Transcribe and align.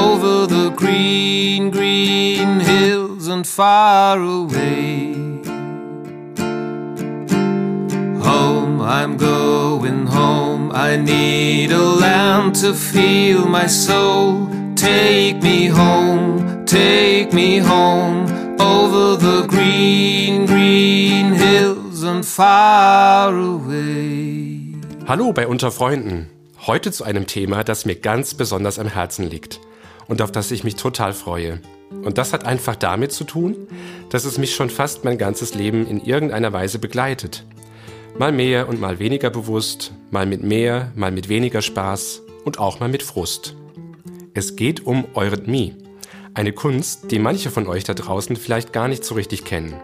over 0.00 0.46
the 0.46 0.70
green, 0.70 1.70
green 1.70 2.60
hills 2.60 3.28
and 3.28 3.46
far 3.46 4.18
away. 4.20 5.12
Home, 8.28 8.80
I'm 8.80 9.16
going 9.16 10.06
home. 10.06 10.72
I 10.72 10.96
need 10.96 11.70
a 11.72 11.86
land 12.04 12.54
to 12.62 12.72
feel 12.72 13.46
my 13.46 13.66
soul. 13.66 14.48
Take 14.74 15.42
me 15.42 15.66
home, 15.66 16.64
take 16.64 17.32
me 17.34 17.58
home 17.58 18.18
over 18.58 19.16
the 19.26 19.46
green, 19.54 20.46
green 20.46 21.34
hills 21.34 22.02
and 22.02 22.24
far 22.24 23.36
away. 23.36 24.74
Hallo 25.06 25.32
bei 25.32 25.46
Unter 25.46 25.70
Freunden. 25.70 26.30
Heute 26.66 26.92
zu 26.92 27.04
einem 27.04 27.26
Thema, 27.26 27.64
das 27.64 27.84
mir 27.84 27.96
ganz 27.96 28.34
besonders 28.34 28.78
am 28.78 28.88
Herzen 28.88 29.28
liegt 29.28 29.60
und 30.10 30.20
auf 30.22 30.32
das 30.32 30.50
ich 30.50 30.64
mich 30.64 30.74
total 30.74 31.12
freue. 31.12 31.60
Und 32.02 32.18
das 32.18 32.32
hat 32.32 32.44
einfach 32.44 32.74
damit 32.74 33.12
zu 33.12 33.22
tun, 33.24 33.68
dass 34.10 34.24
es 34.24 34.38
mich 34.38 34.54
schon 34.54 34.68
fast 34.68 35.04
mein 35.04 35.18
ganzes 35.18 35.54
Leben 35.54 35.86
in 35.86 36.04
irgendeiner 36.04 36.52
Weise 36.52 36.80
begleitet. 36.80 37.46
Mal 38.18 38.32
mehr 38.32 38.68
und 38.68 38.80
mal 38.80 38.98
weniger 38.98 39.30
bewusst, 39.30 39.92
mal 40.10 40.26
mit 40.26 40.42
mehr, 40.42 40.90
mal 40.96 41.12
mit 41.12 41.28
weniger 41.28 41.62
Spaß 41.62 42.22
und 42.44 42.58
auch 42.58 42.80
mal 42.80 42.88
mit 42.88 43.04
Frust. 43.04 43.54
Es 44.34 44.56
geht 44.56 44.84
um 44.84 45.06
Eurythmie, 45.14 45.76
eine 46.34 46.52
Kunst, 46.52 47.12
die 47.12 47.20
manche 47.20 47.50
von 47.50 47.68
euch 47.68 47.84
da 47.84 47.94
draußen 47.94 48.34
vielleicht 48.34 48.72
gar 48.72 48.88
nicht 48.88 49.04
so 49.04 49.14
richtig 49.14 49.44
kennen. 49.44 49.74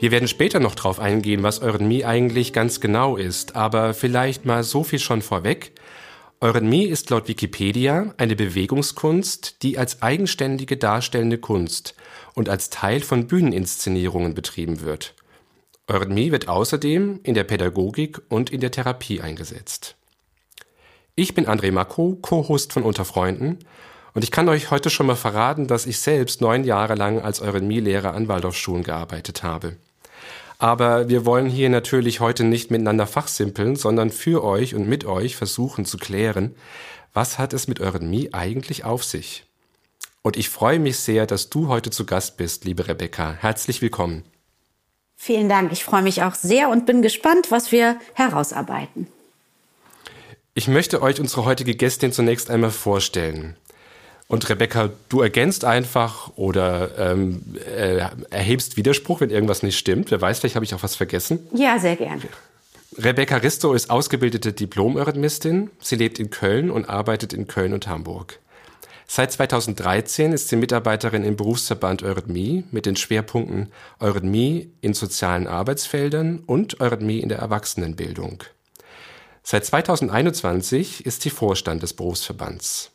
Wir 0.00 0.10
werden 0.10 0.26
später 0.26 0.58
noch 0.58 0.74
drauf 0.74 0.98
eingehen, 0.98 1.44
was 1.44 1.62
Eurythmie 1.62 2.04
eigentlich 2.04 2.52
ganz 2.52 2.80
genau 2.80 3.16
ist, 3.16 3.54
aber 3.54 3.94
vielleicht 3.94 4.44
mal 4.44 4.64
so 4.64 4.82
viel 4.82 4.98
schon 4.98 5.22
vorweg. 5.22 5.72
Eurythmie 6.38 6.84
ist 6.84 7.08
laut 7.08 7.28
Wikipedia 7.28 8.12
eine 8.18 8.36
Bewegungskunst, 8.36 9.62
die 9.62 9.78
als 9.78 10.02
eigenständige 10.02 10.76
darstellende 10.76 11.38
Kunst 11.38 11.94
und 12.34 12.50
als 12.50 12.68
Teil 12.68 13.00
von 13.00 13.26
Bühneninszenierungen 13.26 14.34
betrieben 14.34 14.82
wird. 14.82 15.14
Eurythmie 15.88 16.32
wird 16.32 16.48
außerdem 16.48 17.20
in 17.22 17.34
der 17.34 17.44
Pädagogik 17.44 18.20
und 18.28 18.50
in 18.50 18.60
der 18.60 18.70
Therapie 18.70 19.22
eingesetzt. 19.22 19.96
Ich 21.14 21.32
bin 21.32 21.46
André 21.46 21.72
Marco, 21.72 22.18
Co-Host 22.20 22.74
von 22.74 22.82
Unter 22.82 23.06
Freunden 23.06 23.60
und 24.12 24.22
ich 24.22 24.30
kann 24.30 24.50
euch 24.50 24.70
heute 24.70 24.90
schon 24.90 25.06
mal 25.06 25.16
verraten, 25.16 25.66
dass 25.66 25.86
ich 25.86 26.00
selbst 26.00 26.42
neun 26.42 26.64
Jahre 26.64 26.96
lang 26.96 27.18
als 27.18 27.40
Eurythmie-Lehrer 27.40 28.12
an 28.12 28.28
Waldorfschulen 28.28 28.82
gearbeitet 28.82 29.42
habe. 29.42 29.78
Aber 30.58 31.08
wir 31.08 31.26
wollen 31.26 31.46
hier 31.46 31.68
natürlich 31.68 32.20
heute 32.20 32.44
nicht 32.44 32.70
miteinander 32.70 33.06
fachsimpeln, 33.06 33.76
sondern 33.76 34.10
für 34.10 34.42
euch 34.42 34.74
und 34.74 34.88
mit 34.88 35.04
euch 35.04 35.36
versuchen 35.36 35.84
zu 35.84 35.98
klären, 35.98 36.54
was 37.12 37.38
hat 37.38 37.52
es 37.52 37.68
mit 37.68 37.80
Eurythmie 37.80 38.32
eigentlich 38.32 38.84
auf 38.84 39.04
sich? 39.04 39.44
Und 40.22 40.36
ich 40.36 40.48
freue 40.48 40.78
mich 40.78 40.98
sehr, 40.98 41.26
dass 41.26 41.50
du 41.50 41.68
heute 41.68 41.90
zu 41.90 42.04
Gast 42.04 42.36
bist, 42.36 42.64
liebe 42.64 42.88
Rebecca. 42.88 43.32
Herzlich 43.32 43.80
willkommen. 43.80 44.24
Vielen 45.14 45.48
Dank. 45.48 45.72
Ich 45.72 45.84
freue 45.84 46.02
mich 46.02 46.22
auch 46.22 46.34
sehr 46.34 46.68
und 46.68 46.84
bin 46.84 47.00
gespannt, 47.00 47.50
was 47.50 47.72
wir 47.72 47.98
herausarbeiten. 48.14 49.06
Ich 50.54 50.68
möchte 50.68 51.02
euch 51.02 51.20
unsere 51.20 51.44
heutige 51.44 51.74
Gästin 51.74 52.12
zunächst 52.12 52.50
einmal 52.50 52.70
vorstellen. 52.70 53.56
Und 54.28 54.48
Rebecca, 54.48 54.90
du 55.08 55.20
ergänzt 55.20 55.64
einfach 55.64 56.32
oder 56.36 56.98
ähm, 56.98 57.42
äh, 57.64 58.00
erhebst 58.30 58.76
Widerspruch, 58.76 59.20
wenn 59.20 59.30
irgendwas 59.30 59.62
nicht 59.62 59.78
stimmt. 59.78 60.10
Wer 60.10 60.20
weiß, 60.20 60.40
vielleicht 60.40 60.56
habe 60.56 60.64
ich 60.64 60.74
auch 60.74 60.82
was 60.82 60.96
vergessen. 60.96 61.46
Ja, 61.52 61.78
sehr 61.78 61.96
gerne. 61.96 62.22
Rebecca 62.98 63.36
Risto 63.36 63.72
ist 63.72 63.90
ausgebildete 63.90 64.52
Diplom-Eurythmistin. 64.52 65.70
Sie 65.80 65.96
lebt 65.96 66.18
in 66.18 66.30
Köln 66.30 66.70
und 66.70 66.88
arbeitet 66.88 67.32
in 67.32 67.46
Köln 67.46 67.72
und 67.72 67.86
Hamburg. 67.86 68.40
Seit 69.06 69.30
2013 69.30 70.32
ist 70.32 70.48
sie 70.48 70.56
Mitarbeiterin 70.56 71.22
im 71.22 71.36
Berufsverband 71.36 72.02
Eurythmie 72.02 72.64
mit 72.72 72.86
den 72.86 72.96
Schwerpunkten 72.96 73.70
Eurythmie 74.00 74.72
in 74.80 74.94
sozialen 74.94 75.46
Arbeitsfeldern 75.46 76.42
und 76.44 76.80
Eurythmie 76.80 77.20
in 77.20 77.28
der 77.28 77.38
Erwachsenenbildung. 77.38 78.42
Seit 79.44 79.64
2021 79.64 81.06
ist 81.06 81.22
sie 81.22 81.30
Vorstand 81.30 81.84
des 81.84 81.92
Berufsverbands. 81.92 82.90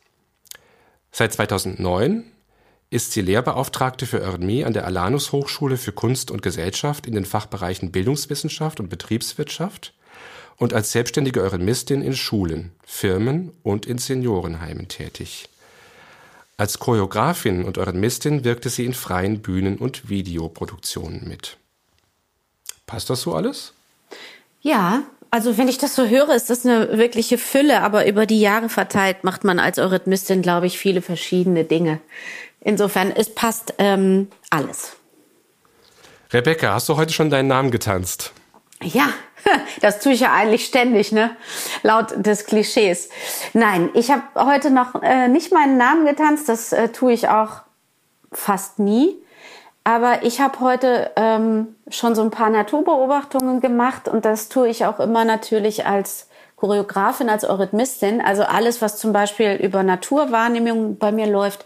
Seit 1.14 1.34
2009 1.34 2.24
ist 2.88 3.12
sie 3.12 3.20
Lehrbeauftragte 3.20 4.06
für 4.06 4.22
Eurythmie 4.22 4.64
an 4.64 4.72
der 4.72 4.86
Alanus 4.86 5.32
Hochschule 5.32 5.76
für 5.76 5.92
Kunst 5.92 6.30
und 6.30 6.42
Gesellschaft 6.42 7.06
in 7.06 7.14
den 7.14 7.26
Fachbereichen 7.26 7.92
Bildungswissenschaft 7.92 8.80
und 8.80 8.88
Betriebswirtschaft 8.88 9.92
und 10.56 10.72
als 10.72 10.92
selbstständige 10.92 11.42
Eurythmistin 11.42 12.00
in 12.00 12.16
Schulen, 12.16 12.72
Firmen 12.84 13.52
und 13.62 13.84
in 13.84 13.98
Seniorenheimen 13.98 14.88
tätig. 14.88 15.50
Als 16.56 16.78
Choreografin 16.78 17.64
und 17.64 17.76
Eurythmistin 17.76 18.44
wirkte 18.44 18.70
sie 18.70 18.86
in 18.86 18.94
freien 18.94 19.42
Bühnen- 19.42 19.78
und 19.78 20.08
Videoproduktionen 20.08 21.28
mit. 21.28 21.58
Passt 22.86 23.10
das 23.10 23.20
so 23.22 23.34
alles? 23.34 23.74
Ja, 24.62 25.02
also 25.32 25.56
wenn 25.56 25.66
ich 25.66 25.78
das 25.78 25.96
so 25.96 26.06
höre, 26.06 26.28
ist 26.34 26.50
das 26.50 26.66
eine 26.66 26.98
wirkliche 26.98 27.38
Fülle, 27.38 27.80
aber 27.80 28.06
über 28.06 28.26
die 28.26 28.40
Jahre 28.40 28.68
verteilt 28.68 29.24
macht 29.24 29.44
man 29.44 29.58
als 29.58 29.78
Eurythmistin, 29.78 30.42
glaube 30.42 30.66
ich, 30.66 30.78
viele 30.78 31.00
verschiedene 31.00 31.64
Dinge. 31.64 32.00
Insofern, 32.60 33.10
es 33.10 33.34
passt 33.34 33.72
ähm, 33.78 34.28
alles. 34.50 34.92
Rebecca, 36.32 36.74
hast 36.74 36.90
du 36.90 36.98
heute 36.98 37.14
schon 37.14 37.30
deinen 37.30 37.48
Namen 37.48 37.70
getanzt? 37.70 38.32
Ja, 38.82 39.08
das 39.80 40.00
tue 40.00 40.12
ich 40.12 40.20
ja 40.20 40.34
eigentlich 40.34 40.66
ständig, 40.66 41.12
ne? 41.12 41.34
Laut 41.82 42.12
des 42.14 42.44
Klischees. 42.44 43.08
Nein, 43.54 43.88
ich 43.94 44.10
habe 44.10 44.22
heute 44.36 44.70
noch 44.70 45.02
äh, 45.02 45.28
nicht 45.28 45.50
meinen 45.50 45.78
Namen 45.78 46.04
getanzt. 46.04 46.50
Das 46.50 46.74
äh, 46.74 46.90
tue 46.90 47.14
ich 47.14 47.28
auch 47.28 47.62
fast 48.30 48.78
nie. 48.78 49.16
Aber 49.84 50.22
ich 50.22 50.40
habe 50.40 50.60
heute 50.60 51.10
ähm, 51.16 51.74
schon 51.88 52.14
so 52.14 52.22
ein 52.22 52.30
paar 52.30 52.50
Naturbeobachtungen 52.50 53.60
gemacht 53.60 54.06
und 54.06 54.24
das 54.24 54.48
tue 54.48 54.68
ich 54.68 54.84
auch 54.84 55.00
immer 55.00 55.24
natürlich 55.24 55.86
als 55.86 56.28
Choreografin, 56.56 57.28
als 57.28 57.44
Eurythmistin. 57.44 58.20
Also 58.20 58.44
alles, 58.44 58.80
was 58.80 58.96
zum 58.96 59.12
Beispiel 59.12 59.54
über 59.54 59.82
Naturwahrnehmung 59.82 60.98
bei 60.98 61.10
mir 61.10 61.26
läuft, 61.26 61.64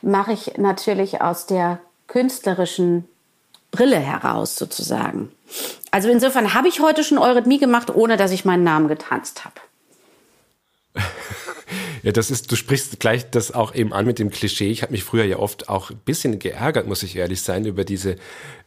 mache 0.00 0.32
ich 0.32 0.56
natürlich 0.56 1.20
aus 1.20 1.44
der 1.44 1.78
künstlerischen 2.06 3.06
Brille 3.70 3.98
heraus 3.98 4.56
sozusagen. 4.56 5.30
Also 5.90 6.08
insofern 6.08 6.54
habe 6.54 6.68
ich 6.68 6.80
heute 6.80 7.04
schon 7.04 7.18
Eurythmie 7.18 7.58
gemacht, 7.58 7.94
ohne 7.94 8.16
dass 8.16 8.30
ich 8.30 8.46
meinen 8.46 8.64
Namen 8.64 8.88
getanzt 8.88 9.44
habe. 9.44 9.56
Ja, 12.02 12.12
das 12.12 12.30
ist, 12.30 12.50
du 12.50 12.56
sprichst 12.56 13.00
gleich 13.00 13.28
das 13.30 13.52
auch 13.52 13.74
eben 13.74 13.92
an 13.92 14.06
mit 14.06 14.18
dem 14.18 14.30
Klischee. 14.30 14.70
Ich 14.70 14.82
habe 14.82 14.92
mich 14.92 15.04
früher 15.04 15.24
ja 15.24 15.38
oft 15.38 15.68
auch 15.68 15.90
ein 15.90 15.98
bisschen 16.04 16.38
geärgert, 16.38 16.86
muss 16.86 17.02
ich 17.02 17.16
ehrlich 17.16 17.42
sein, 17.42 17.64
über 17.64 17.84
diese, 17.84 18.16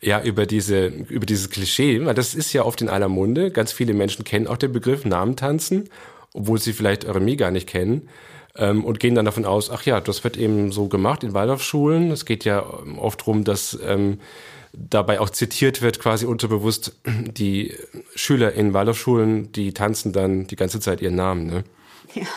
ja, 0.02 0.22
über 0.22 0.46
diese, 0.46 0.88
über 0.88 1.25
dieses 1.25 1.50
Klischee. 1.50 2.06
Weil 2.06 2.14
das 2.14 2.36
ist 2.36 2.53
ja 2.53 2.64
oft 2.64 2.81
in 2.81 2.90
aller 2.90 3.09
Munde. 3.09 3.52
Ganz 3.52 3.72
viele 3.72 3.94
Menschen 3.94 4.25
kennen 4.25 4.47
auch 4.47 4.58
den 4.58 4.72
Begriff 4.72 5.06
Namentanzen, 5.06 5.90
obwohl 6.34 6.59
sie 6.59 6.74
vielleicht 6.74 7.06
Eurythmie 7.06 7.38
gar 7.38 7.52
nicht 7.52 7.68
kennen. 7.68 8.09
Ähm, 8.58 8.84
und 8.84 9.00
gehen 9.00 9.16
dann 9.16 9.25
davon 9.25 9.46
aus, 9.46 9.70
ach 9.70 9.84
ja, 9.84 10.02
das 10.02 10.25
wird 10.25 10.36
eben 10.36 10.73
so 10.73 10.88
gemacht 10.88 11.23
in 11.23 11.34
Waldorfschulen. 11.34 12.11
Es 12.11 12.26
geht 12.26 12.44
ja 12.44 12.66
oft 12.97 13.22
darum, 13.22 13.46
dass 13.46 13.79
ähm, 13.88 14.20
dabei 14.73 15.22
auch 15.22 15.29
zitiert 15.29 15.82
wird, 15.82 16.00
quasi 16.00 16.26
unterbewusst, 16.26 16.97
die 17.06 17.73
Schüler 18.14 18.52
in 18.53 18.73
Waldorfschulen, 18.73 19.53
die 19.53 19.73
tanzen 19.73 20.11
dann 20.11 20.47
die 20.47 20.58
ganze 20.58 20.82
Zeit 20.82 21.02
ihren 21.02 21.16
Namen. 21.16 21.47
Ne? 21.47 21.64
Ja. 22.13 22.28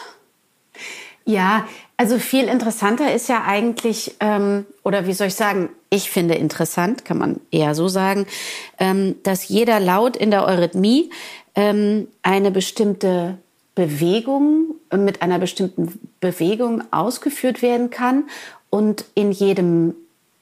Ja, 1.26 1.66
also 1.96 2.18
viel 2.18 2.44
interessanter 2.44 3.14
ist 3.14 3.28
ja 3.28 3.44
eigentlich, 3.46 4.14
ähm, 4.20 4.66
oder 4.82 5.06
wie 5.06 5.14
soll 5.14 5.28
ich 5.28 5.34
sagen, 5.34 5.70
ich 5.88 6.10
finde 6.10 6.34
interessant, 6.34 7.04
kann 7.04 7.16
man 7.18 7.40
eher 7.50 7.74
so 7.74 7.88
sagen, 7.88 8.26
ähm, 8.78 9.16
dass 9.22 9.48
jeder 9.48 9.80
Laut 9.80 10.16
in 10.16 10.30
der 10.30 10.44
Eurythmie 10.44 11.10
ähm, 11.54 12.08
eine 12.22 12.50
bestimmte 12.50 13.38
Bewegung, 13.74 14.74
mit 14.94 15.22
einer 15.22 15.38
bestimmten 15.38 15.98
Bewegung 16.20 16.84
ausgeführt 16.92 17.62
werden 17.62 17.90
kann 17.90 18.24
und 18.70 19.04
in 19.14 19.32
jedem 19.32 19.94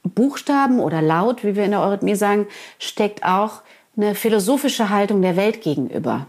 Buchstaben 0.03 0.81
oder 0.81 1.01
Laut, 1.01 1.45
wie 1.45 1.55
wir 1.55 1.65
in 1.65 1.71
der 1.71 1.81
Eurythmie 1.81 2.17
sagen, 2.17 2.47
steckt 2.79 3.25
auch 3.25 3.63
eine 3.97 4.15
philosophische 4.15 4.91
Haltung 4.91 5.23
der 5.23 5.37
Welt 5.37 5.63
gegenüber. 5.63 6.27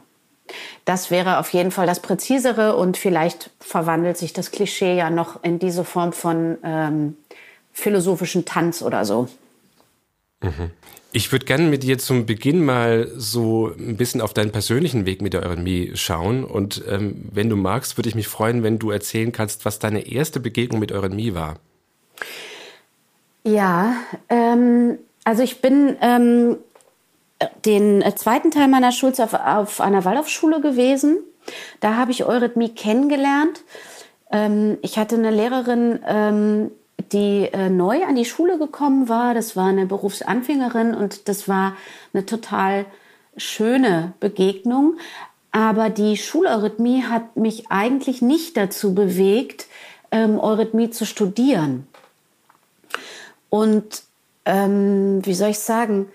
Das 0.85 1.11
wäre 1.11 1.39
auf 1.39 1.49
jeden 1.53 1.71
Fall 1.71 1.87
das 1.87 2.01
Präzisere 2.01 2.75
und 2.75 2.97
vielleicht 2.97 3.49
verwandelt 3.59 4.17
sich 4.17 4.33
das 4.33 4.51
Klischee 4.51 4.95
ja 4.95 5.09
noch 5.09 5.43
in 5.43 5.59
diese 5.59 5.83
Form 5.83 6.13
von 6.13 6.57
ähm, 6.63 7.17
philosophischen 7.71 8.45
Tanz 8.45 8.81
oder 8.81 9.05
so. 9.05 9.27
Mhm. 10.41 10.71
Ich 11.15 11.31
würde 11.31 11.45
gerne 11.45 11.65
mit 11.65 11.83
dir 11.83 11.99
zum 11.99 12.25
Beginn 12.25 12.65
mal 12.65 13.07
so 13.15 13.71
ein 13.77 13.97
bisschen 13.97 14.19
auf 14.19 14.33
deinen 14.33 14.51
persönlichen 14.51 15.05
Weg 15.05 15.21
mit 15.21 15.33
der 15.33 15.43
Eurythmie 15.43 15.91
schauen. 15.93 16.43
Und 16.43 16.83
ähm, 16.89 17.29
wenn 17.31 17.49
du 17.49 17.55
magst, 17.55 17.97
würde 17.97 18.09
ich 18.09 18.15
mich 18.15 18.27
freuen, 18.27 18.63
wenn 18.63 18.79
du 18.79 18.89
erzählen 18.89 19.31
kannst, 19.31 19.63
was 19.63 19.77
deine 19.77 20.07
erste 20.07 20.39
Begegnung 20.39 20.79
mit 20.79 20.91
Eurythmie 20.91 21.35
war. 21.35 21.59
Ja, 23.43 23.95
ähm, 24.29 24.97
also 25.23 25.43
ich 25.43 25.61
bin 25.61 25.95
ähm, 26.01 26.57
den 27.65 28.03
zweiten 28.15 28.51
Teil 28.51 28.67
meiner 28.67 28.91
Schulzeit 28.91 29.33
auf, 29.33 29.39
auf 29.39 29.81
einer 29.81 30.05
Waldorfschule 30.05 30.61
gewesen. 30.61 31.17
Da 31.79 31.95
habe 31.95 32.11
ich 32.11 32.25
Eurythmie 32.25 32.69
kennengelernt. 32.69 33.61
Ähm, 34.31 34.77
ich 34.81 34.97
hatte 34.97 35.15
eine 35.15 35.31
Lehrerin, 35.31 35.99
ähm, 36.07 36.71
die 37.11 37.49
äh, 37.51 37.69
neu 37.69 38.03
an 38.05 38.15
die 38.15 38.25
Schule 38.25 38.57
gekommen 38.57 39.09
war. 39.09 39.33
Das 39.33 39.55
war 39.55 39.67
eine 39.67 39.85
Berufsanfängerin 39.85 40.95
und 40.95 41.27
das 41.27 41.47
war 41.47 41.75
eine 42.13 42.25
total 42.25 42.85
schöne 43.37 44.13
Begegnung. 44.19 44.97
Aber 45.51 45.89
die 45.89 46.17
Schuleurythmie 46.17 47.03
hat 47.03 47.35
mich 47.35 47.69
eigentlich 47.69 48.21
nicht 48.21 48.57
dazu 48.57 48.95
bewegt, 48.95 49.67
ähm, 50.11 50.39
Eurythmie 50.39 50.89
zu 50.89 51.05
studieren. 51.05 51.87
Und 53.49 54.03
ähm, 54.45 55.23
wie 55.25 55.35
soll 55.35 55.51
ich 55.51 55.59
sagen, 55.59 56.07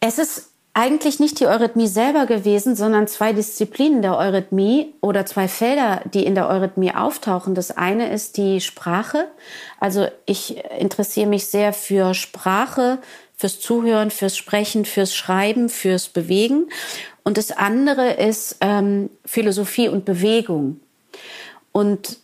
es 0.00 0.18
ist 0.18 0.50
eigentlich 0.74 1.18
nicht 1.18 1.40
die 1.40 1.46
Eurythmie 1.46 1.88
selber 1.88 2.26
gewesen, 2.26 2.76
sondern 2.76 3.08
zwei 3.08 3.32
Disziplinen 3.32 4.00
der 4.00 4.16
Eurythmie 4.16 4.94
oder 5.00 5.26
zwei 5.26 5.48
Felder, 5.48 6.02
die 6.14 6.24
in 6.24 6.36
der 6.36 6.48
Eurythmie 6.48 6.94
auftauchen. 6.94 7.56
Das 7.56 7.76
eine 7.76 8.12
ist 8.12 8.36
die 8.36 8.60
Sprache. 8.60 9.26
Also 9.80 10.06
ich 10.24 10.62
interessiere 10.78 11.26
mich 11.26 11.46
sehr 11.46 11.72
für 11.72 12.14
Sprache, 12.14 12.98
fürs 13.36 13.58
Zuhören, 13.58 14.12
fürs 14.12 14.36
Sprechen, 14.36 14.84
fürs 14.84 15.16
Schreiben, 15.16 15.68
fürs 15.68 16.08
Bewegen. 16.08 16.68
Und 17.24 17.38
das 17.38 17.50
andere 17.50 18.12
ist 18.12 18.58
ähm, 18.60 19.10
Philosophie 19.24 19.88
und 19.88 20.04
Bewegung. 20.04 20.78
Und 21.72 22.18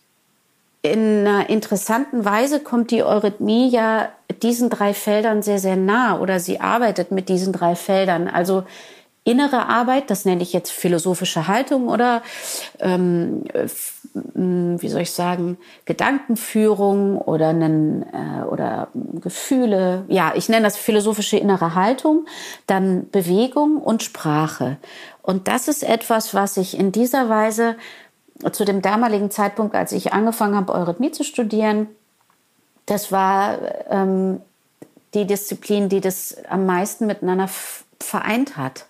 in 0.81 1.27
einer 1.27 1.49
interessanten 1.49 2.23
Weise 2.23 2.61
kommt 2.61 2.91
die 2.91 3.03
Eurythmie 3.03 3.69
ja 3.69 4.11
diesen 4.43 4.69
drei 4.69 4.93
Feldern 4.93 5.41
sehr, 5.41 5.59
sehr 5.59 5.75
nah 5.75 6.19
oder 6.19 6.39
sie 6.39 6.59
arbeitet 6.59 7.11
mit 7.11 7.29
diesen 7.29 7.53
drei 7.53 7.75
Feldern. 7.75 8.27
Also 8.27 8.63
innere 9.25 9.67
Arbeit, 9.67 10.11
das 10.11 10.23
nenne 10.23 10.43
ich 10.43 10.53
jetzt 10.53 10.71
philosophische 10.71 11.47
Haltung 11.47 11.89
oder 11.89 12.21
ähm, 12.79 13.43
wie 14.13 14.87
soll 14.87 15.01
ich 15.01 15.11
sagen, 15.11 15.57
Gedankenführung 15.85 17.17
oder, 17.17 17.49
einen, 17.49 18.03
äh, 18.03 18.43
oder 18.45 18.87
Gefühle. 18.93 20.05
Ja, 20.07 20.33
ich 20.35 20.47
nenne 20.47 20.63
das 20.63 20.77
philosophische 20.77 21.37
innere 21.37 21.75
Haltung, 21.75 22.25
dann 22.67 23.09
Bewegung 23.09 23.77
und 23.77 24.03
Sprache. 24.03 24.77
Und 25.21 25.47
das 25.47 25.67
ist 25.67 25.83
etwas, 25.83 26.33
was 26.33 26.55
ich 26.57 26.77
in 26.79 26.91
dieser 26.91 27.27
Weise 27.27 27.75
zu 28.51 28.63
dem 28.63 28.81
damaligen 28.81 29.31
Zeitpunkt, 29.31 29.75
als 29.75 29.91
ich 29.91 30.13
angefangen 30.13 30.55
habe, 30.55 30.73
Eurythmie 30.73 31.11
zu 31.11 31.23
studieren, 31.23 31.87
das 32.85 33.11
war 33.11 33.59
ähm, 33.89 34.41
die 35.13 35.25
Disziplin, 35.25 35.89
die 35.89 36.01
das 36.01 36.35
am 36.49 36.65
meisten 36.65 37.07
miteinander 37.07 37.49
vereint 37.99 38.57
hat. 38.57 38.85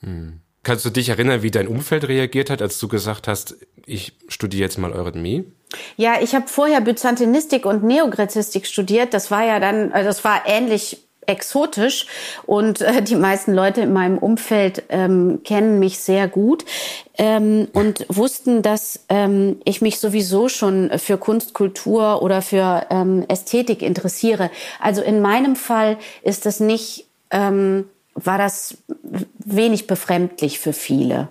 Hm. 0.00 0.40
Kannst 0.62 0.84
du 0.84 0.90
dich 0.90 1.08
erinnern, 1.10 1.42
wie 1.42 1.52
dein 1.52 1.68
Umfeld 1.68 2.08
reagiert 2.08 2.50
hat, 2.50 2.60
als 2.60 2.78
du 2.80 2.88
gesagt 2.88 3.28
hast, 3.28 3.56
ich 3.84 4.14
studiere 4.26 4.62
jetzt 4.62 4.78
mal 4.78 4.92
Eurythmie? 4.92 5.44
Ja, 5.96 6.20
ich 6.20 6.34
habe 6.34 6.48
vorher 6.48 6.80
Byzantinistik 6.80 7.66
und 7.66 7.84
Neogräzistik 7.84 8.66
studiert. 8.66 9.14
Das 9.14 9.30
war 9.30 9.44
ja 9.44 9.60
dann, 9.60 9.92
also 9.92 10.08
das 10.08 10.24
war 10.24 10.42
ähnlich 10.44 11.05
exotisch 11.26 12.06
und 12.46 12.80
äh, 12.80 13.02
die 13.02 13.16
meisten 13.16 13.52
Leute 13.52 13.82
in 13.82 13.92
meinem 13.92 14.18
Umfeld 14.18 14.84
ähm, 14.88 15.40
kennen 15.44 15.78
mich 15.78 15.98
sehr 15.98 16.28
gut 16.28 16.64
ähm, 17.18 17.68
und 17.72 18.06
wussten, 18.08 18.62
dass 18.62 19.00
ähm, 19.08 19.60
ich 19.64 19.82
mich 19.82 19.98
sowieso 19.98 20.48
schon 20.48 20.90
für 20.98 21.18
Kunst, 21.18 21.54
Kultur 21.54 22.22
oder 22.22 22.42
für 22.42 22.86
ähm, 22.90 23.24
Ästhetik 23.28 23.82
interessiere. 23.82 24.50
Also 24.80 25.02
in 25.02 25.20
meinem 25.20 25.56
Fall 25.56 25.98
ist 26.22 26.46
das 26.46 26.60
nicht, 26.60 27.06
ähm, 27.30 27.84
war 28.14 28.38
das 28.38 28.78
wenig 29.38 29.86
befremdlich 29.86 30.58
für 30.58 30.72
viele. 30.72 31.28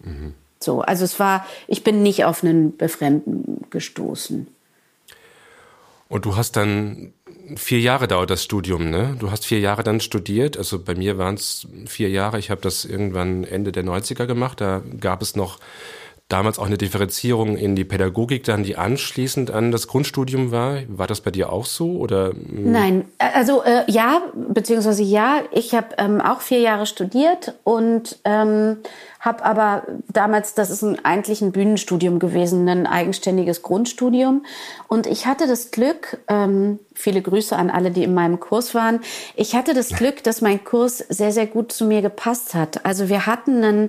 Mhm. 0.00 0.34
So, 0.62 0.82
also 0.82 1.04
es 1.04 1.18
war, 1.18 1.46
ich 1.68 1.84
bin 1.84 2.02
nicht 2.02 2.24
auf 2.24 2.44
einen 2.44 2.76
Befremden 2.76 3.64
gestoßen. 3.70 4.46
Und 6.10 6.24
du 6.24 6.36
hast 6.36 6.56
dann 6.56 7.12
vier 7.54 7.78
Jahre 7.78 8.08
dauert 8.08 8.30
das 8.30 8.42
Studium, 8.42 8.90
ne? 8.90 9.16
Du 9.20 9.30
hast 9.30 9.46
vier 9.46 9.60
Jahre 9.60 9.84
dann 9.84 10.00
studiert. 10.00 10.56
Also 10.56 10.82
bei 10.82 10.96
mir 10.96 11.18
waren 11.18 11.36
es 11.36 11.68
vier 11.86 12.10
Jahre. 12.10 12.40
Ich 12.40 12.50
habe 12.50 12.60
das 12.60 12.84
irgendwann 12.84 13.44
Ende 13.44 13.70
der 13.70 13.84
90er 13.84 14.26
gemacht. 14.26 14.60
Da 14.60 14.82
gab 14.98 15.22
es 15.22 15.36
noch 15.36 15.60
damals 16.32 16.58
auch 16.58 16.66
eine 16.66 16.78
Differenzierung 16.78 17.56
in 17.56 17.76
die 17.76 17.84
Pädagogik 17.84 18.44
dann, 18.44 18.62
die 18.62 18.76
anschließend 18.76 19.50
an 19.50 19.72
das 19.72 19.88
Grundstudium 19.88 20.50
war. 20.50 20.78
War 20.88 21.06
das 21.06 21.20
bei 21.20 21.30
dir 21.30 21.52
auch 21.52 21.66
so 21.66 21.98
oder? 21.98 22.32
Nein, 22.48 23.04
also 23.18 23.62
äh, 23.62 23.82
ja, 23.88 24.22
beziehungsweise 24.34 25.02
ja. 25.02 25.42
Ich 25.52 25.74
habe 25.74 25.88
ähm, 25.98 26.20
auch 26.20 26.40
vier 26.40 26.60
Jahre 26.60 26.86
studiert 26.86 27.54
und 27.64 28.18
ähm, 28.24 28.78
habe 29.20 29.44
aber 29.44 29.82
damals, 30.08 30.54
das 30.54 30.70
ist 30.70 30.82
ein, 30.82 31.04
eigentlich 31.04 31.42
ein 31.42 31.52
Bühnenstudium 31.52 32.18
gewesen, 32.18 32.66
ein 32.68 32.86
eigenständiges 32.86 33.62
Grundstudium. 33.62 34.46
Und 34.88 35.06
ich 35.06 35.26
hatte 35.26 35.46
das 35.46 35.70
Glück, 35.70 36.18
ähm, 36.28 36.78
viele 36.94 37.20
Grüße 37.20 37.54
an 37.54 37.68
alle, 37.68 37.90
die 37.90 38.02
in 38.02 38.14
meinem 38.14 38.40
Kurs 38.40 38.74
waren. 38.74 39.00
Ich 39.36 39.54
hatte 39.54 39.74
das 39.74 39.90
Glück, 39.90 40.24
dass 40.24 40.40
mein 40.40 40.64
Kurs 40.64 40.98
sehr, 40.98 41.32
sehr 41.32 41.46
gut 41.46 41.70
zu 41.70 41.84
mir 41.84 42.00
gepasst 42.00 42.54
hat. 42.54 42.86
Also 42.86 43.10
wir 43.10 43.26
hatten 43.26 43.62
einen 43.62 43.88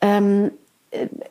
ähm, 0.00 0.50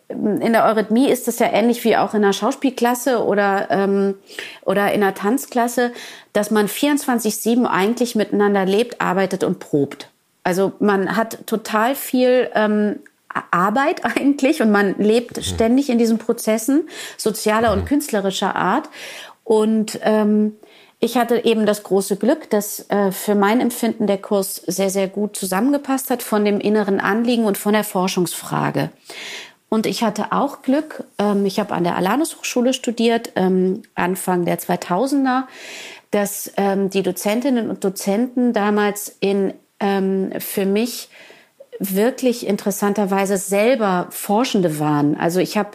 in 0.10 0.54
der 0.54 0.66
Eurythmie 0.66 1.08
ist 1.08 1.28
das 1.28 1.40
ja 1.40 1.48
ähnlich 1.52 1.84
wie 1.84 1.96
auch 1.96 2.14
in 2.14 2.24
der 2.24 2.34
Schauspielklasse 2.34 3.24
oder, 3.24 3.68
ähm, 3.70 4.16
oder 4.64 4.92
in 4.92 5.02
der 5.02 5.14
Tanzklasse, 5.14 5.92
dass 6.34 6.50
man 6.50 6.68
24-7 6.68 7.66
eigentlich 7.66 8.16
miteinander 8.16 8.66
lebt, 8.66 9.00
arbeitet 9.00 9.44
und 9.44 9.60
probt. 9.60 10.10
Also 10.44 10.74
man 10.80 11.16
hat 11.16 11.46
total 11.46 11.96
viel 11.96 12.50
ähm, 12.56 13.00
Arbeit 13.52 14.04
eigentlich 14.18 14.62
und 14.62 14.72
man 14.72 14.96
lebt 14.98 15.38
mhm. 15.38 15.44
ständig 15.44 15.90
in 15.90 16.00
diesen 16.00 16.18
Prozessen 16.18 16.90
sozialer 17.18 17.72
und 17.72 17.82
mhm. 17.82 17.86
künstlerischer 17.86 18.56
Art. 18.56 18.90
Und 19.44 20.00
ähm, 20.04 20.56
ich 21.00 21.18
hatte 21.18 21.46
eben 21.46 21.66
das 21.66 21.84
große 21.84 22.16
Glück, 22.16 22.50
dass 22.52 22.88
äh, 22.90 23.12
für 23.12 23.34
mein 23.34 23.60
Empfinden 23.60 24.06
der 24.06 24.20
Kurs 24.20 24.56
sehr, 24.68 24.92
sehr 24.92 25.08
gut 25.08 25.36
zusammengepasst 25.36 26.10
hat 26.12 26.22
von 26.22 26.46
dem 26.46 26.60
inneren 26.60 27.00
Anliegen 27.00 27.46
und 27.46 27.58
von 27.58 27.74
der 27.74 27.84
Forschungsfrage. 27.84 28.92
Und 29.74 29.86
ich 29.86 30.04
hatte 30.04 30.34
auch 30.34 30.64
Glück. 30.64 31.06
Ähm, 31.18 31.46
ich 31.46 31.58
habe 31.58 31.74
an 31.74 31.86
der 31.86 31.96
Alanus 31.96 32.36
Hochschule 32.36 32.74
studiert, 32.74 33.32
ähm, 33.38 33.84
Anfang 33.96 34.44
der 34.44 34.60
2000er, 34.60 35.44
dass 36.12 36.52
ähm, 36.58 36.90
die 36.90 37.04
Dozentinnen 37.04 37.70
und 37.70 37.84
Dozenten 37.84 38.54
damals 38.54 39.16
in 39.20 39.54
für 40.38 40.68
mich 40.68 41.10
wirklich 41.80 42.46
interessanterweise 42.46 43.38
selber 43.38 44.06
Forschende 44.12 44.78
waren. 44.78 45.20
Also 45.20 45.40
ich 45.40 45.58
habe 45.58 45.72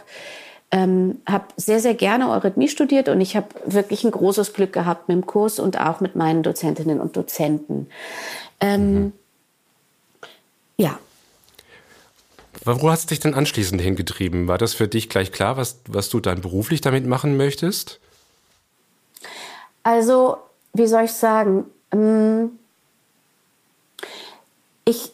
ähm, 0.71 1.21
hab 1.27 1.53
sehr, 1.57 1.81
sehr 1.81 1.95
gerne 1.95 2.31
Eurythmie 2.31 2.69
studiert 2.69 3.09
und 3.09 3.21
ich 3.21 3.37
habe 3.37 3.49
wirklich 3.65 4.05
ein 4.05 4.11
großes 4.11 4.53
Glück 4.53 4.73
gehabt 4.73 5.09
mit 5.09 5.17
dem 5.17 5.27
Kurs 5.27 5.59
und 5.59 5.81
auch 5.81 6.01
mit 6.01 6.17
meinen 6.17 6.43
Dozentinnen 6.43 7.01
und 7.01 7.17
Dozenten. 7.17 7.89
Ähm, 8.61 8.95
mhm. 8.95 9.13
Ja, 10.77 10.99
wo 12.65 12.91
hast 12.91 13.05
du 13.05 13.09
dich 13.09 13.21
denn 13.21 13.35
anschließend 13.35 13.81
hingetrieben? 13.81 14.49
War 14.49 14.59
das 14.59 14.75
für 14.75 14.89
dich 14.89 15.09
gleich 15.09 15.33
klar, 15.33 15.57
was, 15.57 15.81
was 15.89 16.09
du 16.09 16.21
dann 16.21 16.41
beruflich 16.41 16.81
damit 16.81 17.07
machen 17.07 17.37
möchtest? 17.37 18.01
Also, 19.83 20.37
wie 20.73 20.87
soll 20.87 21.05
ich 21.05 21.13
sagen? 21.13 21.65
Ähm, 21.93 22.59
ich, 24.85 25.13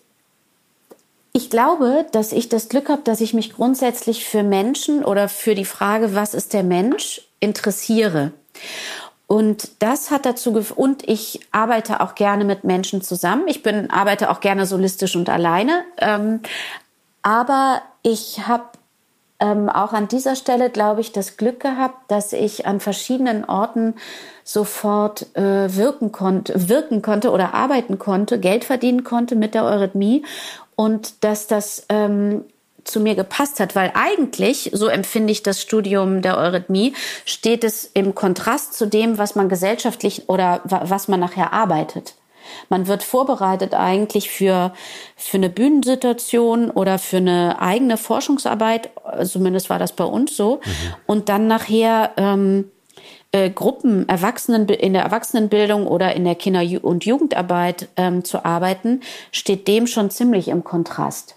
ich 1.32 1.50
glaube, 1.50 2.06
dass 2.12 2.32
ich 2.32 2.48
das 2.48 2.68
Glück 2.68 2.88
habe, 2.88 3.02
dass 3.02 3.20
ich 3.20 3.34
mich 3.34 3.52
grundsätzlich 3.54 4.24
für 4.24 4.42
Menschen 4.42 5.04
oder 5.04 5.28
für 5.28 5.54
die 5.54 5.64
Frage, 5.64 6.14
was 6.14 6.34
ist 6.34 6.52
der 6.52 6.62
Mensch, 6.62 7.22
interessiere. 7.40 8.32
Und 9.26 9.70
das 9.78 10.10
hat 10.10 10.26
dazu 10.26 10.62
und 10.76 11.08
ich 11.08 11.40
arbeite 11.52 12.02
auch 12.02 12.14
gerne 12.14 12.44
mit 12.44 12.64
Menschen 12.64 13.00
zusammen. 13.00 13.44
Ich 13.46 13.62
bin 13.62 13.90
arbeite 13.90 14.28
auch 14.28 14.40
gerne 14.40 14.66
solistisch 14.66 15.16
und 15.16 15.30
alleine. 15.30 15.84
Ähm, 15.96 16.40
aber 17.22 17.82
ich 18.02 18.46
habe 18.46 18.64
ähm, 19.42 19.68
auch 19.68 19.92
an 19.92 20.06
dieser 20.06 20.36
Stelle, 20.36 20.70
glaube 20.70 21.00
ich, 21.00 21.12
das 21.12 21.36
Glück 21.36 21.60
gehabt, 21.60 22.10
dass 22.10 22.32
ich 22.32 22.66
an 22.66 22.78
verschiedenen 22.78 23.44
Orten 23.44 23.94
sofort 24.44 25.34
äh, 25.36 25.74
wirken, 25.74 26.12
konnte, 26.12 26.68
wirken 26.68 27.02
konnte 27.02 27.30
oder 27.30 27.54
arbeiten 27.54 27.98
konnte, 27.98 28.38
Geld 28.38 28.64
verdienen 28.64 29.02
konnte 29.02 29.34
mit 29.34 29.54
der 29.54 29.64
Eurythmie 29.64 30.24
und 30.76 31.24
dass 31.24 31.48
das 31.48 31.86
ähm, 31.88 32.44
zu 32.84 33.00
mir 33.00 33.14
gepasst 33.14 33.60
hat, 33.60 33.74
weil 33.74 33.92
eigentlich, 33.94 34.70
so 34.74 34.86
empfinde 34.88 35.32
ich 35.32 35.42
das 35.42 35.60
Studium 35.60 36.22
der 36.22 36.38
Eurythmie, 36.38 36.94
steht 37.24 37.64
es 37.64 37.84
im 37.84 38.14
Kontrast 38.14 38.74
zu 38.74 38.86
dem, 38.86 39.18
was 39.18 39.34
man 39.34 39.48
gesellschaftlich 39.48 40.28
oder 40.28 40.60
was 40.64 41.08
man 41.08 41.20
nachher 41.20 41.52
arbeitet. 41.52 42.14
Man 42.68 42.86
wird 42.86 43.02
vorbereitet 43.02 43.74
eigentlich 43.74 44.30
für, 44.30 44.72
für 45.16 45.36
eine 45.36 45.50
Bühnensituation 45.50 46.70
oder 46.70 46.98
für 46.98 47.18
eine 47.18 47.60
eigene 47.60 47.96
Forschungsarbeit, 47.96 48.90
zumindest 49.24 49.70
war 49.70 49.78
das 49.78 49.92
bei 49.92 50.04
uns 50.04 50.36
so, 50.36 50.56
mhm. 50.56 50.94
und 51.06 51.28
dann 51.28 51.46
nachher 51.46 52.12
ähm, 52.16 52.70
äh, 53.32 53.50
Gruppen 53.50 54.08
Erwachsenen 54.08 54.68
in 54.68 54.92
der 54.92 55.02
Erwachsenenbildung 55.02 55.86
oder 55.86 56.14
in 56.14 56.24
der 56.24 56.34
Kinder- 56.34 56.84
und 56.84 57.04
Jugendarbeit 57.04 57.88
ähm, 57.96 58.24
zu 58.24 58.44
arbeiten, 58.44 59.00
steht 59.32 59.66
dem 59.68 59.86
schon 59.86 60.10
ziemlich 60.10 60.48
im 60.48 60.64
Kontrast. 60.64 61.36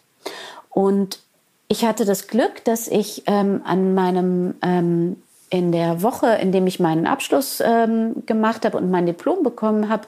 Und 0.69 1.19
ich 1.67 1.86
hatte 1.86 2.05
das 2.05 2.27
Glück, 2.27 2.63
dass 2.65 2.88
ich 2.88 3.24
ähm, 3.27 3.62
an 3.63 3.93
meinem 3.95 4.55
ähm, 4.62 5.17
in 5.55 5.71
der 5.71 6.01
Woche, 6.01 6.27
in 6.41 6.51
dem 6.51 6.67
ich 6.67 6.81
meinen 6.81 7.07
Abschluss 7.07 7.63
ähm, 7.65 8.24
gemacht 8.25 8.65
habe 8.65 8.77
und 8.77 8.91
mein 8.91 9.05
Diplom 9.05 9.41
bekommen 9.41 9.88
habe, 9.88 10.07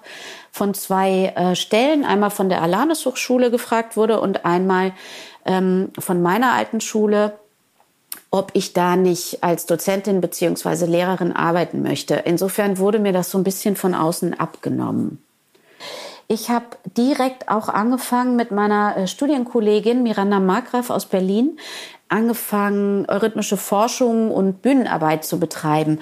von 0.51 0.73
zwei 0.73 1.33
äh, 1.35 1.55
Stellen, 1.55 2.03
einmal 2.03 2.31
von 2.31 2.49
der 2.49 2.61
Alanis 2.61 3.05
Hochschule 3.05 3.49
gefragt 3.49 3.95
wurde 3.95 4.19
und 4.19 4.45
einmal 4.45 4.91
ähm, 5.45 5.89
von 5.97 6.21
meiner 6.21 6.51
alten 6.51 6.81
Schule, 6.81 7.39
ob 8.29 8.51
ich 8.53 8.73
da 8.73 8.97
nicht 8.97 9.41
als 9.41 9.65
Dozentin 9.65 10.19
beziehungsweise 10.19 10.85
Lehrerin 10.85 11.31
arbeiten 11.31 11.81
möchte. 11.81 12.15
Insofern 12.15 12.77
wurde 12.77 12.99
mir 12.99 13.13
das 13.13 13.31
so 13.31 13.37
ein 13.37 13.45
bisschen 13.45 13.77
von 13.77 13.95
außen 13.95 14.37
abgenommen. 14.37 15.23
Ich 16.29 16.49
habe 16.49 16.65
direkt 16.97 17.47
auch 17.47 17.69
angefangen 17.69 18.35
mit 18.35 18.51
meiner 18.51 18.97
äh, 18.97 19.07
Studienkollegin 19.07 20.03
Miranda 20.03 20.41
Markgraf 20.41 20.89
aus 20.89 21.05
Berlin, 21.05 21.57
angefangen, 22.09 23.05
eurythmische 23.07 23.57
Forschung 23.57 24.31
und 24.31 24.61
Bühnenarbeit 24.61 25.25
zu 25.25 25.39
betreiben, 25.39 25.99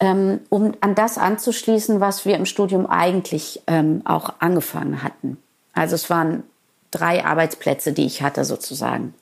ähm, 0.00 0.40
um 0.48 0.74
an 0.80 0.94
das 0.94 1.18
anzuschließen, 1.18 2.00
was 2.00 2.24
wir 2.24 2.36
im 2.36 2.46
Studium 2.46 2.86
eigentlich 2.86 3.62
ähm, 3.66 4.02
auch 4.04 4.34
angefangen 4.38 5.02
hatten. 5.02 5.36
Also 5.72 5.94
es 5.94 6.10
waren 6.10 6.42
drei 6.90 7.24
Arbeitsplätze, 7.24 7.92
die 7.92 8.06
ich 8.06 8.22
hatte 8.22 8.44
sozusagen. 8.44 9.14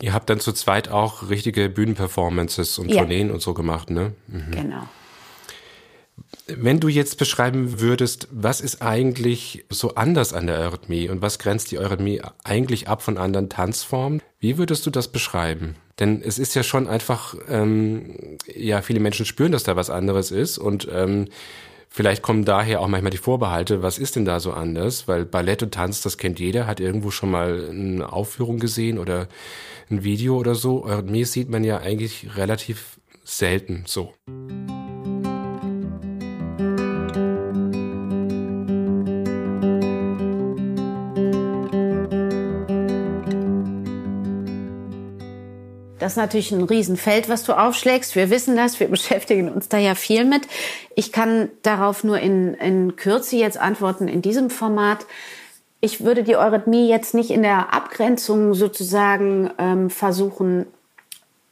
Ihr 0.00 0.14
habt 0.14 0.30
dann 0.30 0.40
zu 0.40 0.52
zweit 0.52 0.88
auch 0.88 1.28
richtige 1.28 1.68
Bühnenperformances 1.68 2.78
und 2.78 2.90
ja. 2.90 2.98
Tourneen 2.98 3.30
und 3.30 3.42
so 3.42 3.54
gemacht, 3.54 3.90
ne? 3.90 4.12
Mhm. 4.26 4.50
Genau. 4.50 4.82
Wenn 6.46 6.80
du 6.80 6.88
jetzt 6.88 7.18
beschreiben 7.18 7.80
würdest, 7.80 8.28
was 8.30 8.60
ist 8.60 8.82
eigentlich 8.82 9.64
so 9.70 9.94
anders 9.94 10.32
an 10.32 10.46
der 10.46 10.58
Eurythmie 10.58 11.08
und 11.08 11.22
was 11.22 11.38
grenzt 11.38 11.70
die 11.70 11.78
Eurythmie 11.78 12.20
eigentlich 12.44 12.88
ab 12.88 13.02
von 13.02 13.18
anderen 13.18 13.48
Tanzformen, 13.48 14.22
wie 14.40 14.58
würdest 14.58 14.86
du 14.86 14.90
das 14.90 15.08
beschreiben? 15.08 15.76
Denn 15.98 16.22
es 16.22 16.38
ist 16.38 16.54
ja 16.54 16.62
schon 16.62 16.88
einfach, 16.88 17.34
ähm, 17.48 18.38
ja, 18.54 18.82
viele 18.82 19.00
Menschen 19.00 19.26
spüren, 19.26 19.52
dass 19.52 19.62
da 19.62 19.76
was 19.76 19.90
anderes 19.90 20.30
ist 20.30 20.58
und 20.58 20.88
ähm, 20.92 21.28
Vielleicht 21.94 22.22
kommen 22.22 22.46
daher 22.46 22.80
auch 22.80 22.88
manchmal 22.88 23.10
die 23.10 23.18
Vorbehalte, 23.18 23.82
was 23.82 23.98
ist 23.98 24.16
denn 24.16 24.24
da 24.24 24.40
so 24.40 24.54
anders? 24.54 25.08
Weil 25.08 25.26
Ballett 25.26 25.62
und 25.62 25.74
Tanz, 25.74 26.00
das 26.00 26.16
kennt 26.16 26.40
jeder, 26.40 26.66
hat 26.66 26.80
irgendwo 26.80 27.10
schon 27.10 27.30
mal 27.30 27.68
eine 27.68 28.10
Aufführung 28.10 28.60
gesehen 28.60 28.98
oder 28.98 29.28
ein 29.90 30.02
Video 30.02 30.38
oder 30.38 30.54
so. 30.54 30.86
Eurythmie 30.86 31.26
sieht 31.26 31.50
man 31.50 31.64
ja 31.64 31.80
eigentlich 31.80 32.34
relativ 32.34 32.98
selten 33.24 33.84
so. 33.86 34.14
Das 46.02 46.14
ist 46.14 46.16
natürlich 46.16 46.50
ein 46.50 46.64
Riesenfeld, 46.64 47.28
was 47.28 47.44
du 47.44 47.52
aufschlägst. 47.52 48.16
Wir 48.16 48.28
wissen 48.28 48.56
das, 48.56 48.80
wir 48.80 48.88
beschäftigen 48.90 49.48
uns 49.48 49.68
da 49.68 49.78
ja 49.78 49.94
viel 49.94 50.24
mit. 50.24 50.42
Ich 50.96 51.12
kann 51.12 51.48
darauf 51.62 52.02
nur 52.02 52.18
in, 52.18 52.54
in 52.54 52.96
Kürze 52.96 53.36
jetzt 53.36 53.56
antworten 53.56 54.08
in 54.08 54.20
diesem 54.20 54.50
Format. 54.50 55.06
Ich 55.80 56.04
würde 56.04 56.24
die 56.24 56.34
Eurythmie 56.34 56.88
jetzt 56.88 57.14
nicht 57.14 57.30
in 57.30 57.42
der 57.42 57.72
Abgrenzung 57.72 58.54
sozusagen 58.54 59.52
ähm, 59.58 59.90
versuchen 59.90 60.66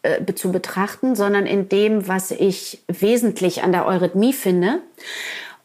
äh, 0.02 0.34
zu 0.34 0.50
betrachten, 0.50 1.14
sondern 1.14 1.46
in 1.46 1.68
dem, 1.68 2.08
was 2.08 2.32
ich 2.32 2.82
wesentlich 2.88 3.62
an 3.62 3.70
der 3.70 3.86
Eurythmie 3.86 4.32
finde. 4.32 4.80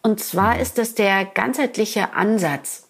Und 0.04 0.20
zwar 0.20 0.60
ist 0.60 0.77
das 0.77 0.94
der 0.94 1.25
ganzheitliche 1.25 2.13
Ansatz. 2.13 2.85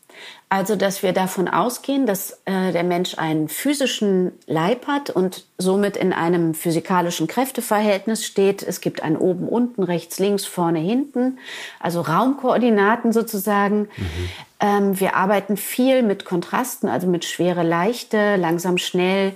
Also, 0.48 0.76
dass 0.76 1.02
wir 1.02 1.12
davon 1.12 1.48
ausgehen, 1.48 2.06
dass 2.06 2.42
äh, 2.46 2.72
der 2.72 2.84
Mensch 2.84 3.18
einen 3.18 3.50
physischen 3.50 4.32
Leib 4.46 4.86
hat 4.86 5.10
und 5.10 5.46
somit 5.58 5.98
in 5.98 6.14
einem 6.14 6.54
physikalischen 6.54 7.26
Kräfteverhältnis 7.26 8.26
steht. 8.26 8.62
Es 8.62 8.80
gibt 8.80 9.02
ein 9.02 9.18
oben, 9.18 9.48
unten, 9.48 9.82
rechts, 9.82 10.20
links, 10.20 10.46
vorne, 10.46 10.80
hinten, 10.80 11.40
also 11.80 12.02
Raumkoordinaten 12.02 13.12
sozusagen. 13.12 13.90
Mhm. 13.98 14.30
Ähm, 14.60 15.00
wir 15.00 15.16
arbeiten 15.16 15.58
viel 15.58 16.04
mit 16.04 16.26
Kontrasten, 16.26 16.90
also 16.90 17.08
mit 17.08 17.26
schwere, 17.26 17.64
leichte, 17.64 18.36
langsam, 18.36 18.78
schnell. 18.78 19.34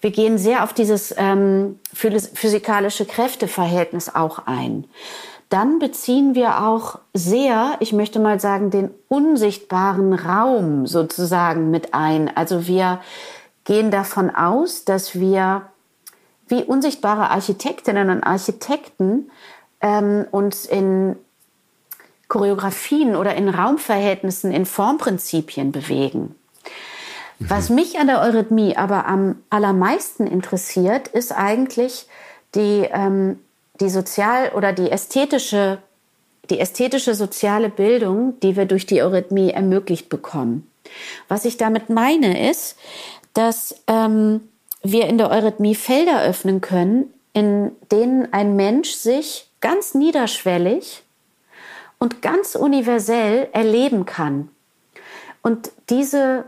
Wir 0.00 0.10
gehen 0.10 0.38
sehr 0.38 0.64
auf 0.64 0.72
dieses 0.72 1.14
ähm, 1.16 1.78
physikalische 1.94 3.06
Kräfteverhältnis 3.06 4.14
auch 4.14 4.46
ein 4.46 4.84
dann 5.48 5.78
beziehen 5.78 6.34
wir 6.34 6.62
auch 6.62 6.98
sehr, 7.14 7.76
ich 7.80 7.92
möchte 7.92 8.18
mal 8.18 8.38
sagen, 8.38 8.70
den 8.70 8.90
unsichtbaren 9.08 10.12
Raum 10.12 10.86
sozusagen 10.86 11.70
mit 11.70 11.94
ein. 11.94 12.34
Also 12.36 12.66
wir 12.66 13.00
gehen 13.64 13.90
davon 13.90 14.34
aus, 14.34 14.84
dass 14.84 15.18
wir 15.18 15.62
wie 16.48 16.64
unsichtbare 16.64 17.30
Architektinnen 17.30 18.10
und 18.10 18.22
Architekten 18.22 19.30
ähm, 19.80 20.26
uns 20.30 20.66
in 20.66 21.16
Choreografien 22.28 23.16
oder 23.16 23.34
in 23.34 23.48
Raumverhältnissen, 23.48 24.52
in 24.52 24.66
Formprinzipien 24.66 25.72
bewegen. 25.72 26.34
Mhm. 27.38 27.50
Was 27.50 27.70
mich 27.70 27.98
an 27.98 28.06
der 28.06 28.20
Eurythmie 28.20 28.76
aber 28.76 29.06
am 29.06 29.36
allermeisten 29.50 30.26
interessiert, 30.26 31.08
ist 31.08 31.32
eigentlich 31.32 32.06
die 32.54 32.88
ähm, 32.90 33.38
die 33.80 33.90
sozial 33.90 34.50
oder 34.50 34.72
die 34.72 34.90
ästhetische, 34.90 35.78
die 36.50 36.60
ästhetische 36.60 37.14
soziale 37.14 37.68
Bildung, 37.68 38.38
die 38.40 38.56
wir 38.56 38.66
durch 38.66 38.86
die 38.86 39.02
Eurythmie 39.02 39.50
ermöglicht 39.50 40.08
bekommen. 40.08 40.70
Was 41.28 41.44
ich 41.44 41.56
damit 41.56 41.90
meine, 41.90 42.50
ist, 42.50 42.76
dass 43.34 43.82
ähm, 43.86 44.48
wir 44.82 45.06
in 45.06 45.18
der 45.18 45.30
Eurythmie 45.30 45.74
Felder 45.74 46.22
öffnen 46.22 46.60
können, 46.60 47.12
in 47.32 47.72
denen 47.92 48.32
ein 48.32 48.56
Mensch 48.56 48.92
sich 48.92 49.48
ganz 49.60 49.94
niederschwellig 49.94 51.02
und 51.98 52.22
ganz 52.22 52.54
universell 52.54 53.48
erleben 53.52 54.06
kann. 54.06 54.48
Und 55.42 55.70
diese, 55.90 56.44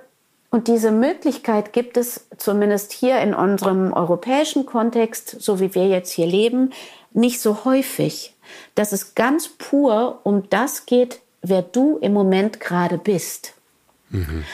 und 0.50 0.68
diese 0.68 0.90
Möglichkeit 0.90 1.72
gibt 1.72 1.96
es 1.96 2.26
zumindest 2.37 2.92
hier 2.92 3.18
in 3.20 3.34
unserem 3.34 3.92
europäischen 3.92 4.66
Kontext, 4.66 5.40
so 5.40 5.60
wie 5.60 5.75
wir 5.75 5.88
jetzt 5.88 6.12
hier 6.12 6.26
leben, 6.26 6.72
nicht 7.12 7.40
so 7.40 7.64
häufig, 7.64 8.35
dass 8.75 8.93
es 8.93 9.14
ganz 9.14 9.49
pur 9.49 10.21
um 10.25 10.49
das 10.50 10.87
geht, 10.87 11.21
wer 11.43 11.62
du 11.62 11.99
im 11.99 12.12
Moment 12.12 12.61
gerade 12.61 12.99
bist. 12.99 13.55
Mhm. 14.11 14.45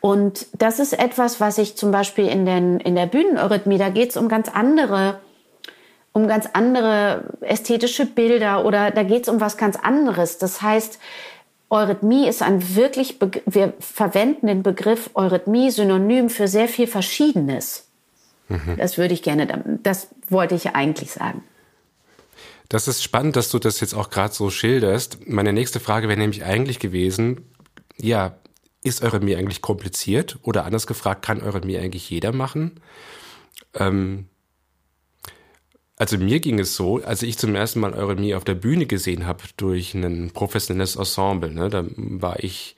Und 0.00 0.46
das 0.56 0.78
ist 0.78 0.98
etwas, 0.98 1.40
was 1.40 1.58
ich 1.58 1.76
zum 1.76 1.90
Beispiel 1.90 2.28
in, 2.28 2.46
den, 2.46 2.78
in 2.80 2.94
der 2.94 3.06
Bühneneurythmie, 3.06 3.78
da 3.78 3.88
geht 3.88 4.10
es 4.10 4.16
um 4.16 4.28
ganz 4.28 4.48
andere, 4.48 5.20
um 6.12 6.28
ganz 6.28 6.48
andere 6.52 7.24
ästhetische 7.40 8.06
Bilder 8.06 8.64
oder 8.64 8.90
da 8.90 9.02
geht 9.02 9.24
es 9.24 9.28
um 9.28 9.40
was 9.40 9.56
ganz 9.56 9.76
anderes. 9.76 10.38
Das 10.38 10.62
heißt, 10.62 10.98
Eurythmie 11.70 12.28
ist 12.28 12.42
ein 12.42 12.76
wirklich, 12.76 13.18
wir 13.46 13.74
verwenden 13.80 14.46
den 14.46 14.62
Begriff 14.62 15.10
Eurythmie 15.14 15.70
synonym 15.70 16.30
für 16.30 16.48
sehr 16.48 16.68
viel 16.68 16.86
Verschiedenes. 16.86 17.88
Mhm. 18.48 18.76
Das 18.78 18.96
würde 18.96 19.14
ich 19.14 19.22
gerne, 19.22 19.78
das 19.82 20.08
wollte 20.28 20.54
ich 20.54 20.74
eigentlich 20.74 21.10
sagen. 21.10 21.42
Das 22.68 22.86
ist 22.86 23.02
spannend, 23.02 23.36
dass 23.36 23.50
du 23.50 23.58
das 23.58 23.80
jetzt 23.80 23.94
auch 23.94 24.10
gerade 24.10 24.34
so 24.34 24.50
schilderst. 24.50 25.26
Meine 25.26 25.52
nächste 25.52 25.80
Frage 25.80 26.08
wäre 26.08 26.18
nämlich 26.18 26.44
eigentlich 26.44 26.78
gewesen, 26.78 27.40
ja, 27.96 28.38
ist 28.82 29.02
Eurythmie 29.02 29.36
eigentlich 29.36 29.62
kompliziert? 29.62 30.38
Oder 30.42 30.64
anders 30.64 30.86
gefragt, 30.86 31.24
kann 31.24 31.42
Eurythmie 31.42 31.78
eigentlich 31.78 32.08
jeder 32.10 32.32
machen? 32.32 32.80
Ähm, 33.74 34.26
also 35.96 36.16
mir 36.16 36.38
ging 36.40 36.60
es 36.60 36.76
so, 36.76 37.02
als 37.02 37.22
ich 37.22 37.38
zum 37.38 37.54
ersten 37.54 37.80
Mal 37.80 37.94
Eurythmie 37.94 38.34
auf 38.34 38.44
der 38.44 38.54
Bühne 38.54 38.86
gesehen 38.86 39.26
habe 39.26 39.42
durch 39.56 39.94
ein 39.94 40.30
professionelles 40.30 40.94
Ensemble, 40.94 41.50
ne, 41.50 41.70
da 41.70 41.84
war 41.96 42.38
ich, 42.42 42.76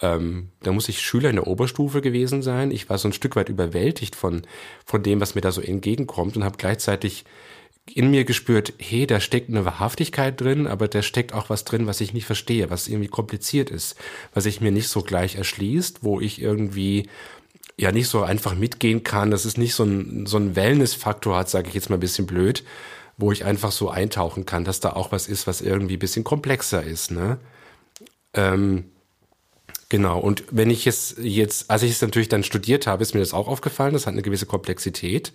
ähm, 0.00 0.48
da 0.62 0.72
muss 0.72 0.88
ich 0.88 1.00
Schüler 1.00 1.28
in 1.28 1.36
der 1.36 1.46
Oberstufe 1.46 2.00
gewesen 2.00 2.42
sein. 2.42 2.70
Ich 2.70 2.88
war 2.88 2.96
so 2.96 3.08
ein 3.08 3.12
Stück 3.12 3.36
weit 3.36 3.50
überwältigt 3.50 4.16
von, 4.16 4.42
von 4.86 5.02
dem, 5.02 5.20
was 5.20 5.34
mir 5.34 5.42
da 5.42 5.52
so 5.52 5.60
entgegenkommt 5.60 6.36
und 6.36 6.44
habe 6.44 6.56
gleichzeitig 6.56 7.24
in 7.86 8.10
mir 8.10 8.24
gespürt, 8.24 8.74
hey, 8.78 9.06
da 9.06 9.20
steckt 9.20 9.48
eine 9.48 9.64
Wahrhaftigkeit 9.64 10.40
drin, 10.40 10.66
aber 10.66 10.88
da 10.88 11.02
steckt 11.02 11.32
auch 11.32 11.50
was 11.50 11.64
drin, 11.64 11.86
was 11.86 12.00
ich 12.00 12.14
nicht 12.14 12.26
verstehe, 12.26 12.70
was 12.70 12.88
irgendwie 12.88 13.08
kompliziert 13.08 13.70
ist, 13.70 13.96
was 14.34 14.44
sich 14.44 14.60
mir 14.60 14.70
nicht 14.70 14.88
so 14.88 15.02
gleich 15.02 15.34
erschließt, 15.34 16.02
wo 16.02 16.20
ich 16.20 16.40
irgendwie 16.40 17.08
ja 17.76 17.90
nicht 17.90 18.08
so 18.08 18.22
einfach 18.22 18.54
mitgehen 18.54 19.02
kann, 19.02 19.30
dass 19.30 19.44
es 19.44 19.56
nicht 19.56 19.74
so 19.74 19.84
ein, 19.84 20.26
so 20.26 20.36
ein 20.36 20.54
Wellness-Faktor 20.54 21.36
hat, 21.36 21.50
sage 21.50 21.68
ich 21.68 21.74
jetzt 21.74 21.90
mal 21.90 21.96
ein 21.96 22.00
bisschen 22.00 22.26
blöd, 22.26 22.64
wo 23.16 23.32
ich 23.32 23.44
einfach 23.44 23.72
so 23.72 23.90
eintauchen 23.90 24.46
kann, 24.46 24.64
dass 24.64 24.80
da 24.80 24.92
auch 24.92 25.10
was 25.10 25.26
ist, 25.26 25.46
was 25.46 25.60
irgendwie 25.60 25.96
ein 25.96 26.00
bisschen 26.00 26.24
komplexer 26.24 26.82
ist. 26.82 27.10
Ne? 27.10 27.38
Ähm, 28.34 28.84
genau, 29.88 30.20
und 30.20 30.44
wenn 30.50 30.70
ich 30.70 30.86
es 30.86 31.16
jetzt, 31.18 31.70
als 31.70 31.82
ich 31.82 31.92
es 31.92 32.02
natürlich 32.02 32.28
dann 32.28 32.44
studiert 32.44 32.86
habe, 32.86 33.02
ist 33.02 33.14
mir 33.14 33.20
das 33.20 33.34
auch 33.34 33.48
aufgefallen, 33.48 33.92
das 33.92 34.06
hat 34.06 34.12
eine 34.12 34.22
gewisse 34.22 34.46
Komplexität. 34.46 35.32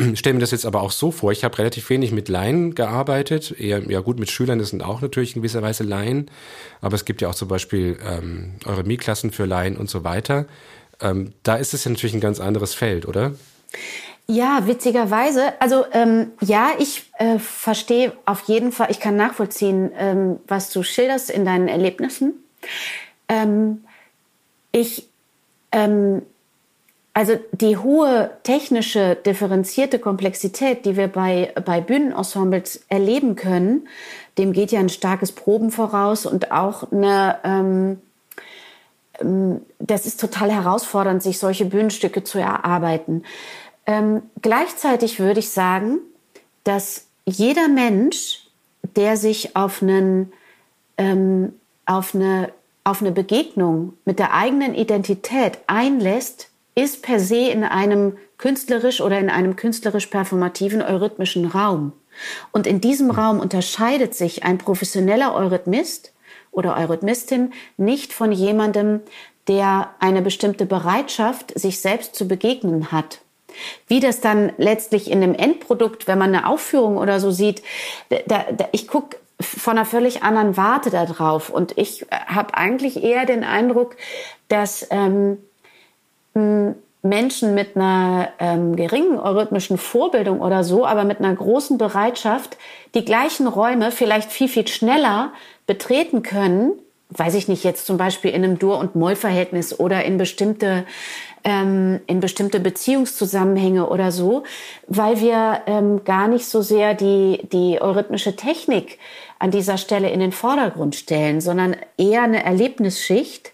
Stelle 0.14 0.34
mir 0.34 0.40
das 0.40 0.50
jetzt 0.50 0.66
aber 0.66 0.82
auch 0.82 0.90
so 0.90 1.10
vor, 1.10 1.32
ich 1.32 1.44
habe 1.44 1.58
relativ 1.58 1.90
wenig 1.90 2.12
mit 2.12 2.28
Laien 2.28 2.74
gearbeitet, 2.74 3.54
eher, 3.58 3.82
ja 3.90 4.00
gut, 4.00 4.18
mit 4.18 4.30
Schülern, 4.30 4.58
das 4.58 4.70
sind 4.70 4.82
auch 4.82 5.00
natürlich 5.00 5.36
in 5.36 5.42
gewisser 5.42 5.62
Weise 5.62 5.84
Laien, 5.84 6.30
aber 6.80 6.94
es 6.94 7.04
gibt 7.04 7.20
ja 7.22 7.28
auch 7.28 7.34
zum 7.34 7.48
Beispiel 7.48 7.98
ähm, 8.06 8.54
Eurythmie-Klassen 8.66 9.30
für 9.30 9.44
Laien 9.44 9.76
und 9.76 9.90
so 9.90 10.04
weiter. 10.04 10.46
Ähm, 11.00 11.32
da 11.42 11.56
ist 11.56 11.74
es 11.74 11.84
ja 11.84 11.90
natürlich 11.90 12.14
ein 12.14 12.20
ganz 12.20 12.40
anderes 12.40 12.74
Feld, 12.74 13.06
oder? 13.06 13.32
Ja, 14.26 14.66
witzigerweise. 14.66 15.60
Also 15.60 15.84
ähm, 15.92 16.30
ja, 16.40 16.70
ich 16.78 17.10
äh, 17.18 17.38
verstehe 17.38 18.12
auf 18.26 18.42
jeden 18.42 18.70
Fall, 18.70 18.90
ich 18.90 19.00
kann 19.00 19.16
nachvollziehen, 19.16 19.90
ähm, 19.96 20.36
was 20.46 20.70
du 20.70 20.84
schilderst 20.84 21.30
in 21.30 21.44
deinen 21.44 21.66
Erlebnissen. 21.66 22.34
Ähm, 23.28 23.84
ich, 24.70 25.08
ähm, 25.72 26.22
also 27.20 27.38
die 27.52 27.76
hohe 27.76 28.30
technische, 28.44 29.14
differenzierte 29.14 29.98
Komplexität, 29.98 30.86
die 30.86 30.96
wir 30.96 31.06
bei, 31.06 31.52
bei 31.66 31.82
Bühnenensembles 31.82 32.86
erleben 32.88 33.36
können, 33.36 33.86
dem 34.38 34.54
geht 34.54 34.72
ja 34.72 34.80
ein 34.80 34.88
starkes 34.88 35.32
Proben 35.32 35.70
voraus 35.70 36.24
und 36.24 36.50
auch 36.50 36.90
eine 36.90 37.36
ähm, 37.44 38.00
ähm, 39.20 39.60
das 39.78 40.06
ist 40.06 40.18
total 40.18 40.50
herausfordernd, 40.50 41.22
sich 41.22 41.38
solche 41.38 41.66
Bühnenstücke 41.66 42.24
zu 42.24 42.38
erarbeiten. 42.38 43.24
Ähm, 43.84 44.22
gleichzeitig 44.40 45.20
würde 45.20 45.40
ich 45.40 45.50
sagen, 45.50 45.98
dass 46.64 47.06
jeder 47.26 47.68
Mensch, 47.68 48.46
der 48.96 49.18
sich 49.18 49.56
auf, 49.56 49.82
einen, 49.82 50.32
ähm, 50.96 51.52
auf, 51.84 52.14
eine, 52.14 52.50
auf 52.82 53.02
eine 53.02 53.12
Begegnung 53.12 53.92
mit 54.06 54.18
der 54.18 54.32
eigenen 54.32 54.74
Identität 54.74 55.58
einlässt, 55.66 56.49
ist 56.80 57.02
per 57.02 57.20
se 57.20 57.48
in 57.50 57.62
einem 57.62 58.16
künstlerisch 58.38 59.00
oder 59.00 59.18
in 59.18 59.28
einem 59.28 59.54
künstlerisch 59.54 60.06
performativen 60.06 60.82
eurythmischen 60.82 61.44
Raum. 61.44 61.92
Und 62.52 62.66
in 62.66 62.80
diesem 62.80 63.10
Raum 63.10 63.38
unterscheidet 63.38 64.14
sich 64.14 64.44
ein 64.44 64.58
professioneller 64.58 65.34
Eurythmist 65.34 66.12
oder 66.50 66.76
Eurythmistin 66.76 67.52
nicht 67.76 68.12
von 68.12 68.32
jemandem, 68.32 69.00
der 69.46 69.90
eine 70.00 70.22
bestimmte 70.22 70.64
Bereitschaft, 70.66 71.58
sich 71.58 71.80
selbst 71.80 72.14
zu 72.14 72.26
begegnen 72.26 72.92
hat. 72.92 73.20
Wie 73.86 74.00
das 74.00 74.20
dann 74.20 74.52
letztlich 74.56 75.10
in 75.10 75.20
dem 75.20 75.34
Endprodukt, 75.34 76.06
wenn 76.06 76.18
man 76.18 76.34
eine 76.34 76.46
Aufführung 76.46 76.96
oder 76.96 77.20
so 77.20 77.30
sieht, 77.30 77.62
da, 78.08 78.44
da, 78.52 78.68
ich 78.72 78.88
gucke 78.88 79.18
von 79.40 79.76
einer 79.76 79.86
völlig 79.86 80.22
anderen 80.22 80.56
Warte 80.56 80.90
da 80.90 81.04
drauf. 81.04 81.50
Und 81.50 81.76
ich 81.76 82.06
habe 82.10 82.54
eigentlich 82.54 83.02
eher 83.02 83.26
den 83.26 83.42
Eindruck, 83.42 83.96
dass 84.48 84.86
ähm, 84.90 85.38
Menschen 87.02 87.54
mit 87.54 87.76
einer 87.76 88.28
ähm, 88.38 88.76
geringen 88.76 89.18
eurythmischen 89.18 89.78
Vorbildung 89.78 90.40
oder 90.40 90.64
so, 90.64 90.84
aber 90.84 91.04
mit 91.04 91.18
einer 91.18 91.34
großen 91.34 91.78
Bereitschaft, 91.78 92.58
die 92.94 93.04
gleichen 93.04 93.46
Räume 93.46 93.90
vielleicht 93.90 94.30
viel, 94.30 94.48
viel 94.48 94.68
schneller 94.68 95.32
betreten 95.66 96.22
können, 96.22 96.72
weiß 97.10 97.34
ich 97.34 97.48
nicht, 97.48 97.64
jetzt 97.64 97.86
zum 97.86 97.96
Beispiel 97.96 98.30
in 98.30 98.44
einem 98.44 98.58
Dur- 98.58 98.78
und 98.78 98.94
Moll-Verhältnis 98.94 99.78
oder 99.78 100.04
in 100.04 100.16
bestimmte, 100.16 100.84
ähm, 101.42 102.00
in 102.06 102.20
bestimmte 102.20 102.60
Beziehungszusammenhänge 102.60 103.88
oder 103.88 104.12
so, 104.12 104.44
weil 104.86 105.20
wir 105.20 105.62
ähm, 105.66 106.04
gar 106.04 106.28
nicht 106.28 106.46
so 106.46 106.62
sehr 106.62 106.94
die, 106.94 107.40
die 107.52 107.80
eurythmische 107.80 108.36
Technik 108.36 108.98
an 109.38 109.50
dieser 109.50 109.78
Stelle 109.78 110.10
in 110.10 110.20
den 110.20 110.32
Vordergrund 110.32 110.94
stellen, 110.94 111.40
sondern 111.40 111.76
eher 111.96 112.22
eine 112.22 112.44
Erlebnisschicht, 112.44 113.49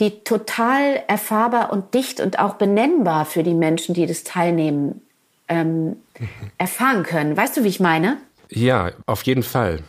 die 0.00 0.22
total 0.24 1.02
erfahrbar 1.06 1.72
und 1.72 1.94
dicht 1.94 2.20
und 2.20 2.38
auch 2.38 2.54
benennbar 2.54 3.24
für 3.24 3.42
die 3.42 3.54
Menschen, 3.54 3.94
die 3.94 4.06
das 4.06 4.24
teilnehmen, 4.24 5.00
ähm, 5.48 5.96
mhm. 6.18 6.28
erfahren 6.58 7.02
können. 7.02 7.36
Weißt 7.36 7.56
du, 7.56 7.64
wie 7.64 7.68
ich 7.68 7.80
meine? 7.80 8.18
Ja, 8.48 8.90
auf 9.06 9.22
jeden 9.22 9.42
Fall. 9.42 9.80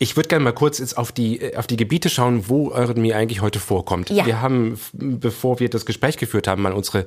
Ich 0.00 0.16
würde 0.16 0.28
gerne 0.28 0.44
mal 0.44 0.52
kurz 0.52 0.78
jetzt 0.78 0.96
auf 0.96 1.10
die, 1.10 1.56
auf 1.56 1.66
die 1.66 1.76
Gebiete 1.76 2.08
schauen, 2.08 2.48
wo 2.48 2.70
Eurythmie 2.70 3.14
eigentlich 3.14 3.40
heute 3.40 3.58
vorkommt. 3.58 4.10
Ja. 4.10 4.26
Wir 4.26 4.40
haben, 4.40 4.78
bevor 4.92 5.58
wir 5.58 5.68
das 5.68 5.86
Gespräch 5.86 6.16
geführt 6.16 6.46
haben, 6.46 6.62
mal 6.62 6.72
unsere 6.72 7.04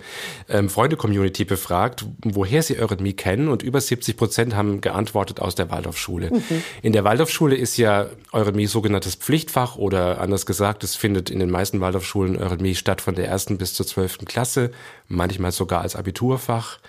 ähm, 0.49 0.69
Freunde-Community 0.69 1.45
befragt, 1.45 2.05
woher 2.23 2.61
sie 2.63 2.77
Eurythmie 2.77 3.13
kennen 3.13 3.47
und 3.47 3.63
über 3.63 3.79
70 3.79 4.17
Prozent 4.17 4.55
haben 4.55 4.81
geantwortet 4.81 5.39
aus 5.39 5.55
der 5.55 5.69
Waldorfschule. 5.69 6.31
Mhm. 6.31 6.63
In 6.81 6.91
der 6.91 7.05
Waldorfschule 7.05 7.55
ist 7.55 7.77
ja 7.77 8.07
Eurythmie 8.33 8.67
sogenanntes 8.67 9.15
Pflichtfach 9.15 9.77
oder 9.77 10.19
anders 10.19 10.45
gesagt, 10.45 10.83
es 10.83 10.97
findet 10.97 11.29
in 11.29 11.39
den 11.39 11.49
meisten 11.49 11.79
Waldorfschulen 11.79 12.37
Eurythmie 12.37 12.75
statt 12.75 12.99
von 12.99 13.15
der 13.15 13.27
ersten 13.27 13.57
bis 13.57 13.73
zur 13.73 13.87
zwölften 13.87 14.25
Klasse, 14.25 14.71
manchmal 15.07 15.53
sogar 15.53 15.81
als 15.81 15.95
Abiturfach. 15.95 16.79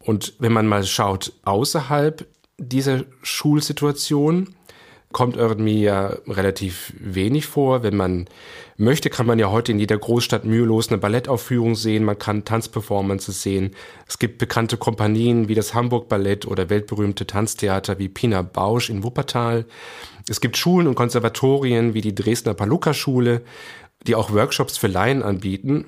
Und 0.00 0.34
wenn 0.38 0.52
man 0.52 0.66
mal 0.66 0.84
schaut 0.84 1.32
außerhalb 1.44 2.26
dieser 2.58 3.04
Schulsituation, 3.22 4.54
kommt 5.12 5.36
Eurythmie 5.36 5.82
ja 5.82 6.16
relativ 6.26 6.92
wenig 6.98 7.46
vor. 7.46 7.82
Wenn 7.82 7.96
man 7.96 8.26
möchte, 8.76 9.10
kann 9.10 9.26
man 9.26 9.38
ja 9.38 9.50
heute 9.50 9.72
in 9.72 9.78
jeder 9.78 9.96
Großstadt 9.96 10.44
mühelos 10.44 10.88
eine 10.88 10.98
Ballettaufführung 10.98 11.74
sehen. 11.74 12.04
Man 12.04 12.18
kann 12.18 12.44
Tanzperformances 12.44 13.42
sehen. 13.42 13.74
Es 14.06 14.18
gibt 14.18 14.38
bekannte 14.38 14.76
Kompanien 14.76 15.48
wie 15.48 15.54
das 15.54 15.74
Hamburg 15.74 16.08
Ballett 16.08 16.46
oder 16.46 16.68
weltberühmte 16.68 17.26
Tanztheater 17.26 17.98
wie 17.98 18.08
Pina 18.08 18.42
Bausch 18.42 18.90
in 18.90 19.02
Wuppertal. 19.02 19.64
Es 20.28 20.40
gibt 20.40 20.56
Schulen 20.56 20.86
und 20.86 20.96
Konservatorien 20.96 21.94
wie 21.94 22.00
die 22.00 22.14
Dresdner 22.14 22.54
Paluca 22.54 22.92
Schule, 22.92 23.42
die 24.06 24.14
auch 24.14 24.32
Workshops 24.32 24.76
für 24.76 24.88
Laien 24.88 25.22
anbieten 25.22 25.86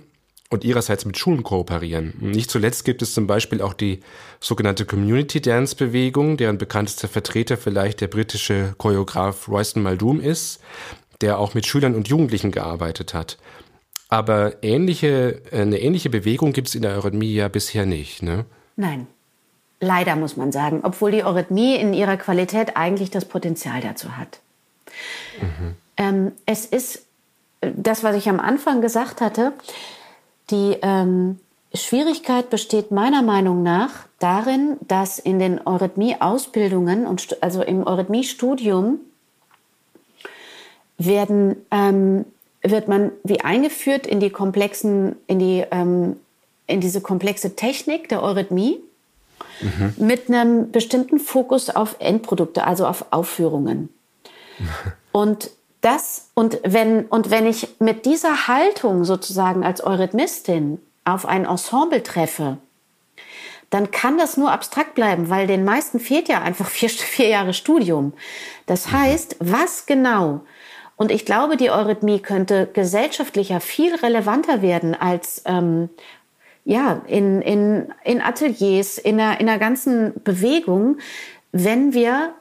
und 0.50 0.64
ihrerseits 0.64 1.04
mit 1.04 1.18
Schulen 1.18 1.42
kooperieren. 1.42 2.14
Nicht 2.20 2.50
zuletzt 2.50 2.84
gibt 2.84 3.02
es 3.02 3.12
zum 3.12 3.26
Beispiel 3.26 3.60
auch 3.60 3.74
die 3.74 4.00
sogenannte 4.40 4.86
Community 4.86 5.40
Dance 5.40 5.76
Bewegung, 5.76 6.36
deren 6.36 6.58
bekanntester 6.58 7.08
Vertreter 7.08 7.56
vielleicht 7.56 8.00
der 8.00 8.08
britische 8.08 8.74
Choreograf 8.78 9.48
Royston 9.48 9.82
Muldoon 9.82 10.20
ist, 10.20 10.60
der 11.20 11.38
auch 11.38 11.54
mit 11.54 11.66
Schülern 11.66 11.94
und 11.94 12.08
Jugendlichen 12.08 12.50
gearbeitet 12.50 13.12
hat. 13.12 13.38
Aber 14.08 14.62
ähnliche, 14.62 15.42
eine 15.52 15.80
ähnliche 15.80 16.08
Bewegung 16.08 16.52
gibt 16.52 16.68
es 16.68 16.74
in 16.74 16.82
der 16.82 16.92
Eurythmie 16.92 17.34
ja 17.34 17.48
bisher 17.48 17.84
nicht, 17.84 18.22
ne? 18.22 18.46
Nein. 18.76 19.06
Leider 19.80 20.16
muss 20.16 20.36
man 20.36 20.50
sagen, 20.50 20.80
obwohl 20.82 21.12
die 21.12 21.22
Eurythmie 21.22 21.76
in 21.76 21.92
ihrer 21.92 22.16
Qualität 22.16 22.76
eigentlich 22.76 23.10
das 23.10 23.26
Potenzial 23.26 23.80
dazu 23.80 24.16
hat. 24.16 24.40
Mhm. 25.40 25.76
Ähm, 25.96 26.32
es 26.46 26.64
ist 26.64 27.04
das, 27.60 28.02
was 28.02 28.16
ich 28.16 28.28
am 28.28 28.40
Anfang 28.40 28.80
gesagt 28.80 29.20
hatte, 29.20 29.52
die 30.50 30.76
ähm, 30.82 31.38
Schwierigkeit 31.74 32.50
besteht 32.50 32.90
meiner 32.90 33.22
Meinung 33.22 33.62
nach 33.62 33.90
darin, 34.18 34.76
dass 34.86 35.18
in 35.18 35.38
den 35.38 35.60
Eurythmie-Ausbildungen 35.66 37.06
und 37.06 37.42
also 37.42 37.62
im 37.62 37.86
Eurythmie-Studium 37.86 39.00
werden 40.96 41.56
ähm, 41.70 42.24
wird 42.62 42.88
man 42.88 43.12
wie 43.22 43.40
eingeführt 43.40 44.06
in 44.06 44.18
die 44.18 44.30
komplexen 44.30 45.14
in 45.26 45.38
die 45.38 45.64
ähm, 45.70 46.16
in 46.66 46.80
diese 46.80 47.00
komplexe 47.00 47.54
Technik 47.54 48.08
der 48.08 48.22
Eurythmie 48.22 48.80
mhm. 49.60 49.94
mit 49.98 50.28
einem 50.28 50.70
bestimmten 50.70 51.18
Fokus 51.18 51.70
auf 51.70 51.96
Endprodukte, 51.98 52.64
also 52.64 52.86
auf 52.86 53.06
Aufführungen. 53.10 53.88
und 55.12 55.50
das 55.88 56.30
und 56.34 56.60
wenn 56.64 57.06
und 57.06 57.30
wenn 57.30 57.46
ich 57.46 57.68
mit 57.78 58.04
dieser 58.04 58.48
Haltung 58.48 59.04
sozusagen 59.04 59.64
als 59.64 59.82
Eurythmistin 59.84 60.80
auf 61.04 61.26
ein 61.26 61.46
Ensemble 61.46 62.02
treffe, 62.02 62.58
dann 63.70 63.90
kann 63.90 64.18
das 64.18 64.36
nur 64.36 64.52
abstrakt 64.52 64.94
bleiben, 64.94 65.30
weil 65.30 65.46
den 65.46 65.64
meisten 65.64 66.00
fehlt 66.00 66.28
ja 66.28 66.42
einfach 66.42 66.68
vier, 66.78 66.90
vier 66.90 67.28
Jahre 67.28 67.54
Studium. 67.54 68.12
Das 68.66 68.92
heißt, 68.92 69.36
was 69.40 69.86
genau? 69.86 70.40
Und 70.96 71.10
ich 71.10 71.24
glaube, 71.24 71.56
die 71.56 71.70
Eurythmie 71.70 72.18
könnte 72.18 72.68
gesellschaftlicher 72.72 73.60
viel 73.60 73.94
relevanter 73.94 74.62
werden 74.62 74.94
als 74.94 75.42
ähm, 75.46 75.90
ja 76.64 77.02
in, 77.06 77.40
in, 77.40 77.92
in 78.04 78.20
Ateliers, 78.20 78.98
in 78.98 79.20
einer, 79.20 79.40
in 79.40 79.48
einer 79.48 79.58
ganzen 79.58 80.12
Bewegung, 80.24 80.98
wenn 81.52 81.94
wir 81.94 82.34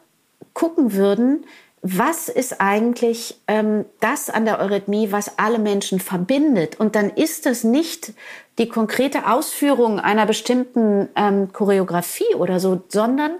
gucken 0.53 0.93
würden, 0.93 1.45
was 1.81 2.27
ist 2.27 2.59
eigentlich 2.59 3.39
ähm, 3.47 3.85
das 3.99 4.29
an 4.29 4.45
der 4.45 4.59
Eurythmie, 4.59 5.11
was 5.11 5.37
alle 5.37 5.59
Menschen 5.59 5.99
verbindet? 5.99 6.79
Und 6.79 6.95
dann 6.95 7.09
ist 7.09 7.45
es 7.45 7.63
nicht 7.63 8.13
die 8.57 8.67
konkrete 8.67 9.27
Ausführung 9.27 9.99
einer 9.99 10.25
bestimmten 10.25 11.09
ähm, 11.15 11.53
Choreografie 11.53 12.35
oder 12.35 12.59
so, 12.59 12.81
sondern 12.89 13.31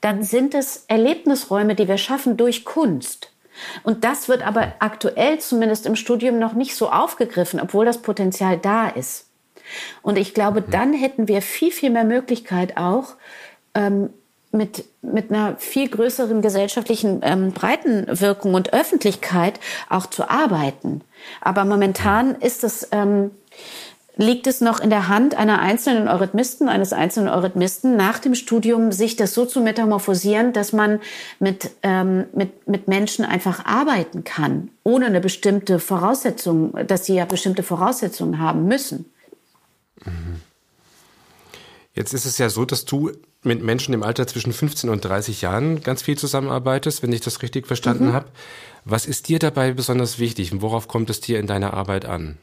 dann 0.00 0.22
sind 0.22 0.54
es 0.54 0.84
Erlebnisräume, 0.88 1.74
die 1.74 1.88
wir 1.88 1.98
schaffen 1.98 2.36
durch 2.36 2.64
Kunst. 2.64 3.32
Und 3.82 4.04
das 4.04 4.28
wird 4.28 4.46
aber 4.46 4.74
aktuell 4.78 5.38
zumindest 5.40 5.86
im 5.86 5.96
Studium 5.96 6.38
noch 6.38 6.52
nicht 6.52 6.76
so 6.76 6.90
aufgegriffen, 6.90 7.58
obwohl 7.58 7.84
das 7.84 8.02
Potenzial 8.02 8.58
da 8.58 8.88
ist. 8.88 9.26
Und 10.02 10.18
ich 10.18 10.34
glaube, 10.34 10.62
dann 10.62 10.92
hätten 10.92 11.26
wir 11.26 11.42
viel, 11.42 11.72
viel 11.72 11.90
mehr 11.90 12.04
Möglichkeit 12.04 12.76
auch, 12.76 13.16
ähm, 13.74 14.10
mit, 14.50 14.84
mit 15.02 15.30
einer 15.30 15.56
viel 15.56 15.88
größeren 15.88 16.42
gesellschaftlichen 16.42 17.20
ähm, 17.22 17.52
Breitenwirkung 17.52 18.54
und 18.54 18.72
Öffentlichkeit 18.72 19.60
auch 19.88 20.06
zu 20.06 20.30
arbeiten. 20.30 21.02
Aber 21.40 21.64
momentan 21.64 22.34
ist 22.36 22.64
es, 22.64 22.88
ähm, 22.92 23.30
liegt 24.16 24.46
es 24.46 24.60
noch 24.60 24.80
in 24.80 24.90
der 24.90 25.08
Hand 25.08 25.36
einer 25.36 25.60
einzelnen 25.60 26.08
Eurythmisten, 26.08 26.68
eines 26.68 26.92
einzelnen 26.92 27.28
Eurythmisten 27.28 27.96
nach 27.96 28.18
dem 28.18 28.34
Studium, 28.34 28.90
sich 28.90 29.16
das 29.16 29.34
so 29.34 29.44
zu 29.44 29.60
metamorphosieren, 29.60 30.52
dass 30.52 30.72
man 30.72 31.00
mit, 31.38 31.70
ähm, 31.82 32.24
mit, 32.32 32.66
mit 32.66 32.88
Menschen 32.88 33.24
einfach 33.24 33.64
arbeiten 33.64 34.24
kann, 34.24 34.70
ohne 34.82 35.06
eine 35.06 35.20
bestimmte 35.20 35.78
Voraussetzung, 35.78 36.74
dass 36.86 37.04
sie 37.04 37.14
ja 37.14 37.26
bestimmte 37.26 37.62
Voraussetzungen 37.62 38.38
haben 38.38 38.66
müssen. 38.66 39.12
Jetzt 41.94 42.14
ist 42.14 42.24
es 42.24 42.38
ja 42.38 42.48
so, 42.48 42.64
dass 42.64 42.84
du 42.84 43.12
mit 43.48 43.62
Menschen 43.62 43.94
im 43.94 44.02
Alter 44.02 44.26
zwischen 44.26 44.52
15 44.52 44.88
und 44.90 45.04
30 45.04 45.42
Jahren 45.42 45.82
ganz 45.82 46.02
viel 46.02 46.16
zusammenarbeitest, 46.16 47.02
wenn 47.02 47.12
ich 47.12 47.20
das 47.20 47.42
richtig 47.42 47.66
verstanden 47.66 48.08
mhm. 48.08 48.12
habe. 48.12 48.26
Was 48.84 49.06
ist 49.06 49.28
dir 49.28 49.38
dabei 49.38 49.72
besonders 49.72 50.18
wichtig 50.18 50.52
und 50.52 50.62
worauf 50.62 50.86
kommt 50.86 51.10
es 51.10 51.20
dir 51.20 51.40
in 51.40 51.46
deiner 51.46 51.74
Arbeit 51.74 52.04
an? 52.04 52.38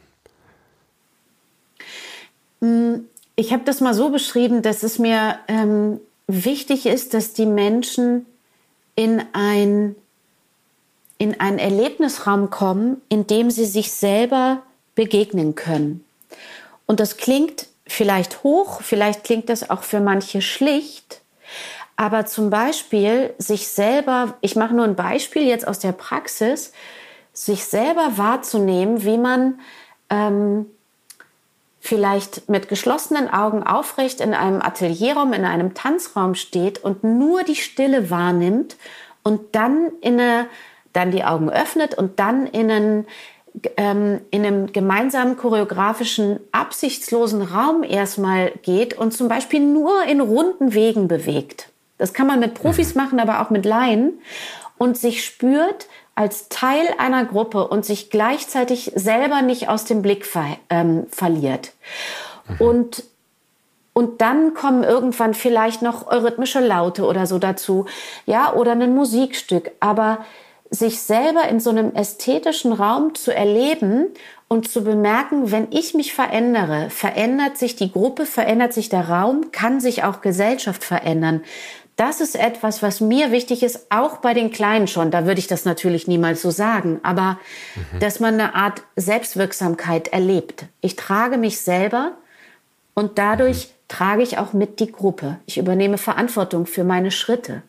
Mm, 2.59 2.95
ich 3.35 3.53
habe 3.53 3.63
das 3.63 3.81
mal 3.81 3.93
so 3.93 4.09
beschrieben, 4.09 4.61
dass 4.61 4.83
es 4.83 4.99
mir 4.99 5.39
ähm, 5.47 5.99
wichtig 6.27 6.85
ist, 6.85 7.13
dass 7.13 7.33
die 7.33 7.45
Menschen 7.45 8.25
in 8.95 9.21
ein 9.33 9.95
in 11.17 11.39
einen 11.39 11.59
Erlebnisraum 11.59 12.49
kommen, 12.49 13.01
in 13.07 13.25
dem 13.25 13.49
sie 13.49 13.65
sich 13.65 13.93
selber 13.93 14.63
begegnen 14.95 15.55
können. 15.55 16.03
Und 16.85 16.99
das 16.99 17.15
klingt 17.15 17.67
vielleicht 17.87 18.43
hoch, 18.43 18.81
vielleicht 18.81 19.23
klingt 19.23 19.49
das 19.49 19.69
auch 19.69 19.83
für 19.83 19.99
manche 19.99 20.41
schlicht, 20.41 21.21
aber 21.95 22.25
zum 22.25 22.49
Beispiel 22.49 23.33
sich 23.37 23.67
selber, 23.67 24.35
ich 24.41 24.55
mache 24.55 24.73
nur 24.73 24.85
ein 24.85 24.95
Beispiel 24.95 25.43
jetzt 25.43 25.67
aus 25.67 25.79
der 25.79 25.93
Praxis, 25.93 26.73
sich 27.31 27.65
selber 27.65 28.17
wahrzunehmen, 28.17 29.03
wie 29.03 29.17
man 29.17 29.59
ähm, 30.09 30.65
vielleicht 31.79 32.49
mit 32.49 32.67
geschlossenen 32.67 33.29
Augen 33.31 33.63
aufrecht 33.63 34.19
in 34.19 34.33
einem 34.33 34.61
Atelierraum, 34.61 35.33
in 35.33 35.45
einem 35.45 35.73
Tanzraum 35.73 36.35
steht 36.35 36.83
und 36.83 37.03
nur 37.03 37.43
die 37.43 37.55
Stille 37.55 38.09
wahrnimmt 38.09 38.75
und 39.23 39.55
dann 39.55 39.91
in 40.01 40.19
eine, 40.19 40.47
dann 40.93 41.11
die 41.11 41.23
Augen 41.23 41.49
öffnet 41.49 41.95
und 41.95 42.19
dann 42.19 42.47
in 42.47 42.71
einen 42.71 43.07
ähm, 43.77 44.21
in 44.31 44.45
einem 44.45 44.71
gemeinsamen 44.71 45.37
choreografischen, 45.37 46.39
absichtslosen 46.51 47.41
Raum 47.41 47.83
erstmal 47.83 48.51
geht 48.61 48.97
und 48.97 49.11
zum 49.11 49.27
Beispiel 49.27 49.59
nur 49.59 50.03
in 50.03 50.21
runden 50.21 50.73
Wegen 50.73 51.07
bewegt. 51.07 51.69
Das 51.97 52.13
kann 52.13 52.27
man 52.27 52.39
mit 52.39 52.53
Profis 52.53 52.95
mhm. 52.95 53.01
machen, 53.01 53.19
aber 53.19 53.41
auch 53.41 53.49
mit 53.49 53.65
Laien 53.65 54.13
und 54.77 54.97
sich 54.97 55.23
spürt 55.23 55.87
als 56.15 56.49
Teil 56.49 56.85
einer 56.97 57.25
Gruppe 57.25 57.67
und 57.67 57.85
sich 57.85 58.09
gleichzeitig 58.09 58.91
selber 58.95 59.41
nicht 59.41 59.69
aus 59.69 59.85
dem 59.85 60.01
Blick 60.01 60.25
ver 60.25 60.45
ähm, 60.69 61.07
verliert. 61.09 61.73
Mhm. 62.47 62.65
Und 62.65 63.03
und 63.97 64.19
dann 64.19 64.53
kommen 64.53 64.83
irgendwann 64.83 65.33
vielleicht 65.33 65.81
noch 65.81 66.11
rhythmische 66.11 66.59
Laute 66.59 67.05
oder 67.05 67.25
so 67.27 67.39
dazu, 67.39 67.85
ja, 68.25 68.51
oder 68.51 68.73
ein 68.73 68.93
Musikstück. 68.93 69.71
Aber 69.79 70.25
sich 70.69 70.99
selber 70.99 71.47
in 71.47 71.59
so 71.59 71.69
einem 71.69 71.93
ästhetischen 71.93 72.73
Raum 72.73 73.15
zu 73.15 73.33
erleben 73.33 74.07
und 74.47 74.69
zu 74.69 74.83
bemerken, 74.83 75.51
wenn 75.51 75.67
ich 75.71 75.93
mich 75.93 76.13
verändere, 76.13 76.89
verändert 76.89 77.57
sich 77.57 77.75
die 77.75 77.91
Gruppe, 77.91 78.25
verändert 78.25 78.73
sich 78.73 78.89
der 78.89 79.09
Raum, 79.09 79.51
kann 79.51 79.79
sich 79.79 80.03
auch 80.03 80.21
Gesellschaft 80.21 80.83
verändern. 80.83 81.41
Das 81.95 82.19
ist 82.19 82.35
etwas, 82.35 82.83
was 82.83 82.99
mir 82.99 83.31
wichtig 83.31 83.63
ist, 83.63 83.87
auch 83.89 84.17
bei 84.17 84.33
den 84.33 84.51
Kleinen 84.51 84.87
schon. 84.87 85.11
Da 85.11 85.25
würde 85.25 85.39
ich 85.39 85.47
das 85.47 85.63
natürlich 85.63 86.07
niemals 86.07 86.41
so 86.41 86.51
sagen, 86.51 86.99
aber 87.03 87.39
mhm. 87.75 87.99
dass 87.99 88.19
man 88.19 88.33
eine 88.33 88.53
Art 88.53 88.83
Selbstwirksamkeit 88.97 90.09
erlebt. 90.09 90.65
Ich 90.81 90.97
trage 90.97 91.37
mich 91.37 91.61
selber 91.61 92.11
und 92.95 93.17
dadurch 93.17 93.67
mhm. 93.67 93.71
trage 93.87 94.23
ich 94.23 94.37
auch 94.37 94.51
mit 94.51 94.81
die 94.81 94.91
Gruppe. 94.91 95.37
Ich 95.45 95.57
übernehme 95.57 95.97
Verantwortung 95.97 96.65
für 96.65 96.83
meine 96.83 97.11
Schritte. 97.11 97.61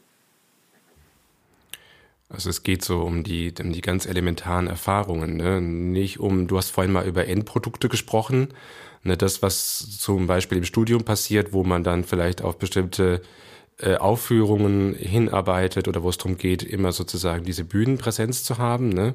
Also 2.28 2.50
es 2.50 2.62
geht 2.64 2.84
so 2.84 3.02
um 3.02 3.22
die, 3.22 3.54
um 3.60 3.72
die 3.72 3.80
ganz 3.80 4.04
elementaren 4.04 4.66
Erfahrungen, 4.66 5.36
ne? 5.36 5.60
nicht 5.60 6.18
um, 6.18 6.48
du 6.48 6.58
hast 6.58 6.70
vorhin 6.70 6.92
mal 6.92 7.06
über 7.06 7.28
Endprodukte 7.28 7.88
gesprochen, 7.88 8.48
ne? 9.04 9.16
das, 9.16 9.42
was 9.42 9.98
zum 9.98 10.26
Beispiel 10.26 10.58
im 10.58 10.64
Studium 10.64 11.04
passiert, 11.04 11.52
wo 11.52 11.62
man 11.62 11.84
dann 11.84 12.02
vielleicht 12.02 12.42
auf 12.42 12.58
bestimmte 12.58 13.22
äh, 13.78 13.96
Aufführungen 13.96 14.94
hinarbeitet 14.94 15.86
oder 15.86 16.02
wo 16.02 16.08
es 16.08 16.18
darum 16.18 16.36
geht, 16.36 16.64
immer 16.64 16.90
sozusagen 16.92 17.44
diese 17.44 17.64
Bühnenpräsenz 17.64 18.42
zu 18.42 18.58
haben. 18.58 18.88
Ne? 18.88 19.14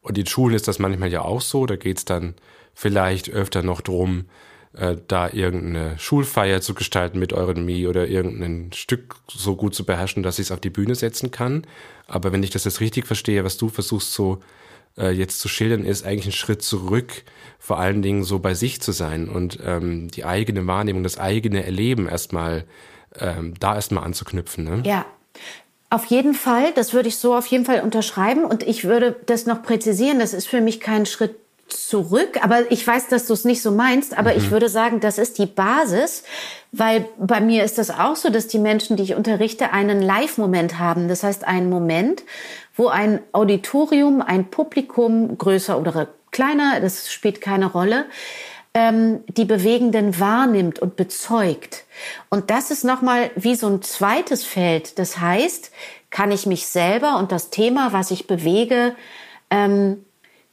Und 0.00 0.18
in 0.18 0.26
Schulen 0.26 0.54
ist 0.54 0.66
das 0.66 0.80
manchmal 0.80 1.12
ja 1.12 1.22
auch 1.22 1.40
so, 1.40 1.64
da 1.66 1.76
geht 1.76 1.98
es 1.98 2.04
dann 2.04 2.34
vielleicht 2.74 3.30
öfter 3.30 3.62
noch 3.62 3.80
drum, 3.80 4.26
äh, 4.74 4.96
da 5.08 5.30
irgendeine 5.30 5.98
Schulfeier 5.98 6.60
zu 6.60 6.74
gestalten 6.74 7.18
mit 7.18 7.32
euren 7.32 7.64
Mi 7.64 7.86
oder 7.86 8.08
irgendein 8.08 8.72
Stück 8.72 9.16
so 9.28 9.56
gut 9.56 9.74
zu 9.74 9.84
beherrschen, 9.84 10.22
dass 10.22 10.38
ich 10.38 10.46
es 10.46 10.52
auf 10.52 10.60
die 10.60 10.70
Bühne 10.70 10.94
setzen 10.94 11.30
kann. 11.30 11.66
Aber 12.06 12.32
wenn 12.32 12.42
ich 12.42 12.50
das 12.50 12.64
jetzt 12.64 12.80
richtig 12.80 13.06
verstehe, 13.06 13.44
was 13.44 13.56
du 13.56 13.68
versuchst 13.68 14.12
so 14.12 14.40
äh, 14.98 15.10
jetzt 15.10 15.40
zu 15.40 15.48
schildern, 15.48 15.84
ist 15.84 16.04
eigentlich 16.04 16.26
ein 16.26 16.32
Schritt 16.32 16.62
zurück, 16.62 17.24
vor 17.58 17.78
allen 17.78 18.02
Dingen 18.02 18.24
so 18.24 18.38
bei 18.38 18.54
sich 18.54 18.80
zu 18.80 18.92
sein 18.92 19.28
und 19.28 19.58
ähm, 19.64 20.08
die 20.08 20.24
eigene 20.24 20.66
Wahrnehmung, 20.66 21.02
das 21.02 21.18
eigene 21.18 21.64
Erleben 21.64 22.08
erstmal 22.08 22.64
ähm, 23.18 23.54
da 23.58 23.74
erstmal 23.74 24.04
anzuknüpfen. 24.04 24.64
Ne? 24.64 24.82
Ja, 24.84 25.06
auf 25.88 26.04
jeden 26.06 26.34
Fall, 26.34 26.72
das 26.74 26.92
würde 26.92 27.08
ich 27.08 27.16
so 27.16 27.34
auf 27.34 27.46
jeden 27.46 27.64
Fall 27.64 27.80
unterschreiben 27.80 28.44
und 28.44 28.62
ich 28.64 28.84
würde 28.84 29.16
das 29.26 29.46
noch 29.46 29.62
präzisieren. 29.62 30.18
Das 30.18 30.34
ist 30.34 30.48
für 30.48 30.60
mich 30.60 30.80
kein 30.80 31.06
Schritt 31.06 31.36
zurück, 31.68 32.38
aber 32.42 32.70
ich 32.70 32.86
weiß, 32.86 33.08
dass 33.08 33.26
du 33.26 33.32
es 33.32 33.44
nicht 33.44 33.62
so 33.62 33.70
meinst, 33.70 34.16
aber 34.16 34.32
mhm. 34.32 34.38
ich 34.38 34.50
würde 34.50 34.68
sagen, 34.68 35.00
das 35.00 35.18
ist 35.18 35.38
die 35.38 35.46
Basis, 35.46 36.22
weil 36.72 37.08
bei 37.18 37.40
mir 37.40 37.64
ist 37.64 37.78
das 37.78 37.90
auch 37.90 38.16
so, 38.16 38.30
dass 38.30 38.46
die 38.46 38.58
Menschen, 38.58 38.96
die 38.96 39.02
ich 39.02 39.14
unterrichte, 39.14 39.72
einen 39.72 40.02
Live-Moment 40.02 40.78
haben. 40.78 41.08
Das 41.08 41.22
heißt, 41.22 41.46
einen 41.46 41.70
Moment, 41.70 42.22
wo 42.76 42.88
ein 42.88 43.20
Auditorium, 43.32 44.22
ein 44.22 44.50
Publikum, 44.50 45.38
größer 45.38 45.78
oder 45.80 46.08
kleiner, 46.30 46.80
das 46.80 47.10
spielt 47.10 47.40
keine 47.40 47.66
Rolle, 47.66 48.06
ähm, 48.74 49.24
die 49.28 49.46
Bewegenden 49.46 50.20
wahrnimmt 50.20 50.78
und 50.78 50.96
bezeugt. 50.96 51.84
Und 52.28 52.50
das 52.50 52.70
ist 52.70 52.84
nochmal 52.84 53.30
wie 53.34 53.54
so 53.54 53.68
ein 53.68 53.82
zweites 53.82 54.44
Feld. 54.44 54.98
Das 54.98 55.18
heißt, 55.18 55.72
kann 56.10 56.30
ich 56.30 56.46
mich 56.46 56.66
selber 56.66 57.18
und 57.18 57.32
das 57.32 57.50
Thema, 57.50 57.92
was 57.92 58.10
ich 58.10 58.26
bewege, 58.26 58.94
ähm, 59.50 60.04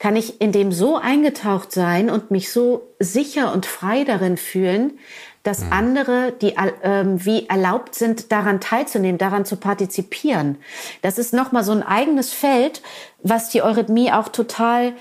kann 0.03 0.17
ich 0.17 0.41
in 0.41 0.51
dem 0.51 0.73
so 0.73 0.97
eingetaucht 0.97 1.71
sein 1.71 2.09
und 2.09 2.29
mich 2.29 2.51
so 2.51 2.89
sicher 2.99 3.53
und 3.53 3.65
frei 3.65 4.03
darin 4.03 4.35
fühlen, 4.35 4.99
dass 5.43 5.61
mhm. 5.61 5.71
andere, 5.71 6.33
die 6.33 6.57
äh, 6.57 7.05
wie 7.05 7.47
erlaubt 7.47 7.95
sind, 7.95 8.33
daran 8.33 8.59
teilzunehmen, 8.59 9.17
daran 9.17 9.45
zu 9.45 9.55
partizipieren. 9.55 10.57
Das 11.03 11.17
ist 11.17 11.33
nochmal 11.33 11.63
so 11.63 11.71
ein 11.71 11.83
eigenes 11.83 12.33
Feld, 12.33 12.81
was 13.21 13.47
die 13.47 13.61
Eurythmie 13.61 14.11
auch 14.11 14.27
total 14.27 14.91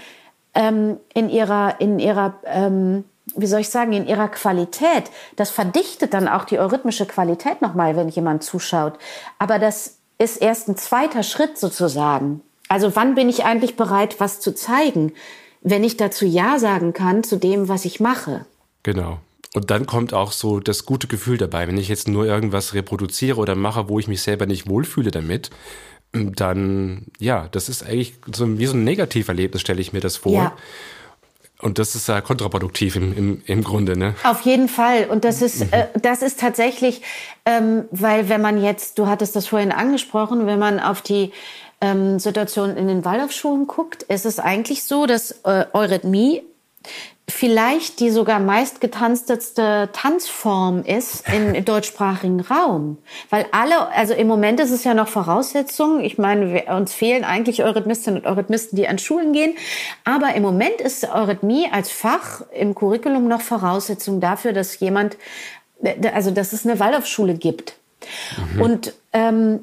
ähm, 0.54 0.98
in 1.14 1.30
ihrer, 1.30 1.80
in 1.80 1.98
ihrer 1.98 2.34
ähm, 2.44 3.02
wie 3.34 3.48
soll 3.48 3.62
ich 3.62 3.70
sagen, 3.70 3.92
in 3.92 4.06
ihrer 4.06 4.28
Qualität, 4.28 5.10
das 5.34 5.50
verdichtet 5.50 6.14
dann 6.14 6.28
auch 6.28 6.44
die 6.44 6.60
eurythmische 6.60 7.06
Qualität 7.06 7.60
nochmal, 7.60 7.96
wenn 7.96 8.08
jemand 8.08 8.44
zuschaut. 8.44 9.00
Aber 9.40 9.58
das 9.58 9.96
ist 10.18 10.36
erst 10.36 10.68
ein 10.68 10.76
zweiter 10.76 11.24
Schritt 11.24 11.58
sozusagen. 11.58 12.42
Also 12.72 12.96
wann 12.96 13.14
bin 13.14 13.28
ich 13.28 13.44
eigentlich 13.44 13.76
bereit, 13.76 14.18
was 14.18 14.40
zu 14.40 14.54
zeigen, 14.54 15.12
wenn 15.60 15.84
ich 15.84 15.98
dazu 15.98 16.24
Ja 16.24 16.58
sagen 16.58 16.94
kann 16.94 17.22
zu 17.22 17.36
dem, 17.36 17.68
was 17.68 17.84
ich 17.84 18.00
mache? 18.00 18.46
Genau. 18.82 19.18
Und 19.52 19.70
dann 19.70 19.84
kommt 19.84 20.14
auch 20.14 20.32
so 20.32 20.58
das 20.58 20.86
gute 20.86 21.06
Gefühl 21.06 21.36
dabei. 21.36 21.68
Wenn 21.68 21.76
ich 21.76 21.88
jetzt 21.88 22.08
nur 22.08 22.24
irgendwas 22.24 22.72
reproduziere 22.72 23.38
oder 23.38 23.56
mache, 23.56 23.90
wo 23.90 23.98
ich 23.98 24.08
mich 24.08 24.22
selber 24.22 24.46
nicht 24.46 24.70
wohlfühle 24.70 25.10
damit, 25.10 25.50
dann, 26.12 27.08
ja, 27.18 27.46
das 27.52 27.68
ist 27.68 27.84
eigentlich 27.84 28.14
so 28.34 28.58
wie 28.58 28.64
so 28.64 28.74
ein 28.74 28.84
Negativerlebnis, 28.84 29.60
stelle 29.60 29.82
ich 29.82 29.92
mir 29.92 30.00
das 30.00 30.16
vor. 30.16 30.32
Ja. 30.32 30.56
Und 31.62 31.78
das 31.78 31.94
ist 31.94 32.08
ja 32.08 32.20
kontraproduktiv 32.22 32.96
im, 32.96 33.16
im, 33.16 33.42
im 33.46 33.62
Grunde, 33.62 33.96
ne? 33.96 34.14
Auf 34.24 34.40
jeden 34.40 34.68
Fall. 34.68 35.04
Und 35.10 35.24
das 35.24 35.42
ist, 35.42 35.60
mhm. 35.60 35.68
äh, 35.72 35.86
das 36.00 36.22
ist 36.22 36.40
tatsächlich, 36.40 37.02
ähm, 37.44 37.84
weil 37.92 38.28
wenn 38.28 38.40
man 38.40 38.60
jetzt, 38.60 38.98
du 38.98 39.06
hattest 39.06 39.36
das 39.36 39.46
vorhin 39.46 39.70
angesprochen, 39.70 40.46
wenn 40.46 40.58
man 40.58 40.80
auf 40.80 41.02
die 41.02 41.32
ähm, 41.82 42.18
Situation 42.18 42.76
in 42.76 42.88
den 42.88 43.04
Waldorfschulen 43.04 43.66
guckt, 43.66 44.04
ist 44.04 44.24
es 44.24 44.38
eigentlich 44.38 44.84
so, 44.84 45.04
dass 45.04 45.32
äh, 45.44 45.66
Eurythmie 45.74 46.42
vielleicht 47.28 48.00
die 48.00 48.10
sogar 48.10 48.40
meistgetanzteste 48.40 49.88
Tanzform 49.92 50.82
ist 50.84 51.24
im 51.32 51.64
deutschsprachigen 51.64 52.40
Raum. 52.40 52.98
Weil 53.30 53.46
alle, 53.52 53.88
also 53.88 54.14
im 54.14 54.28
Moment 54.28 54.60
ist 54.60 54.70
es 54.70 54.84
ja 54.84 54.94
noch 54.94 55.08
Voraussetzung. 55.08 56.00
Ich 56.00 56.18
meine, 56.18 56.52
wir, 56.52 56.74
uns 56.74 56.92
fehlen 56.92 57.24
eigentlich 57.24 57.64
Eurythmistinnen 57.64 58.20
und 58.20 58.26
Eurythmisten, 58.26 58.76
die 58.76 58.86
an 58.86 58.98
Schulen 58.98 59.32
gehen. 59.32 59.54
Aber 60.04 60.34
im 60.34 60.42
Moment 60.42 60.80
ist 60.80 61.04
Eurythmie 61.04 61.68
als 61.70 61.90
Fach 61.90 62.42
im 62.52 62.74
Curriculum 62.74 63.28
noch 63.28 63.40
Voraussetzung 63.40 64.20
dafür, 64.20 64.52
dass 64.52 64.78
jemand, 64.80 65.16
also 66.12 66.30
dass 66.30 66.52
es 66.52 66.66
eine 66.66 66.78
Waldorfschule 66.78 67.34
gibt. 67.34 67.74
Mhm. 68.54 68.60
Und, 68.60 68.94
ähm, 69.12 69.60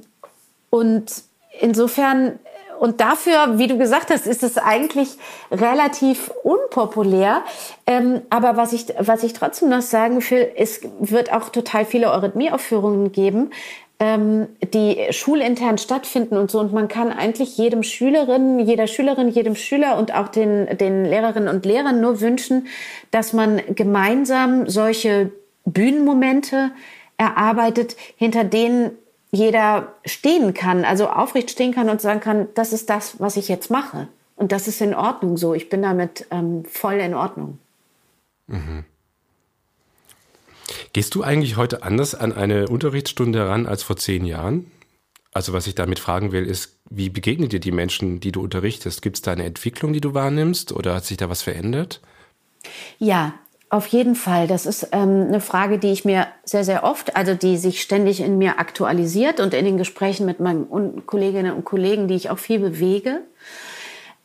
und 0.69 1.28
insofern 1.59 2.39
und 2.79 3.01
dafür, 3.01 3.57
wie 3.57 3.67
du 3.67 3.77
gesagt 3.77 4.09
hast, 4.09 4.25
ist 4.25 4.41
es 4.41 4.57
eigentlich 4.57 5.09
relativ 5.51 6.31
unpopulär. 6.43 7.43
Ähm, 7.85 8.21
aber 8.29 8.55
was 8.55 8.71
ich, 8.71 8.85
was 8.97 9.23
ich 9.23 9.33
trotzdem 9.33 9.67
noch 9.67 9.81
sagen 9.81 10.23
will, 10.29 10.49
es 10.55 10.81
wird 10.99 11.33
auch 11.33 11.49
total 11.49 11.85
viele 11.85 12.09
Eurythmie-Aufführungen 12.09 13.11
geben, 13.11 13.51
ähm, 13.99 14.47
die 14.73 15.07
schulintern 15.11 15.77
stattfinden 15.77 16.37
und 16.37 16.49
so. 16.49 16.61
Und 16.61 16.71
man 16.71 16.87
kann 16.87 17.11
eigentlich 17.11 17.57
jedem 17.57 17.83
Schülerin, 17.83 18.59
jeder 18.59 18.87
Schülerin, 18.87 19.27
jedem 19.27 19.55
Schüler 19.55 19.97
und 19.97 20.15
auch 20.15 20.29
den, 20.29 20.77
den 20.77 21.03
Lehrerinnen 21.03 21.53
und 21.53 21.65
Lehrern 21.65 21.99
nur 21.99 22.21
wünschen, 22.21 22.67
dass 23.11 23.33
man 23.33 23.61
gemeinsam 23.75 24.69
solche 24.69 25.31
Bühnenmomente 25.65 26.71
erarbeitet, 27.17 27.97
hinter 28.15 28.45
denen 28.45 28.91
jeder 29.31 29.93
stehen 30.05 30.53
kann, 30.53 30.85
also 30.85 31.07
aufrecht 31.09 31.51
stehen 31.51 31.73
kann 31.73 31.89
und 31.89 32.01
sagen 32.01 32.19
kann, 32.19 32.47
das 32.55 32.73
ist 32.73 32.89
das, 32.89 33.19
was 33.19 33.37
ich 33.37 33.47
jetzt 33.47 33.69
mache. 33.69 34.07
Und 34.35 34.51
das 34.51 34.67
ist 34.67 34.81
in 34.81 34.93
Ordnung 34.93 35.37
so. 35.37 35.53
Ich 35.53 35.69
bin 35.69 35.81
damit 35.81 36.25
ähm, 36.31 36.63
voll 36.65 36.95
in 36.95 37.13
Ordnung. 37.13 37.59
Mhm. 38.47 38.85
Gehst 40.93 41.13
du 41.13 41.23
eigentlich 41.23 41.57
heute 41.57 41.83
anders 41.83 42.15
an 42.15 42.31
eine 42.31 42.67
Unterrichtsstunde 42.67 43.47
ran 43.47 43.67
als 43.67 43.83
vor 43.83 43.97
zehn 43.97 44.25
Jahren? 44.25 44.71
Also 45.31 45.53
was 45.53 45.67
ich 45.67 45.75
damit 45.75 45.99
fragen 45.99 46.31
will, 46.31 46.45
ist, 46.45 46.77
wie 46.89 47.09
begegnen 47.09 47.49
dir 47.49 47.59
die 47.59 47.71
Menschen, 47.71 48.19
die 48.19 48.31
du 48.31 48.41
unterrichtest? 48.41 49.01
Gibt 49.01 49.17
es 49.17 49.21
da 49.21 49.31
eine 49.31 49.45
Entwicklung, 49.45 49.93
die 49.93 50.01
du 50.01 50.13
wahrnimmst 50.13 50.71
oder 50.71 50.95
hat 50.95 51.05
sich 51.05 51.17
da 51.17 51.29
was 51.29 51.43
verändert? 51.43 52.01
Ja, 52.97 53.33
auf 53.69 53.87
jeden 53.87 54.15
Fall. 54.15 54.47
Das 54.47 54.65
ist 54.65 54.89
ähm, 54.91 55.27
eine 55.27 55.41
Frage, 55.41 55.77
die 55.77 55.91
ich 55.91 56.03
mir 56.03 56.27
sehr, 56.43 56.63
sehr 56.63 56.83
oft, 56.83 57.15
also 57.15 57.35
die 57.35 57.57
sich 57.57 57.81
ständig 57.81 58.19
in 58.19 58.37
mir 58.37 58.59
aktualisiert 58.59 59.39
und 59.39 59.53
in 59.53 59.65
den 59.65 59.77
Gesprächen 59.77 60.25
mit 60.25 60.39
meinen 60.39 61.05
Kolleginnen 61.05 61.53
und 61.53 61.65
Kollegen, 61.65 62.07
die 62.07 62.15
ich 62.15 62.29
auch 62.31 62.39
viel 62.39 62.59
bewege. 62.59 63.21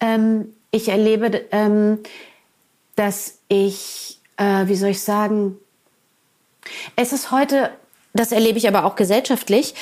Ähm, 0.01 0.55
ich 0.71 0.89
erlebe, 0.89 1.45
ähm, 1.53 1.99
dass 2.97 3.39
ich, 3.49 4.19
äh, 4.39 4.67
wie 4.67 4.77
soll 4.77 4.91
ich 4.91 5.03
sagen, 5.03 5.59
es 6.97 7.13
ist 7.13 7.31
heute, 7.31 7.71
das 8.15 8.33
erlebe 8.33 8.57
ich 8.57 8.67
aber 8.67 8.85
auch 8.85 8.97
gesellschaftlich, 8.97 9.75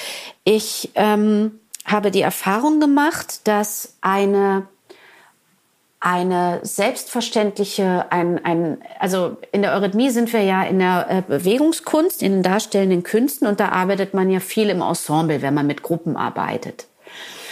ich 0.43 0.91
ähm, 0.97 1.61
habe 1.85 2.11
die 2.11 2.23
Erfahrung 2.23 2.81
gemacht, 2.81 3.47
dass 3.47 3.97
eine 4.01 4.67
eine 6.05 6.59
selbstverständliche, 6.65 8.07
ein, 8.11 8.45
ein, 8.45 8.79
also 8.99 9.37
in 9.53 9.63
der 9.63 9.73
Eurythmie 9.73 10.11
sind 10.11 10.33
wir 10.33 10.43
ja 10.43 10.65
in 10.65 10.81
der 10.81 11.07
äh, 11.09 11.23
Bewegungskunst, 11.23 12.25
in 12.25 12.33
den 12.33 12.43
darstellenden 12.43 13.05
Künsten 13.05 13.47
und 13.47 13.61
da 13.61 13.69
arbeitet 13.69 14.13
man 14.13 14.29
ja 14.29 14.41
viel 14.41 14.69
im 14.69 14.83
Ensemble, 14.83 15.43
wenn 15.43 15.55
man 15.55 15.69
mit 15.69 15.85
Gruppen 15.85 16.17
arbeitet. 16.17 16.89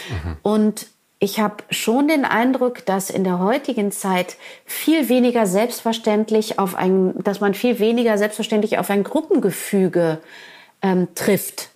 Mhm. 0.09 0.37
Und 0.41 0.87
ich 1.19 1.39
habe 1.39 1.63
schon 1.69 2.09
den 2.09 2.25
Eindruck, 2.25 2.85
dass 2.85 3.09
in 3.09 3.23
der 3.23 3.39
heutigen 3.39 3.93
Zeit 3.93 4.35
viel 4.65 5.07
weniger 5.07 5.45
selbstverständlich 5.45 6.59
auf 6.59 6.75
ein, 6.75 7.13
dass 7.23 7.39
man 7.39 7.53
viel 7.53 7.79
weniger 7.79 8.17
selbstverständlich 8.17 8.79
auf 8.79 8.89
ein 8.89 9.05
Gruppengefüge 9.05 10.17
ähm, 10.81 11.07
trifft. 11.15 11.69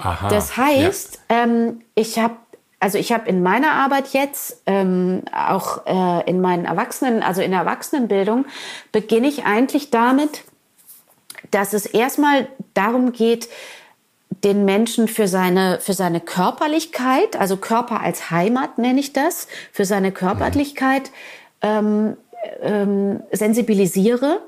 Aha, 0.00 0.28
das 0.28 0.56
heißt, 0.56 1.20
ja. 1.30 1.44
ähm, 1.44 1.82
ich 1.94 2.18
habe 2.18 2.34
also 2.82 2.98
ich 2.98 3.12
habe 3.12 3.28
in 3.28 3.44
meiner 3.44 3.72
Arbeit 3.72 4.08
jetzt, 4.08 4.60
ähm, 4.66 5.22
auch 5.32 5.86
äh, 5.86 6.28
in 6.28 6.40
meinen 6.40 6.64
Erwachsenen, 6.64 7.22
also 7.22 7.40
in 7.40 7.52
der 7.52 7.60
Erwachsenenbildung, 7.60 8.44
beginne 8.90 9.28
ich 9.28 9.44
eigentlich 9.44 9.90
damit, 9.90 10.42
dass 11.52 11.74
es 11.74 11.86
erstmal 11.86 12.48
darum 12.74 13.12
geht, 13.12 13.48
den 14.42 14.64
Menschen 14.64 15.06
für 15.06 15.28
seine, 15.28 15.78
für 15.80 15.92
seine 15.92 16.20
Körperlichkeit, 16.20 17.36
also 17.36 17.56
Körper 17.56 18.00
als 18.00 18.32
Heimat 18.32 18.78
nenne 18.78 18.98
ich 18.98 19.12
das, 19.12 19.46
für 19.70 19.84
seine 19.84 20.10
Körperlichkeit 20.10 21.12
ähm, 21.60 22.16
ähm, 22.62 23.22
sensibilisiere. 23.30 24.40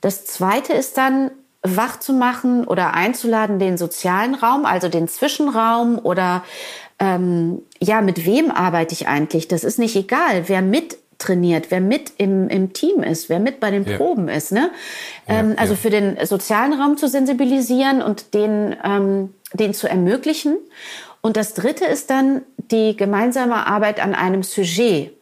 Das 0.00 0.24
zweite 0.24 0.72
ist 0.72 0.98
dann, 0.98 1.30
wach 1.62 2.00
zu 2.00 2.14
machen 2.14 2.66
oder 2.66 2.94
einzuladen, 2.94 3.58
den 3.58 3.76
sozialen 3.76 4.34
Raum, 4.34 4.64
also 4.64 4.88
den 4.88 5.08
Zwischenraum 5.08 5.98
oder 5.98 6.42
ähm, 7.00 7.62
ja, 7.80 8.02
mit 8.02 8.26
wem 8.26 8.50
arbeite 8.50 8.94
ich 8.94 9.08
eigentlich? 9.08 9.48
Das 9.48 9.64
ist 9.64 9.78
nicht 9.78 9.96
egal, 9.96 10.44
wer 10.48 10.62
mit 10.62 10.98
trainiert, 11.20 11.70
wer 11.70 11.80
mit 11.80 12.12
im, 12.18 12.48
im 12.48 12.72
Team 12.72 13.02
ist, 13.02 13.28
wer 13.28 13.40
mit 13.40 13.60
bei 13.60 13.70
den 13.70 13.84
ja. 13.84 13.96
Proben 13.96 14.28
ist. 14.28 14.52
Ne? 14.52 14.70
Ähm, 15.28 15.50
ja, 15.50 15.58
also 15.58 15.74
ja. 15.74 15.78
für 15.78 15.90
den 15.90 16.16
sozialen 16.26 16.72
Raum 16.72 16.96
zu 16.96 17.08
sensibilisieren 17.08 18.02
und 18.02 18.34
den, 18.34 18.76
ähm, 18.84 19.34
den 19.52 19.74
zu 19.74 19.88
ermöglichen. 19.88 20.56
Und 21.20 21.36
das 21.36 21.54
Dritte 21.54 21.84
ist 21.84 22.10
dann 22.10 22.42
die 22.56 22.96
gemeinsame 22.96 23.66
Arbeit 23.66 24.00
an 24.00 24.14
einem 24.14 24.42
Sujet. 24.42 25.12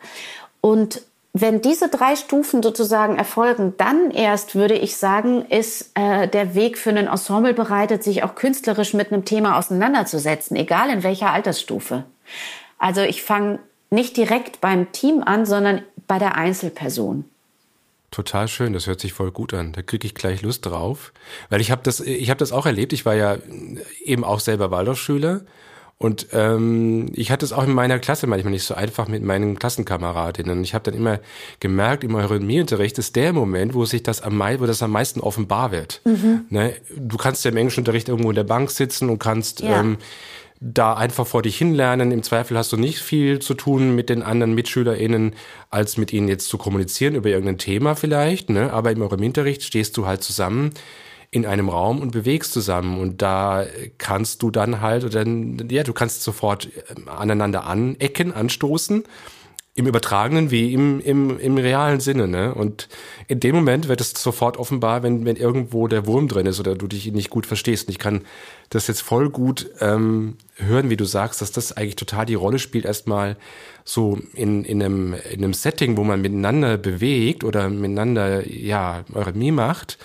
Und 0.61 1.03
wenn 1.33 1.61
diese 1.61 1.89
drei 1.89 2.17
Stufen 2.17 2.63
sozusagen 2.63 3.17
erfolgen, 3.17 3.75
dann 3.77 4.11
erst 4.11 4.55
würde 4.55 4.75
ich 4.75 4.97
sagen, 4.97 5.45
ist 5.45 5.91
äh, 5.95 6.27
der 6.27 6.55
Weg 6.55 6.79
für 6.79 6.91
ein 6.91 7.07
Ensemble 7.07 7.55
bereitet, 7.55 8.03
sich 8.03 8.23
auch 8.23 8.35
künstlerisch 8.35 8.95
mit 8.95 9.13
einem 9.13 9.25
Thema 9.25 9.59
auseinanderzusetzen, 9.59 10.57
egal 10.57 10.91
in 10.91 11.03
welcher 11.03 11.31
Altersstufe. 11.31 12.05
Also 12.79 13.03
ich 13.03 13.23
fange 13.23 13.59
nicht 13.91 14.17
direkt 14.17 14.61
beim 14.61 14.91
Team 14.93 15.23
an, 15.23 15.47
sondern 15.47 15.83
bei 16.07 16.19
der 16.19 16.37
Einzelperson. 16.37 17.25
Total 18.11 18.49
schön, 18.49 18.73
das 18.73 18.87
hört 18.87 19.01
sich 19.01 19.13
voll 19.13 19.31
gut 19.31 19.53
an. 19.53 19.73
Da 19.73 19.83
kriege 19.83 20.07
ich 20.07 20.15
gleich 20.15 20.41
Lust 20.41 20.65
drauf, 20.65 21.13
weil 21.51 21.61
ich 21.61 21.71
habe 21.71 21.83
das, 21.85 22.01
ich 22.01 22.31
habe 22.31 22.39
das 22.39 22.53
auch 22.53 22.65
erlebt. 22.65 22.95
Ich 22.95 23.05
war 23.05 23.15
ja 23.15 23.37
eben 24.03 24.25
auch 24.25 24.41
selber 24.41 24.71
Waldorfschüler 24.71 25.43
und 26.01 26.29
ähm, 26.33 27.07
ich 27.13 27.33
hatte 27.33 27.45
es 27.45 27.53
auch 27.53 27.65
in 27.65 27.73
meiner 27.73 27.99
Klasse 27.99 28.29
manchmal 28.29 28.53
nicht 28.53 28.63
so 28.63 28.75
einfach 28.75 29.09
mit 29.09 29.25
meinen 29.25 29.59
Klassenkameradinnen. 29.59 30.63
Ich 30.63 30.73
habe 30.73 30.85
dann 30.85 30.95
immer 30.95 31.19
gemerkt, 31.59 32.05
im 32.05 32.15
Eurythmieunterricht 32.15 32.97
ist 32.99 33.17
der 33.17 33.33
Moment, 33.33 33.75
wo 33.75 33.85
sich 33.85 34.05
das 34.05 34.23
am, 34.23 34.39
wo 34.39 34.67
das 34.67 34.81
am 34.81 34.93
meisten 34.93 35.21
offenbar 35.21 35.73
wird. 35.73 36.01
Mhm. 36.05 36.47
Ne? 36.51 36.75
Du 36.97 37.17
kannst 37.17 37.45
ja 37.45 37.51
im 37.51 37.57
Englischunterricht 37.57 38.09
irgendwo 38.09 38.31
in 38.31 38.37
der 38.37 38.45
Bank 38.45 38.71
sitzen 38.71 39.11
und 39.11 39.19
kannst 39.19 39.61
ja. 39.61 39.81
ähm, 39.81 39.99
da 40.61 40.95
einfach 40.95 41.27
vor 41.27 41.43
dich 41.43 41.59
hinlernen. 41.59 42.13
Im 42.13 42.23
Zweifel 42.23 42.57
hast 42.57 42.71
du 42.71 42.77
nicht 42.77 43.01
viel 43.01 43.41
zu 43.41 43.55
tun 43.55 43.97
mit 43.97 44.09
den 44.09 44.23
anderen 44.23 44.55
MitschülerInnen, 44.55 45.35
als 45.69 45.97
mit 45.97 46.13
ihnen 46.13 46.29
jetzt 46.29 46.49
zu 46.49 46.59
kommunizieren 46.59 47.17
über 47.17 47.29
irgendein 47.29 47.59
Thema 47.59 47.97
vielleicht. 47.97 48.51
Ne? 48.51 48.73
Aber 48.73 48.93
im 48.93 49.03
Eurythmieunterricht 49.03 49.65
stehst 49.65 49.97
du 49.97 50.07
halt 50.07 50.23
zusammen 50.23 50.71
in 51.31 51.45
einem 51.45 51.69
Raum 51.69 52.01
und 52.01 52.13
bewegst 52.13 52.53
zusammen 52.53 53.01
und 53.01 53.21
da 53.21 53.67
kannst 53.99 54.43
du 54.43 54.51
dann 54.51 54.81
halt 54.81 55.05
oder 55.05 55.25
ja, 55.71 55.83
du 55.83 55.93
kannst 55.93 56.23
sofort 56.23 56.69
ähm, 56.97 57.09
aneinander 57.09 57.67
anecken, 57.67 58.33
anstoßen 58.33 59.05
im 59.79 59.87
übertragenen 59.87 60.51
wie 60.51 60.75
im, 60.75 60.99
im, 60.99 61.39
im 61.39 61.57
realen 61.57 62.01
Sinne. 62.01 62.27
Ne? 62.27 62.53
Und 62.53 62.89
in 63.29 63.39
dem 63.39 63.55
Moment 63.55 63.87
wird 63.87 64.01
es 64.01 64.11
sofort 64.11 64.57
offenbar, 64.57 65.05
wenn, 65.05 65.25
wenn 65.25 65.37
irgendwo 65.37 65.87
der 65.87 66.05
Wurm 66.05 66.27
drin 66.27 66.47
ist 66.47 66.59
oder 66.59 66.75
du 66.75 66.89
dich 66.89 67.13
nicht 67.13 67.31
gut 67.31 67.47
verstehst. 67.47 67.87
Und 67.87 67.93
ich 67.93 68.01
kann 68.01 68.23
das 68.71 68.89
jetzt 68.89 69.03
voll 69.03 69.31
gut 69.31 69.71
ähm, 69.81 70.37
hören, 70.57 70.91
wie 70.91 70.97
du 70.97 71.05
sagst, 71.05 71.41
dass 71.41 71.53
das 71.53 71.77
eigentlich 71.77 71.95
total 71.95 72.27
die 72.27 72.35
Rolle 72.35 72.59
spielt, 72.59 72.87
erstmal 72.87 73.37
so 73.85 74.19
in, 74.35 74.65
in, 74.65 74.83
einem, 74.83 75.15
in 75.31 75.45
einem 75.45 75.55
Setting, 75.55 75.97
wo 75.97 76.03
man 76.03 76.21
miteinander 76.21 76.77
bewegt 76.77 77.45
oder 77.45 77.69
miteinander 77.71 78.51
ja 78.51 79.05
Eurythmie 79.15 79.53
macht, 79.53 79.97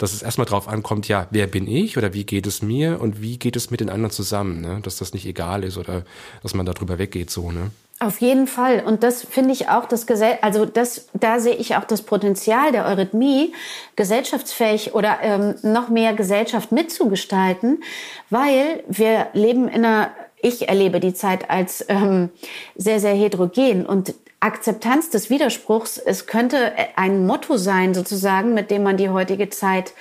dass 0.00 0.14
es 0.14 0.22
erstmal 0.22 0.46
drauf 0.46 0.66
ankommt, 0.66 1.08
ja, 1.08 1.26
wer 1.30 1.46
bin 1.46 1.68
ich 1.68 1.98
oder 1.98 2.14
wie 2.14 2.24
geht 2.24 2.46
es 2.46 2.62
mir 2.62 3.00
und 3.00 3.20
wie 3.20 3.38
geht 3.38 3.54
es 3.54 3.70
mit 3.70 3.80
den 3.80 3.90
anderen 3.90 4.10
zusammen, 4.10 4.62
ne? 4.62 4.80
dass 4.82 4.96
das 4.96 5.12
nicht 5.12 5.26
egal 5.26 5.62
ist 5.62 5.76
oder 5.76 6.04
dass 6.42 6.54
man 6.54 6.64
darüber 6.64 6.98
weggeht 6.98 7.30
so, 7.30 7.52
ne? 7.52 7.70
Auf 8.02 8.22
jeden 8.22 8.46
Fall. 8.46 8.82
Und 8.82 9.02
das 9.02 9.22
finde 9.22 9.52
ich 9.52 9.68
auch, 9.68 9.84
das 9.84 10.06
Gesell 10.06 10.38
also 10.40 10.64
das, 10.64 11.08
da 11.12 11.38
sehe 11.38 11.56
ich 11.56 11.76
auch 11.76 11.84
das 11.84 12.00
Potenzial 12.00 12.72
der 12.72 12.86
Eurythmie, 12.86 13.52
gesellschaftsfähig 13.94 14.94
oder 14.94 15.18
ähm, 15.20 15.56
noch 15.62 15.90
mehr 15.90 16.14
Gesellschaft 16.14 16.72
mitzugestalten, 16.72 17.82
weil 18.30 18.82
wir 18.88 19.26
leben 19.34 19.68
in 19.68 19.84
einer, 19.84 20.12
ich 20.40 20.66
erlebe 20.66 20.98
die 20.98 21.12
Zeit 21.12 21.50
als 21.50 21.84
ähm, 21.88 22.30
sehr, 22.74 23.00
sehr 23.00 23.14
heterogen 23.14 23.84
und 23.84 24.14
Akzeptanz 24.40 25.10
des 25.10 25.28
Widerspruchs, 25.28 25.98
es 25.98 26.26
könnte 26.26 26.72
ein 26.96 27.26
Motto 27.26 27.58
sein, 27.58 27.94
sozusagen, 27.94 28.54
mit 28.54 28.70
dem 28.70 28.82
man 28.82 28.96
die 28.96 29.10
heutige 29.10 29.50
Zeit 29.50 29.92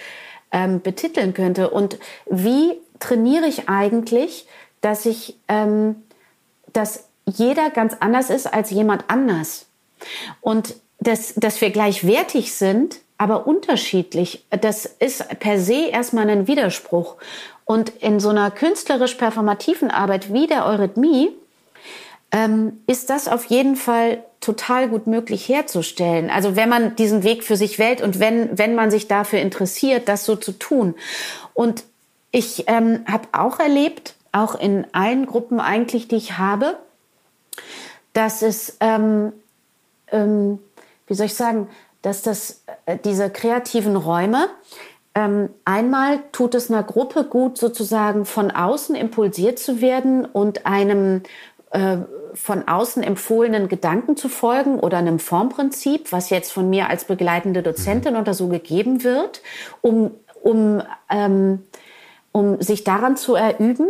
ähm, 0.51 0.81
betiteln 0.81 1.33
könnte. 1.33 1.69
Und 1.69 1.99
wie 2.29 2.79
trainiere 2.99 3.47
ich 3.47 3.67
eigentlich, 3.67 4.47
dass 4.81 5.05
ich, 5.05 5.37
ähm, 5.49 6.03
dass 6.71 7.09
jeder 7.25 7.69
ganz 7.69 7.97
anders 7.99 8.29
ist 8.29 8.51
als 8.51 8.71
jemand 8.71 9.05
anders? 9.09 9.67
Und 10.41 10.75
dass, 10.99 11.33
dass 11.35 11.59
wir 11.61 11.71
gleichwertig 11.71 12.53
sind, 12.53 12.99
aber 13.17 13.47
unterschiedlich. 13.47 14.45
Das 14.49 14.85
ist 14.85 15.27
per 15.39 15.59
se 15.59 15.87
erstmal 15.91 16.29
ein 16.29 16.47
Widerspruch. 16.47 17.17
Und 17.65 17.89
in 18.01 18.19
so 18.19 18.29
einer 18.29 18.49
künstlerisch-performativen 18.49 19.91
Arbeit 19.91 20.33
wie 20.33 20.47
der 20.47 20.65
Eurythmie 20.65 21.29
ähm, 22.31 22.81
ist 22.87 23.09
das 23.09 23.27
auf 23.27 23.45
jeden 23.45 23.75
Fall 23.75 24.23
total 24.39 24.87
gut 24.87 25.07
möglich 25.07 25.49
herzustellen. 25.49 26.29
Also 26.29 26.55
wenn 26.55 26.69
man 26.69 26.95
diesen 26.95 27.23
Weg 27.23 27.43
für 27.43 27.57
sich 27.57 27.79
wählt 27.79 28.01
und 28.01 28.19
wenn, 28.19 28.57
wenn 28.57 28.75
man 28.75 28.91
sich 28.91 29.07
dafür 29.07 29.39
interessiert, 29.39 30.07
das 30.07 30.25
so 30.25 30.35
zu 30.35 30.53
tun. 30.53 30.95
Und 31.53 31.83
ich 32.31 32.65
ähm, 32.67 33.03
habe 33.05 33.27
auch 33.31 33.59
erlebt, 33.59 34.15
auch 34.31 34.55
in 34.55 34.85
allen 34.93 35.25
Gruppen 35.25 35.59
eigentlich, 35.59 36.07
die 36.07 36.15
ich 36.15 36.37
habe, 36.37 36.77
dass 38.13 38.41
es, 38.41 38.77
ähm, 38.79 39.33
ähm, 40.11 40.59
wie 41.07 41.15
soll 41.15 41.25
ich 41.25 41.33
sagen, 41.33 41.67
dass 42.01 42.21
das, 42.21 42.63
äh, 42.85 42.97
diese 43.03 43.29
kreativen 43.29 43.95
Räume, 43.95 44.47
ähm, 45.15 45.49
einmal 45.65 46.19
tut 46.31 46.55
es 46.55 46.69
einer 46.69 46.83
Gruppe 46.83 47.23
gut, 47.23 47.57
sozusagen 47.57 48.25
von 48.25 48.51
außen 48.51 48.95
impulsiert 48.95 49.59
zu 49.59 49.81
werden 49.81 50.25
und 50.25 50.65
einem 50.65 51.23
äh, 51.71 51.97
von 52.33 52.67
außen 52.67 53.03
empfohlenen 53.03 53.67
Gedanken 53.67 54.17
zu 54.17 54.29
folgen 54.29 54.79
oder 54.79 54.97
einem 54.97 55.19
Formprinzip, 55.19 56.11
was 56.11 56.29
jetzt 56.29 56.51
von 56.51 56.69
mir 56.69 56.89
als 56.89 57.05
begleitende 57.05 57.63
Dozentin 57.63 58.15
oder 58.15 58.33
so 58.33 58.47
gegeben 58.47 59.03
wird, 59.03 59.41
um, 59.81 60.11
um 60.41 60.81
ähm, 61.09 61.63
um 62.31 62.61
sich 62.61 62.83
daran 62.83 63.17
zu 63.17 63.35
erüben. 63.35 63.87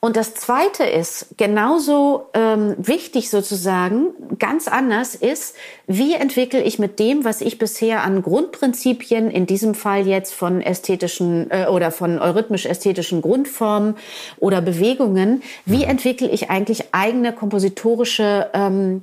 Und 0.00 0.16
das 0.16 0.34
Zweite 0.34 0.84
ist, 0.84 1.36
genauso 1.36 2.26
ähm, 2.32 2.76
wichtig 2.78 3.30
sozusagen, 3.30 4.06
ganz 4.38 4.68
anders 4.68 5.14
ist, 5.14 5.56
wie 5.86 6.14
entwickle 6.14 6.62
ich 6.62 6.78
mit 6.78 6.98
dem, 6.98 7.24
was 7.24 7.40
ich 7.40 7.58
bisher 7.58 8.02
an 8.02 8.22
Grundprinzipien, 8.22 9.30
in 9.30 9.46
diesem 9.46 9.74
Fall 9.74 10.06
jetzt 10.06 10.34
von 10.34 10.60
ästhetischen 10.60 11.50
äh, 11.50 11.66
oder 11.66 11.90
von 11.90 12.18
eurythmisch-ästhetischen 12.20 13.22
Grundformen 13.22 13.96
oder 14.38 14.60
Bewegungen, 14.60 15.42
wie 15.64 15.84
mhm. 15.84 15.90
entwickle 15.90 16.28
ich 16.28 16.50
eigentlich 16.50 16.94
eigene 16.94 17.32
kompositorische 17.32 18.50
ähm, 18.54 19.02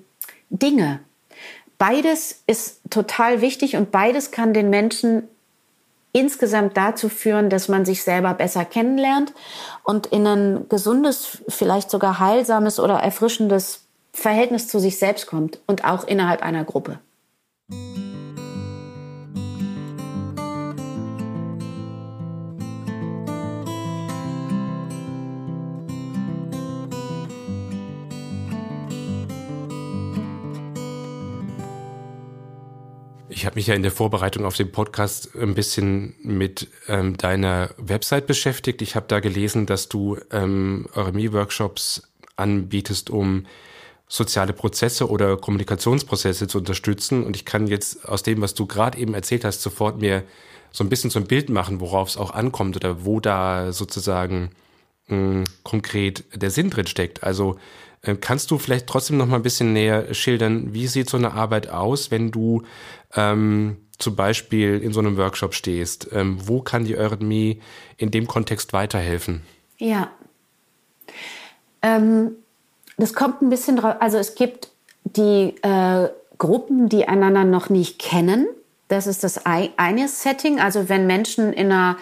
Dinge? 0.50 1.02
Beides 1.78 2.44
ist 2.46 2.80
total 2.92 3.42
wichtig 3.42 3.76
und 3.76 3.92
beides 3.92 4.30
kann 4.30 4.54
den 4.54 4.70
Menschen 4.70 5.24
insgesamt 6.14 6.78
dazu 6.78 7.10
führen, 7.10 7.50
dass 7.50 7.68
man 7.68 7.86
sich 7.86 8.04
selber 8.04 8.34
besser 8.34 8.66
kennenlernt 8.66 9.34
und 9.84 10.08
in 10.08 10.28
ein 10.28 10.70
gesundes, 10.70 11.44
vielleicht 11.48 11.90
sogar 11.90 12.20
heilsames 12.20 12.80
oder 12.80 12.96
erfrischendes 12.96 13.86
Verhältnis 14.14 14.68
zu 14.68 14.80
sich 14.80 15.00
selbst 15.00 15.28
kommt 15.28 15.60
und 15.68 15.86
auch 15.86 16.06
innerhalb 16.06 16.44
einer 16.44 16.66
Gruppe. 16.66 17.00
Ich 33.42 33.48
habe 33.48 33.56
mich 33.56 33.66
ja 33.66 33.74
in 33.74 33.82
der 33.82 33.92
Vorbereitung 33.92 34.46
auf 34.46 34.56
den 34.56 34.72
Podcast 34.72 35.36
ein 35.36 35.56
bisschen 35.56 36.14
mit 36.22 36.68
ähm, 36.88 37.18
deiner 37.18 37.72
Website 37.78 38.28
beschäftigt. 38.28 38.84
Ich 38.84 38.96
habe 38.96 39.08
da 39.08 39.20
gelesen, 39.20 39.66
dass 39.66 39.90
du 39.90 40.20
ähm, 40.30 40.86
Eurythmie-Workshops 40.94 42.04
anbietest, 42.36 43.10
um 43.10 43.48
soziale 44.08 44.54
Prozesse 44.54 45.10
oder 45.10 45.38
Kommunikationsprozesse 45.38 46.46
zu 46.46 46.60
unterstützen. 46.60 47.24
Und 47.24 47.36
ich 47.36 47.44
kann 47.44 47.66
jetzt 47.66 48.08
aus 48.08 48.22
dem, 48.22 48.42
was 48.42 48.54
du 48.54 48.68
gerade 48.68 49.00
eben 49.00 49.16
erzählt 49.16 49.44
hast, 49.44 49.64
sofort 49.64 50.00
mir 50.00 50.22
so 50.72 50.84
ein 50.84 50.90
bisschen 50.90 51.10
so 51.10 51.18
ein 51.18 51.26
Bild 51.26 51.50
machen, 51.50 51.80
worauf 51.80 52.10
es 52.10 52.18
auch 52.18 52.36
ankommt 52.36 52.76
oder 52.76 53.06
wo 53.06 53.20
da 53.20 53.74
sozusagen 53.74 54.52
mh, 55.08 55.18
hm, 55.18 55.44
konkret 55.64 56.26
der 56.36 56.52
Sinn 56.52 56.70
drin 56.70 56.86
steckt. 56.86 57.24
Also 57.24 57.58
kannst 58.20 58.50
du 58.52 58.58
vielleicht 58.58 58.88
trotzdem 58.88 59.18
noch 59.18 59.28
mal 59.28 59.38
ein 59.38 59.44
bisschen 59.44 59.74
näher 59.74 60.14
schildern, 60.14 60.74
wie 60.74 60.88
sieht 60.88 61.10
so 61.10 61.18
eine 61.18 61.34
Arbeit 61.34 61.70
aus, 61.70 62.10
wenn 62.10 62.32
du 62.32 62.64
ähm, 63.16 63.78
zum 64.00 64.16
Beispiel 64.16 64.80
in 64.80 64.92
so 64.92 65.00
einem 65.00 65.18
Workshop 65.18 65.54
stehst? 65.54 66.08
Ähm, 66.12 66.38
wo 66.46 66.62
kann 66.62 66.86
die 66.86 66.98
Eurythmie 66.98 67.62
in 67.98 68.10
dem 68.10 68.28
Kontext 68.28 68.74
weiterhelfen? 68.74 69.44
Ja. 69.78 70.10
Ähm, 71.84 72.32
das 72.98 73.14
kommt 73.14 73.42
ein 73.42 73.50
bisschen 73.50 73.78
drauf. 73.78 73.96
Also 74.00 74.18
es 74.18 74.36
gibt 74.36 74.70
die 75.04 75.56
äh, 75.62 76.10
Gruppen, 76.38 76.90
die 76.90 77.08
einander 77.08 77.44
noch 77.44 77.70
nicht 77.70 78.00
kennen. 78.00 78.48
Das 78.88 79.08
ist 79.08 79.24
das 79.24 79.46
eine 79.46 80.08
Setting. 80.08 80.60
Also 80.60 80.90
wenn 80.90 81.08
Menschen 81.08 81.54
in 81.54 81.72
einer 81.72 81.98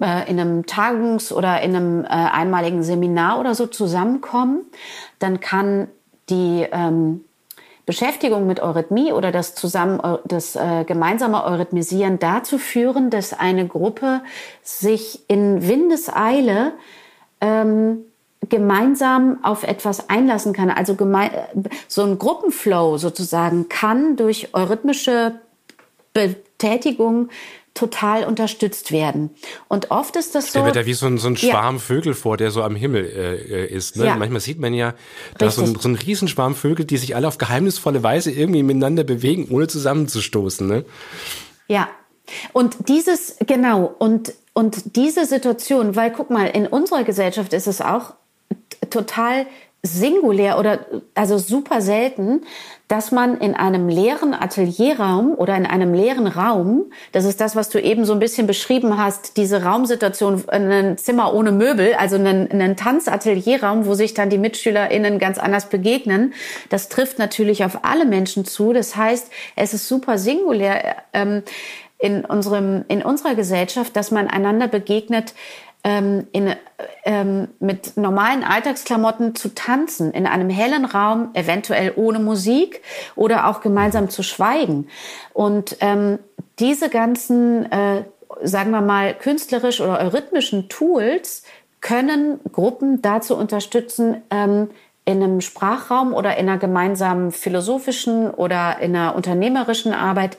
äh, 0.00 0.30
in 0.30 0.38
einem 0.38 0.62
Tagungs- 0.62 1.32
oder 1.32 1.60
in 1.60 1.74
einem 1.74 2.04
äh, 2.04 2.08
einmaligen 2.08 2.82
Seminar 2.82 3.40
oder 3.40 3.54
so 3.54 3.66
zusammenkommen, 3.66 4.60
dann 5.18 5.40
kann 5.40 5.88
die 6.30 6.66
ähm, 6.70 7.24
Beschäftigung 7.86 8.46
mit 8.46 8.60
Eurythmie 8.60 9.12
oder 9.12 9.32
das 9.32 9.54
zusammen 9.54 10.00
das 10.26 10.56
äh, 10.56 10.84
gemeinsame 10.84 11.42
Eurythmisieren 11.44 12.18
dazu 12.18 12.58
führen, 12.58 13.08
dass 13.08 13.32
eine 13.32 13.66
Gruppe 13.66 14.20
sich 14.62 15.20
in 15.28 15.66
Windeseile 15.66 16.74
ähm, 17.40 18.04
gemeinsam 18.46 19.42
auf 19.42 19.64
etwas 19.64 20.10
einlassen 20.10 20.52
kann. 20.52 20.70
Also 20.70 20.96
geme 20.96 21.30
so 21.88 22.02
ein 22.02 22.18
Gruppenflow 22.18 22.98
sozusagen 22.98 23.70
kann 23.70 24.16
durch 24.16 24.54
eurythmische 24.54 25.40
Betätigung 26.12 27.30
total 27.78 28.24
unterstützt 28.24 28.90
werden. 28.90 29.30
Und 29.68 29.92
oft 29.92 30.16
ist 30.16 30.34
das 30.34 30.52
so. 30.52 30.58
Der 30.58 30.66
wird 30.66 30.76
ja 30.76 30.86
wie 30.86 30.94
so 30.94 31.06
ein, 31.06 31.18
so 31.18 31.28
ein 31.28 31.36
Schwarm 31.36 31.76
ja. 31.76 31.80
Vögel 31.80 32.14
vor, 32.14 32.36
der 32.36 32.50
so 32.50 32.62
am 32.62 32.74
Himmel 32.74 33.04
äh, 33.04 33.66
ist. 33.66 33.96
Ne? 33.96 34.06
Ja. 34.06 34.16
Manchmal 34.16 34.40
sieht 34.40 34.58
man 34.58 34.74
ja, 34.74 34.94
da 35.38 35.50
so 35.50 35.62
ein, 35.62 35.76
so 35.76 35.88
ein 35.88 35.94
Riesenschwarm 35.94 36.56
Vögel, 36.56 36.84
die 36.84 36.96
sich 36.96 37.14
alle 37.14 37.28
auf 37.28 37.38
geheimnisvolle 37.38 38.02
Weise 38.02 38.32
irgendwie 38.32 38.64
miteinander 38.64 39.04
bewegen, 39.04 39.46
ohne 39.50 39.68
zusammenzustoßen. 39.68 40.66
Ne? 40.66 40.84
Ja. 41.68 41.88
Und 42.52 42.88
dieses, 42.88 43.36
genau, 43.46 43.94
und, 43.98 44.32
und 44.52 44.96
diese 44.96 45.24
Situation, 45.24 45.94
weil 45.94 46.10
guck 46.10 46.30
mal, 46.30 46.46
in 46.46 46.66
unserer 46.66 47.04
Gesellschaft 47.04 47.52
ist 47.52 47.68
es 47.68 47.80
auch 47.80 48.14
total 48.90 49.46
singulär 49.82 50.58
oder 50.58 50.84
also 51.14 51.38
super 51.38 51.80
selten, 51.80 52.42
dass 52.88 53.12
man 53.12 53.36
in 53.38 53.54
einem 53.54 53.88
leeren 53.88 54.32
Atelierraum 54.32 55.34
oder 55.34 55.54
in 55.56 55.66
einem 55.66 55.92
leeren 55.92 56.26
Raum, 56.26 56.90
das 57.12 57.26
ist 57.26 57.38
das, 57.38 57.54
was 57.54 57.68
du 57.68 57.80
eben 57.80 58.06
so 58.06 58.14
ein 58.14 58.18
bisschen 58.18 58.46
beschrieben 58.46 58.96
hast, 58.96 59.36
diese 59.36 59.62
Raumsituation, 59.62 60.48
ein 60.48 60.96
Zimmer 60.96 61.34
ohne 61.34 61.52
Möbel, 61.52 61.94
also 61.94 62.16
einen, 62.16 62.50
einen 62.50 62.76
Tanzatelierraum, 62.76 63.84
wo 63.84 63.92
sich 63.92 64.14
dann 64.14 64.30
die 64.30 64.38
MitschülerInnen 64.38 65.18
ganz 65.18 65.38
anders 65.38 65.68
begegnen, 65.68 66.32
das 66.70 66.88
trifft 66.88 67.18
natürlich 67.18 67.62
auf 67.62 67.84
alle 67.84 68.06
Menschen 68.06 68.46
zu. 68.46 68.72
Das 68.72 68.96
heißt, 68.96 69.30
es 69.54 69.74
ist 69.74 69.86
super 69.86 70.16
singulär 70.16 70.96
ähm, 71.12 71.42
in, 71.98 72.24
unserem, 72.24 72.84
in 72.88 73.02
unserer 73.02 73.34
Gesellschaft, 73.34 73.96
dass 73.96 74.10
man 74.10 74.28
einander 74.28 74.68
begegnet, 74.68 75.34
ähm, 75.84 76.26
in, 76.32 76.54
ähm, 77.04 77.48
mit 77.60 77.96
normalen 77.96 78.42
Alltagsklamotten 78.42 79.34
zu 79.34 79.54
tanzen, 79.54 80.12
in 80.12 80.26
einem 80.26 80.50
hellen 80.50 80.84
Raum, 80.84 81.30
eventuell 81.34 81.92
ohne 81.96 82.18
Musik 82.18 82.82
oder 83.16 83.46
auch 83.46 83.60
gemeinsam 83.60 84.10
zu 84.10 84.22
schweigen. 84.22 84.88
Und 85.32 85.76
ähm, 85.80 86.18
diese 86.58 86.88
ganzen, 86.88 87.70
äh, 87.70 88.04
sagen 88.42 88.70
wir 88.70 88.80
mal, 88.80 89.14
künstlerisch 89.14 89.80
oder 89.80 90.00
eurythmischen 90.00 90.68
Tools 90.68 91.44
können 91.80 92.40
Gruppen 92.52 93.00
dazu 93.00 93.36
unterstützen, 93.36 94.22
ähm, 94.30 94.70
in 95.04 95.22
einem 95.22 95.40
Sprachraum 95.40 96.12
oder 96.12 96.36
in 96.36 96.48
einer 96.48 96.58
gemeinsamen 96.58 97.32
philosophischen 97.32 98.30
oder 98.30 98.78
in 98.80 98.94
einer 98.94 99.14
unternehmerischen 99.14 99.94
Arbeit 99.94 100.36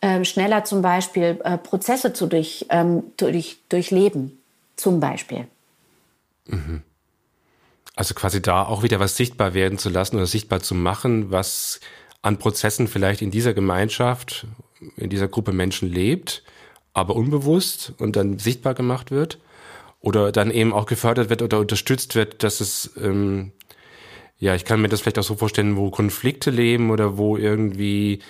äh, 0.00 0.24
schneller 0.24 0.64
zum 0.64 0.82
Beispiel 0.82 1.38
äh, 1.44 1.56
Prozesse 1.56 2.12
zu 2.12 2.26
durch, 2.26 2.66
ähm, 2.70 3.04
durch, 3.16 3.58
durchleben 3.68 4.37
zum 4.78 5.00
Beispiel. 5.00 5.46
Mhm. 6.46 6.82
Also 7.96 8.14
quasi 8.14 8.40
da 8.40 8.62
auch 8.64 8.82
wieder 8.82 9.00
was 9.00 9.16
sichtbar 9.16 9.54
werden 9.54 9.76
zu 9.76 9.88
lassen 9.88 10.16
oder 10.16 10.26
sichtbar 10.26 10.60
zu 10.60 10.74
machen, 10.74 11.30
was 11.30 11.80
an 12.22 12.38
Prozessen 12.38 12.88
vielleicht 12.88 13.22
in 13.22 13.30
dieser 13.30 13.54
Gemeinschaft, 13.54 14.46
in 14.96 15.10
dieser 15.10 15.28
Gruppe 15.28 15.52
Menschen 15.52 15.90
lebt, 15.90 16.42
aber 16.92 17.16
unbewusst 17.16 17.92
und 17.98 18.16
dann 18.16 18.38
sichtbar 18.38 18.74
gemacht 18.74 19.10
wird 19.10 19.38
oder 20.00 20.32
dann 20.32 20.50
eben 20.50 20.72
auch 20.72 20.86
gefördert 20.86 21.28
wird 21.30 21.42
oder 21.42 21.58
unterstützt 21.58 22.14
wird, 22.14 22.42
dass 22.42 22.60
es 22.60 22.92
ähm, 23.02 23.52
ja, 24.40 24.54
ich 24.54 24.64
kann 24.64 24.80
mir 24.80 24.88
das 24.88 25.00
vielleicht 25.00 25.18
auch 25.18 25.24
so 25.24 25.34
vorstellen, 25.34 25.76
wo 25.76 25.90
Konflikte 25.90 26.50
leben 26.50 26.90
oder 26.90 27.18
wo 27.18 27.36
irgendwie 27.36 28.20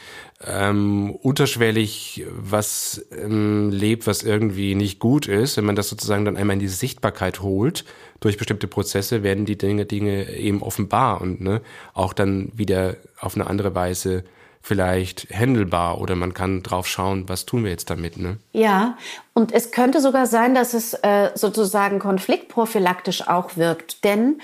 ähm, 0.47 1.11
unterschwellig 1.11 2.25
was 2.31 3.05
ähm, 3.13 3.71
lebt, 3.71 4.07
was 4.07 4.23
irgendwie 4.23 4.75
nicht 4.75 5.01
gut 5.01 5.29
ist. 5.29 5.59
Wenn 5.59 5.67
man 5.67 5.77
das 5.77 5.89
sozusagen 5.91 6.25
dann 6.25 6.39
einmal 6.39 6.55
in 6.55 6.61
die 6.61 6.69
Sichtbarkeit 6.69 7.43
holt, 7.43 7.85
durch 8.21 8.39
bestimmte 8.39 8.69
Prozesse 8.69 9.23
werden 9.23 9.45
die 9.45 9.59
Dinge, 9.59 9.85
Dinge 9.85 10.31
eben 10.31 10.63
offenbar 10.63 11.21
und 11.21 11.43
ne, 11.43 11.61
auch 11.93 12.15
dann 12.15 12.53
wieder 12.55 12.97
auf 13.21 13.35
eine 13.35 13.47
andere 13.47 13.75
Weise 13.75 14.25
vielleicht 14.63 15.27
händelbar 15.31 16.01
oder 16.01 16.17
man 16.17 16.33
kann 16.33 16.63
drauf 16.63 16.87
schauen, 16.87 17.29
was 17.29 17.45
tun 17.45 17.65
wir 17.65 17.71
jetzt 17.71 17.91
damit. 17.91 18.17
Ne? 18.17 18.39
Ja, 18.53 18.97
und 19.35 19.53
es 19.53 19.73
könnte 19.73 20.01
sogar 20.01 20.27
sein, 20.27 20.55
dass 20.55 20.73
es 20.73 20.95
äh, 20.95 21.31
sozusagen 21.35 21.99
konfliktprophylaktisch 21.99 23.29
auch 23.29 23.57
wirkt, 23.57 24.05
denn 24.05 24.41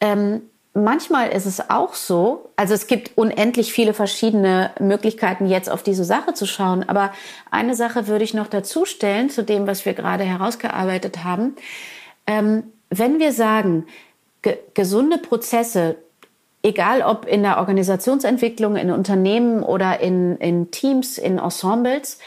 ähm, 0.00 0.42
manchmal 0.78 1.30
ist 1.30 1.46
es 1.46 1.70
auch 1.70 1.94
so, 1.94 2.50
also 2.56 2.74
es 2.74 2.86
gibt 2.86 3.16
unendlich 3.16 3.72
viele 3.72 3.94
verschiedene 3.94 4.70
Möglichkeiten, 4.80 5.46
jetzt 5.46 5.70
auf 5.70 5.82
diese 5.82 6.04
Sache 6.04 6.34
zu 6.34 6.46
schauen, 6.46 6.88
aber 6.88 7.12
eine 7.50 7.74
Sache 7.74 8.06
würde 8.06 8.24
ich 8.24 8.34
noch 8.34 8.48
dazu 8.48 8.84
stellen, 8.84 9.30
zu 9.30 9.42
dem, 9.44 9.66
was 9.66 9.84
wir 9.84 9.94
gerade 9.94 10.24
herausgearbeitet 10.24 11.24
haben. 11.24 11.56
Ähm, 12.26 12.64
wenn 12.90 13.18
wir 13.18 13.32
sagen, 13.32 13.86
ge 14.42 14.58
gesunde 14.74 15.18
Prozesse 15.18 15.96
egal 16.62 17.02
ob 17.02 17.26
in 17.26 17.42
der 17.42 17.58
Organisationsentwicklung, 17.58 18.76
in 18.76 18.90
Unternehmen 18.90 19.62
oder 19.62 20.00
in, 20.00 20.36
in 20.38 20.70
Teams, 20.70 21.18
in 21.18 21.38
Ensembles, 21.38 22.18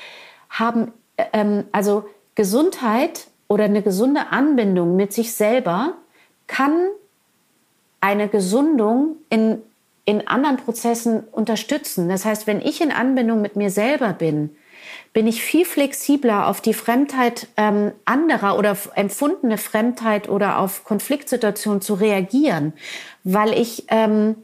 haben 0.50 0.92
ähm, 1.34 1.66
also 1.72 2.06
Gesundheit 2.36 3.28
oder 3.48 3.66
eine 3.66 3.82
gesunde 3.82 4.32
Anbindung 4.32 4.96
mit 4.96 5.14
sich 5.14 5.34
selber 5.34 5.94
kann 6.48 6.88
eine 8.02 8.28
Gesundung 8.28 9.16
in, 9.30 9.62
in 10.06 10.28
anderen 10.28 10.58
Prozessen 10.58 11.24
unterstützen. 11.32 12.10
Das 12.10 12.26
heißt, 12.26 12.48
wenn 12.48 12.62
ich 12.62 12.82
in 12.82 12.92
Anbindung 12.92 13.42
mit 13.42 13.56
mir 13.56 13.70
selber 13.70 14.14
bin, 14.14 14.56
bin 15.14 15.28
ich 15.28 15.44
viel 15.44 15.66
flexibler 15.66 16.48
auf 16.48 16.62
die 16.62 16.74
Fremdheit 16.74 17.48
ähm, 17.58 17.92
anderer 18.06 18.58
oder 18.58 18.78
empfundene 18.96 19.58
Fremdheit 19.58 20.30
oder 20.30 20.60
auf 20.60 20.84
Konfliktsituationen 20.84 21.82
zu 21.82 21.96
reagieren, 21.96 22.74
weil 23.24 23.54
ich 23.54 23.86
ähm, 23.90 24.36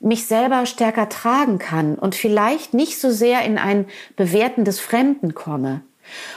mich 0.00 0.26
selber 0.26 0.66
stärker 0.66 1.08
tragen 1.08 1.58
kann 1.58 1.94
und 1.94 2.14
vielleicht 2.14 2.74
nicht 2.74 3.00
so 3.00 3.10
sehr 3.10 3.42
in 3.42 3.58
ein 3.58 3.86
Bewerten 4.16 4.64
des 4.64 4.80
Fremden 4.80 5.34
komme. 5.34 5.82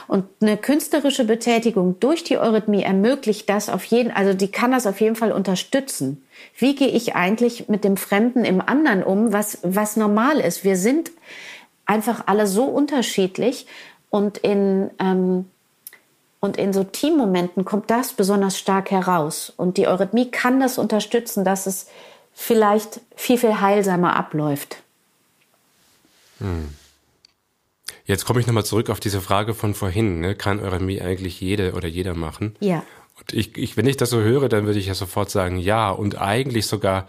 Und 0.06 0.26
eine 0.40 0.56
künstlerische 0.56 1.24
Betätigung 1.24 1.98
durch 1.98 2.24
die 2.24 2.36
Eurythmie 2.36 2.82
ermöglicht 2.82 3.48
das 3.48 3.68
auf 3.68 3.84
jeden, 3.84 4.10
also 4.10 4.34
die 4.34 4.50
kann 4.50 4.72
das 4.72 4.86
auf 4.86 5.00
jeden 5.00 5.16
Fall 5.16 5.32
unterstützen. 5.32 6.22
Wie 6.56 6.74
gehe 6.74 6.88
ich 6.88 7.14
eigentlich 7.14 7.68
mit 7.68 7.84
dem 7.84 7.96
Fremden 7.96 8.44
im 8.44 8.60
anderen 8.60 9.02
um, 9.02 9.32
was, 9.32 9.58
was 9.62 9.96
normal 9.96 10.38
ist? 10.40 10.64
Wir 10.64 10.76
sind 10.76 11.10
einfach 11.86 12.24
alle 12.26 12.46
so 12.46 12.64
unterschiedlich 12.64 13.66
und 14.10 14.38
in, 14.38 14.90
ähm, 14.98 15.46
und 16.40 16.56
in 16.56 16.72
so 16.72 16.84
Teammomenten 16.84 17.64
kommt 17.64 17.90
das 17.90 18.12
besonders 18.12 18.58
stark 18.58 18.90
heraus. 18.90 19.52
Und 19.56 19.76
die 19.76 19.86
Eurythmie 19.86 20.30
kann 20.30 20.60
das 20.60 20.78
unterstützen, 20.78 21.44
dass 21.44 21.66
es 21.66 21.86
vielleicht 22.34 23.00
viel, 23.16 23.38
viel 23.38 23.60
heilsamer 23.60 24.16
abläuft. 24.16 24.82
Hm. 26.38 26.74
Jetzt 28.04 28.24
komme 28.24 28.40
ich 28.40 28.46
nochmal 28.46 28.64
zurück 28.64 28.90
auf 28.90 29.00
diese 29.00 29.20
Frage 29.20 29.54
von 29.54 29.74
vorhin. 29.74 30.20
Ne? 30.20 30.34
Kann 30.34 30.60
Eurythmie 30.60 31.00
eigentlich 31.00 31.40
jede 31.40 31.74
oder 31.74 31.86
jeder 31.88 32.14
machen? 32.14 32.56
Ja. 32.60 32.82
Ich, 33.30 33.56
ich, 33.56 33.76
wenn 33.76 33.86
ich 33.86 33.96
das 33.96 34.10
so 34.10 34.20
höre, 34.20 34.48
dann 34.48 34.66
würde 34.66 34.78
ich 34.78 34.86
ja 34.86 34.94
sofort 34.94 35.30
sagen, 35.30 35.58
ja. 35.58 35.90
Und 35.90 36.20
eigentlich 36.20 36.66
sogar 36.66 37.06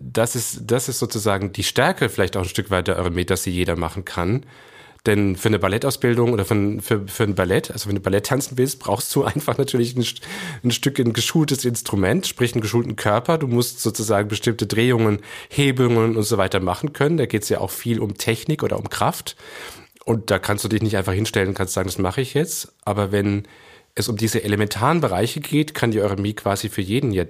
das 0.00 0.36
ist, 0.36 0.62
das 0.66 0.88
ist 0.88 0.98
sozusagen 0.98 1.52
die 1.52 1.62
Stärke 1.62 2.08
vielleicht 2.08 2.36
auch 2.36 2.42
ein 2.42 2.48
Stück 2.48 2.70
weit 2.70 2.88
der 2.88 2.98
Eurythmie, 2.98 3.24
dass 3.24 3.42
sie 3.42 3.50
jeder 3.50 3.76
machen 3.76 4.04
kann. 4.04 4.44
Denn 5.06 5.34
für 5.34 5.48
eine 5.48 5.58
Ballettausbildung 5.58 6.34
oder 6.34 6.44
für, 6.44 6.78
für, 6.82 7.08
für 7.08 7.22
ein 7.22 7.34
Ballett, 7.34 7.70
also 7.70 7.88
wenn 7.88 7.94
du 7.94 8.02
Ballett 8.02 8.26
tanzen 8.26 8.58
willst, 8.58 8.80
brauchst 8.80 9.14
du 9.16 9.24
einfach 9.24 9.56
natürlich 9.56 9.96
ein, 9.96 10.04
ein 10.62 10.70
Stück 10.70 10.98
ein 10.98 11.14
geschultes 11.14 11.64
Instrument, 11.64 12.26
sprich 12.26 12.52
einen 12.52 12.60
geschulten 12.60 12.96
Körper. 12.96 13.38
Du 13.38 13.46
musst 13.46 13.80
sozusagen 13.80 14.28
bestimmte 14.28 14.66
Drehungen, 14.66 15.20
Hebungen 15.48 16.18
und 16.18 16.24
so 16.24 16.36
weiter 16.36 16.60
machen 16.60 16.92
können. 16.92 17.16
Da 17.16 17.24
geht 17.24 17.44
es 17.44 17.48
ja 17.48 17.60
auch 17.60 17.70
viel 17.70 17.98
um 17.98 18.18
Technik 18.18 18.62
oder 18.62 18.78
um 18.78 18.90
Kraft. 18.90 19.36
Und 20.04 20.30
da 20.30 20.38
kannst 20.38 20.64
du 20.64 20.68
dich 20.68 20.82
nicht 20.82 20.98
einfach 20.98 21.14
hinstellen 21.14 21.48
und 21.48 21.54
kannst 21.54 21.72
sagen, 21.72 21.88
das 21.88 21.98
mache 21.98 22.20
ich 22.20 22.34
jetzt. 22.34 22.74
Aber 22.84 23.10
wenn 23.10 23.44
es 23.94 24.08
um 24.08 24.16
diese 24.16 24.42
elementaren 24.42 25.00
Bereiche 25.00 25.40
geht, 25.40 25.74
kann 25.74 25.90
die 25.90 26.00
Eurythmie 26.00 26.34
quasi 26.34 26.68
für 26.68 26.82
jeden 26.82 27.12
ja 27.12 27.24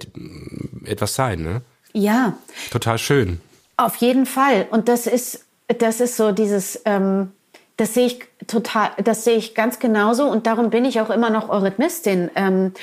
etwas 0.85 1.15
sein, 1.15 1.41
ne? 1.41 1.61
Ja. 1.93 2.37
Total 2.71 2.97
schön. 2.97 3.41
Auf 3.77 3.95
jeden 3.97 4.25
Fall. 4.25 4.67
Und 4.71 4.87
das 4.87 5.07
ist, 5.07 5.45
das 5.67 5.99
ist 5.99 6.15
so 6.15 6.31
dieses, 6.31 6.81
ähm, 6.85 7.31
das 7.77 7.93
sehe 7.93 8.07
ich 8.07 8.19
total, 8.47 8.91
das 9.03 9.23
sehe 9.23 9.37
ich 9.37 9.55
ganz 9.55 9.79
genauso. 9.79 10.25
Und 10.25 10.45
darum 10.47 10.69
bin 10.69 10.85
ich 10.85 11.01
auch 11.01 11.09
immer 11.09 11.29
noch 11.29 11.49
Eurythmistin 11.49 12.29
ähm, 12.35 12.73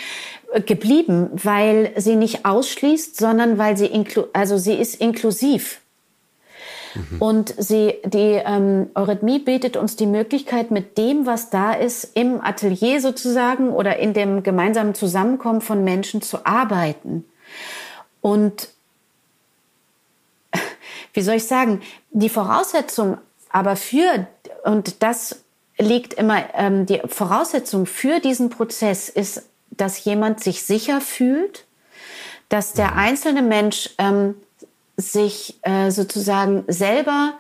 geblieben, 0.66 1.30
weil 1.32 1.92
sie 1.96 2.16
nicht 2.16 2.44
ausschließt, 2.44 3.16
sondern 3.16 3.58
weil 3.58 3.76
sie 3.76 3.86
inklu 3.86 4.24
also 4.32 4.58
sie 4.58 4.74
ist 4.74 5.00
inklusiv. 5.00 5.80
Mhm. 6.94 7.22
Und 7.22 7.54
sie, 7.58 7.94
die 8.04 8.40
ähm, 8.44 8.90
Eurythmie 8.94 9.38
bietet 9.38 9.76
uns 9.76 9.96
die 9.96 10.06
Möglichkeit, 10.06 10.70
mit 10.70 10.98
dem, 10.98 11.26
was 11.26 11.50
da 11.50 11.72
ist, 11.72 12.16
im 12.16 12.40
Atelier 12.40 13.00
sozusagen 13.00 13.70
oder 13.70 13.98
in 13.98 14.14
dem 14.14 14.42
gemeinsamen 14.42 14.94
Zusammenkommen 14.94 15.60
von 15.60 15.84
Menschen 15.84 16.22
zu 16.22 16.46
arbeiten. 16.46 17.24
Und 18.20 18.68
wie 21.12 21.22
soll 21.22 21.36
ich 21.36 21.46
sagen, 21.46 21.82
die 22.10 22.28
Voraussetzung 22.28 23.18
aber 23.50 23.76
für, 23.76 24.26
und 24.64 25.02
das 25.02 25.44
liegt 25.78 26.14
immer, 26.14 26.42
ähm, 26.54 26.86
die 26.86 27.00
Voraussetzung 27.06 27.86
für 27.86 28.20
diesen 28.20 28.50
Prozess 28.50 29.08
ist, 29.08 29.44
dass 29.70 30.04
jemand 30.04 30.40
sich 30.40 30.62
sicher 30.64 31.00
fühlt, 31.00 31.64
dass 32.48 32.72
der 32.72 32.92
mhm. 32.92 32.98
einzelne 32.98 33.42
Mensch 33.42 33.90
ähm, 33.98 34.34
sich 34.98 35.58
äh, 35.62 35.90
sozusagen 35.90 36.64
selber 36.66 37.34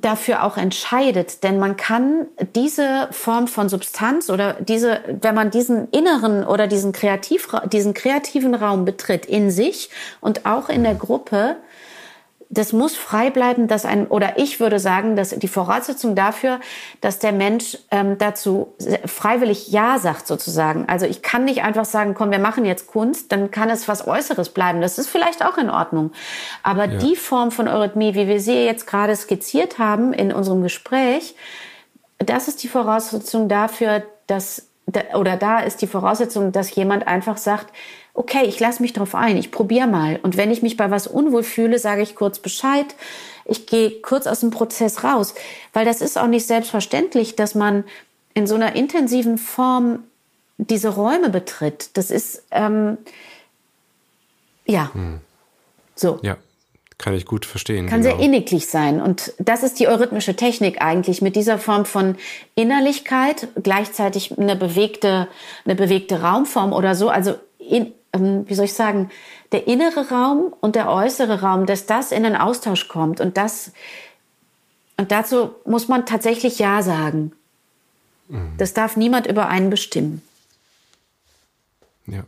dafür 0.00 0.42
auch 0.42 0.56
entscheidet, 0.56 1.44
denn 1.44 1.58
man 1.58 1.76
kann 1.76 2.26
diese 2.56 3.08
Form 3.12 3.46
von 3.46 3.68
Substanz 3.68 4.28
oder 4.28 4.54
diese, 4.54 5.00
wenn 5.20 5.36
man 5.36 5.50
diesen 5.50 5.88
inneren 5.90 6.44
oder 6.44 6.66
diesen, 6.66 6.90
Kreativ, 6.90 7.48
diesen 7.72 7.94
kreativen 7.94 8.56
Raum 8.56 8.84
betritt 8.84 9.24
in 9.24 9.52
sich 9.52 9.90
und 10.20 10.46
auch 10.46 10.68
in 10.68 10.82
der 10.82 10.96
Gruppe, 10.96 11.56
das 12.54 12.72
muss 12.72 12.96
frei 12.96 13.30
bleiben, 13.30 13.66
dass 13.66 13.84
ein, 13.84 14.06
oder 14.06 14.38
ich 14.38 14.60
würde 14.60 14.78
sagen, 14.78 15.16
dass 15.16 15.30
die 15.30 15.48
Voraussetzung 15.48 16.14
dafür, 16.14 16.60
dass 17.00 17.18
der 17.18 17.32
Mensch 17.32 17.76
ähm, 17.90 18.16
dazu 18.16 18.74
freiwillig 19.04 19.68
Ja 19.68 19.98
sagt, 19.98 20.26
sozusagen. 20.26 20.86
Also 20.88 21.06
ich 21.06 21.20
kann 21.22 21.44
nicht 21.44 21.62
einfach 21.64 21.84
sagen, 21.84 22.14
komm, 22.14 22.30
wir 22.30 22.38
machen 22.38 22.64
jetzt 22.64 22.86
Kunst, 22.86 23.32
dann 23.32 23.50
kann 23.50 23.70
es 23.70 23.88
was 23.88 24.06
Äußeres 24.06 24.50
bleiben. 24.50 24.80
Das 24.80 24.98
ist 24.98 25.08
vielleicht 25.08 25.44
auch 25.44 25.58
in 25.58 25.68
Ordnung. 25.68 26.12
Aber 26.62 26.86
ja. 26.86 26.98
die 26.98 27.16
Form 27.16 27.50
von 27.50 27.66
Eurythmie, 27.66 28.14
wie 28.14 28.28
wir 28.28 28.40
sie 28.40 28.64
jetzt 28.64 28.86
gerade 28.86 29.16
skizziert 29.16 29.78
haben 29.78 30.12
in 30.12 30.32
unserem 30.32 30.62
Gespräch, 30.62 31.34
das 32.18 32.46
ist 32.46 32.62
die 32.62 32.68
Voraussetzung 32.68 33.48
dafür, 33.48 34.04
dass, 34.28 34.68
oder 35.14 35.36
da 35.36 35.58
ist 35.58 35.82
die 35.82 35.88
Voraussetzung, 35.88 36.52
dass 36.52 36.74
jemand 36.74 37.08
einfach 37.08 37.36
sagt, 37.36 37.72
okay, 38.14 38.44
ich 38.46 38.60
lasse 38.60 38.80
mich 38.80 38.92
drauf 38.92 39.14
ein, 39.14 39.36
ich 39.36 39.50
probiere 39.50 39.88
mal. 39.88 40.18
Und 40.22 40.36
wenn 40.36 40.50
ich 40.50 40.62
mich 40.62 40.76
bei 40.76 40.90
was 40.90 41.06
unwohl 41.06 41.42
fühle, 41.42 41.78
sage 41.78 42.02
ich 42.02 42.14
kurz 42.14 42.38
Bescheid. 42.38 42.86
Ich 43.44 43.66
gehe 43.66 44.00
kurz 44.00 44.26
aus 44.26 44.40
dem 44.40 44.50
Prozess 44.50 45.04
raus, 45.04 45.34
weil 45.72 45.84
das 45.84 46.00
ist 46.00 46.16
auch 46.16 46.28
nicht 46.28 46.46
selbstverständlich, 46.46 47.36
dass 47.36 47.54
man 47.54 47.84
in 48.32 48.46
so 48.46 48.54
einer 48.54 48.74
intensiven 48.74 49.36
Form 49.36 50.04
diese 50.56 50.88
Räume 50.88 51.28
betritt. 51.28 51.90
Das 51.94 52.10
ist 52.10 52.44
ähm, 52.52 52.98
ja 54.64 54.94
hm. 54.94 55.20
so. 55.94 56.20
Ja, 56.22 56.36
kann 56.98 57.14
ich 57.14 57.26
gut 57.26 57.44
verstehen. 57.44 57.86
Kann 57.88 58.02
genau. 58.02 58.16
sehr 58.16 58.24
inniglich 58.24 58.68
sein. 58.68 59.00
Und 59.00 59.34
das 59.38 59.62
ist 59.62 59.80
die 59.80 59.88
eurythmische 59.88 60.36
Technik 60.36 60.80
eigentlich, 60.80 61.20
mit 61.20 61.36
dieser 61.36 61.58
Form 61.58 61.84
von 61.84 62.16
Innerlichkeit, 62.54 63.48
gleichzeitig 63.62 64.38
eine 64.38 64.56
bewegte, 64.56 65.28
eine 65.64 65.74
bewegte 65.74 66.22
Raumform 66.22 66.72
oder 66.72 66.94
so. 66.94 67.08
Also 67.08 67.34
in, 67.58 67.92
ähm, 68.14 68.44
wie 68.48 68.54
soll 68.54 68.64
ich 68.64 68.72
sagen, 68.72 69.10
der 69.52 69.66
innere 69.66 70.08
Raum 70.08 70.54
und 70.60 70.76
der 70.76 70.88
äußere 70.90 71.42
Raum, 71.42 71.66
dass 71.66 71.86
das 71.86 72.12
in 72.12 72.24
einen 72.24 72.36
Austausch 72.36 72.88
kommt 72.88 73.20
und 73.20 73.36
das 73.36 73.72
und 74.96 75.10
dazu 75.10 75.54
muss 75.64 75.88
man 75.88 76.06
tatsächlich 76.06 76.58
Ja 76.58 76.82
sagen. 76.82 77.32
Mhm. 78.28 78.54
Das 78.58 78.74
darf 78.74 78.96
niemand 78.96 79.26
über 79.26 79.48
einen 79.48 79.70
bestimmen. 79.70 80.22
Ja. 82.06 82.24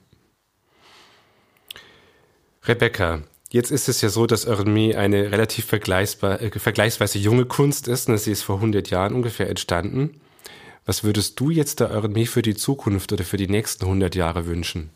Rebecca, 2.65 3.23
jetzt 3.51 3.71
ist 3.71 3.89
es 3.89 4.01
ja 4.01 4.09
so, 4.09 4.27
dass 4.27 4.47
Eurythmie 4.47 4.97
eine 4.97 5.31
relativ 5.31 5.73
äh, 5.73 6.59
vergleichsweise 6.59 7.19
junge 7.19 7.45
Kunst 7.45 7.87
ist. 7.87 8.09
Ne? 8.09 8.19
Sie 8.19 8.33
ist 8.33 8.43
vor 8.43 8.57
100 8.57 8.91
Jahren 8.91 9.15
ungefähr 9.15 9.49
entstanden. 9.49 10.21
Was 10.85 11.05
würdest 11.05 11.39
du 11.39 11.51
jetzt 11.51 11.81
der 11.81 11.91
Eurythmie 11.91 12.27
für 12.27 12.43
die 12.43 12.55
Zukunft 12.55 13.13
oder 13.13 13.25
für 13.25 13.37
die 13.37 13.49
nächsten 13.49 13.85
100 13.85 14.15
Jahre 14.15 14.47
wünschen? 14.47 14.91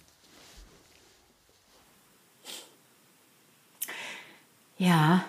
Ja. 4.81 5.25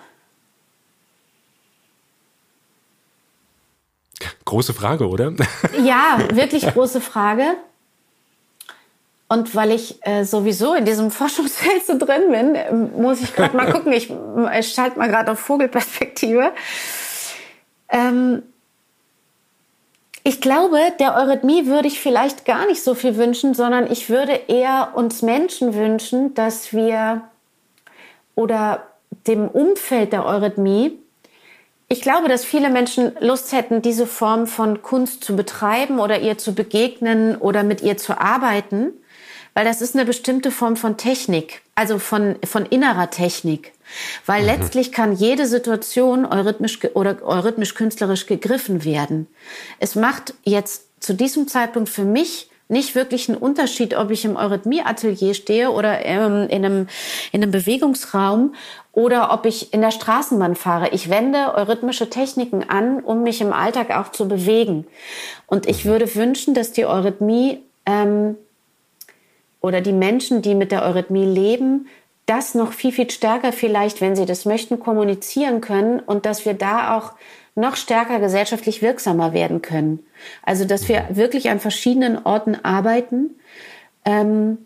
Große 4.46 4.72
Frage, 4.72 5.06
oder? 5.06 5.34
Ja, 5.84 6.18
wirklich 6.32 6.66
große 6.66 7.02
Frage. 7.02 7.44
Und 9.28 9.54
weil 9.54 9.72
ich 9.72 9.98
äh, 10.06 10.24
sowieso 10.24 10.72
in 10.74 10.86
diesem 10.86 11.10
Forschungsfeld 11.18 11.86
so 11.86 11.98
drin 11.98 12.30
bin, 12.30 12.54
äh, 12.54 12.72
muss 12.72 13.20
ich 13.20 13.34
gerade 13.34 13.54
mal 13.54 13.70
gucken. 13.70 13.92
Ich, 13.92 14.10
ich 14.58 14.72
schalte 14.72 14.98
mal 14.98 15.08
gerade 15.08 15.30
auf 15.30 15.38
Vogelperspektive. 15.38 16.52
Ähm, 17.90 18.42
ich 20.24 20.40
glaube, 20.40 20.78
der 20.98 21.14
Eurythmie 21.14 21.66
würde 21.66 21.88
ich 21.88 22.00
vielleicht 22.00 22.46
gar 22.46 22.64
nicht 22.66 22.82
so 22.82 22.94
viel 22.94 23.16
wünschen, 23.16 23.52
sondern 23.52 23.90
ich 23.92 24.08
würde 24.08 24.32
eher 24.48 24.92
uns 24.94 25.20
Menschen 25.20 25.74
wünschen, 25.74 26.32
dass 26.32 26.72
wir 26.72 27.22
oder 28.34 28.91
dem 29.26 29.48
Umfeld 29.48 30.12
der 30.12 30.26
Eurythmie, 30.26 30.98
ich 31.88 32.00
glaube, 32.00 32.28
dass 32.28 32.42
viele 32.42 32.70
Menschen 32.70 33.12
Lust 33.20 33.52
hätten, 33.52 33.82
diese 33.82 34.06
Form 34.06 34.46
von 34.46 34.80
Kunst 34.80 35.22
zu 35.22 35.36
betreiben 35.36 36.00
oder 36.00 36.20
ihr 36.20 36.38
zu 36.38 36.54
begegnen 36.54 37.36
oder 37.36 37.64
mit 37.64 37.82
ihr 37.82 37.98
zu 37.98 38.18
arbeiten, 38.18 38.92
weil 39.52 39.66
das 39.66 39.82
ist 39.82 39.94
eine 39.94 40.06
bestimmte 40.06 40.50
Form 40.50 40.76
von 40.76 40.96
Technik, 40.96 41.60
also 41.74 41.98
von, 41.98 42.36
von 42.44 42.64
innerer 42.64 43.10
Technik. 43.10 43.72
Weil 44.24 44.40
mhm. 44.40 44.46
letztlich 44.46 44.92
kann 44.92 45.14
jede 45.14 45.46
Situation 45.46 46.24
eurythmisch 46.24 46.78
oder 46.94 47.22
eurythmisch 47.22 47.74
künstlerisch 47.74 48.24
gegriffen 48.24 48.84
werden. 48.84 49.26
Es 49.78 49.94
macht 49.94 50.32
jetzt 50.44 50.86
zu 51.00 51.12
diesem 51.12 51.46
Zeitpunkt 51.46 51.90
für 51.90 52.04
mich 52.04 52.48
nicht 52.68 52.94
wirklich 52.94 53.28
einen 53.28 53.36
Unterschied, 53.36 53.94
ob 53.94 54.10
ich 54.10 54.24
im 54.24 54.36
Eurythmie-Atelier 54.36 55.34
stehe 55.34 55.70
oder 55.70 56.06
ähm, 56.06 56.48
in, 56.48 56.64
einem, 56.64 56.86
in 57.30 57.42
einem 57.42 57.52
Bewegungsraum 57.52 58.54
oder 58.92 59.32
ob 59.32 59.46
ich 59.46 59.72
in 59.72 59.80
der 59.80 59.90
Straßenbahn 59.90 60.54
fahre. 60.54 60.90
Ich 60.90 61.08
wende 61.08 61.54
eurythmische 61.54 62.10
Techniken 62.10 62.68
an, 62.68 63.00
um 63.00 63.22
mich 63.22 63.40
im 63.40 63.52
Alltag 63.52 63.90
auch 63.90 64.12
zu 64.12 64.28
bewegen. 64.28 64.86
Und 65.46 65.66
ich 65.66 65.84
würde 65.86 66.14
wünschen, 66.14 66.54
dass 66.54 66.72
die 66.72 66.84
Eurythmie 66.84 67.62
ähm, 67.86 68.36
oder 69.60 69.80
die 69.80 69.92
Menschen, 69.92 70.42
die 70.42 70.54
mit 70.54 70.72
der 70.72 70.82
Eurythmie 70.82 71.24
leben, 71.24 71.88
das 72.26 72.54
noch 72.54 72.72
viel, 72.72 72.92
viel 72.92 73.10
stärker 73.10 73.52
vielleicht, 73.52 74.00
wenn 74.00 74.14
sie 74.14 74.26
das 74.26 74.44
möchten, 74.44 74.78
kommunizieren 74.78 75.60
können 75.60 75.98
und 76.00 76.26
dass 76.26 76.44
wir 76.44 76.54
da 76.54 76.96
auch 76.96 77.12
noch 77.54 77.76
stärker 77.76 78.20
gesellschaftlich 78.20 78.82
wirksamer 78.82 79.32
werden 79.32 79.62
können. 79.62 80.00
Also, 80.42 80.64
dass 80.64 80.88
wir 80.88 81.06
wirklich 81.10 81.50
an 81.50 81.60
verschiedenen 81.60 82.24
Orten 82.24 82.56
arbeiten, 82.62 83.38
ähm, 84.04 84.58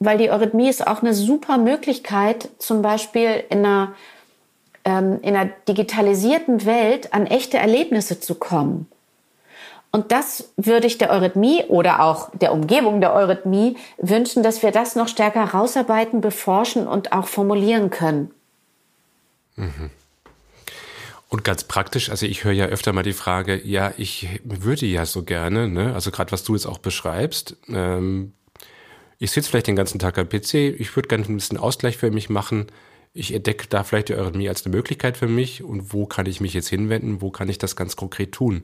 weil 0.00 0.18
die 0.18 0.30
Eurythmie 0.30 0.68
ist 0.68 0.86
auch 0.86 1.02
eine 1.02 1.14
super 1.14 1.58
Möglichkeit, 1.58 2.48
zum 2.58 2.82
Beispiel 2.82 3.44
in 3.50 3.58
einer, 3.58 3.94
ähm, 4.84 5.20
in 5.22 5.36
einer 5.36 5.50
digitalisierten 5.68 6.64
Welt 6.64 7.12
an 7.12 7.26
echte 7.26 7.58
Erlebnisse 7.58 8.18
zu 8.18 8.34
kommen. 8.34 8.88
Und 9.92 10.12
das 10.12 10.52
würde 10.56 10.86
ich 10.86 10.98
der 10.98 11.10
Eurythmie 11.10 11.64
oder 11.68 12.02
auch 12.02 12.30
der 12.32 12.52
Umgebung 12.52 13.00
der 13.00 13.12
Eurythmie 13.12 13.76
wünschen, 13.98 14.42
dass 14.42 14.62
wir 14.62 14.70
das 14.70 14.96
noch 14.96 15.08
stärker 15.08 15.44
rausarbeiten, 15.44 16.20
beforschen 16.20 16.86
und 16.86 17.12
auch 17.12 17.26
formulieren 17.26 17.90
können. 17.90 18.30
Mhm. 19.56 19.90
Und 21.28 21.44
ganz 21.44 21.64
praktisch, 21.64 22.08
also 22.10 22.24
ich 22.24 22.44
höre 22.44 22.52
ja 22.52 22.66
öfter 22.66 22.92
mal 22.92 23.02
die 23.02 23.12
Frage, 23.12 23.60
ja, 23.64 23.92
ich 23.96 24.40
würde 24.44 24.86
ja 24.86 25.06
so 25.06 25.24
gerne, 25.24 25.68
ne, 25.68 25.92
also 25.94 26.10
gerade 26.10 26.32
was 26.32 26.42
du 26.44 26.54
jetzt 26.54 26.66
auch 26.66 26.78
beschreibst, 26.78 27.56
ähm, 27.68 28.32
ich 29.20 29.30
sitze 29.30 29.50
vielleicht 29.50 29.66
den 29.66 29.76
ganzen 29.76 29.98
Tag 29.98 30.18
am 30.18 30.28
PC, 30.28 30.54
ich 30.54 30.96
würde 30.96 31.08
gerne 31.08 31.24
ein 31.26 31.36
bisschen 31.36 31.58
Ausgleich 31.58 31.98
für 31.98 32.10
mich 32.10 32.30
machen. 32.30 32.66
Ich 33.12 33.34
entdecke 33.34 33.66
da 33.68 33.84
vielleicht 33.84 34.08
die 34.08 34.14
Eurythmie 34.14 34.48
als 34.48 34.64
eine 34.64 34.74
Möglichkeit 34.74 35.18
für 35.18 35.28
mich 35.28 35.62
und 35.62 35.92
wo 35.92 36.06
kann 36.06 36.24
ich 36.24 36.40
mich 36.40 36.54
jetzt 36.54 36.68
hinwenden, 36.68 37.20
wo 37.20 37.30
kann 37.30 37.48
ich 37.48 37.58
das 37.58 37.76
ganz 37.76 37.96
konkret 37.96 38.32
tun? 38.32 38.62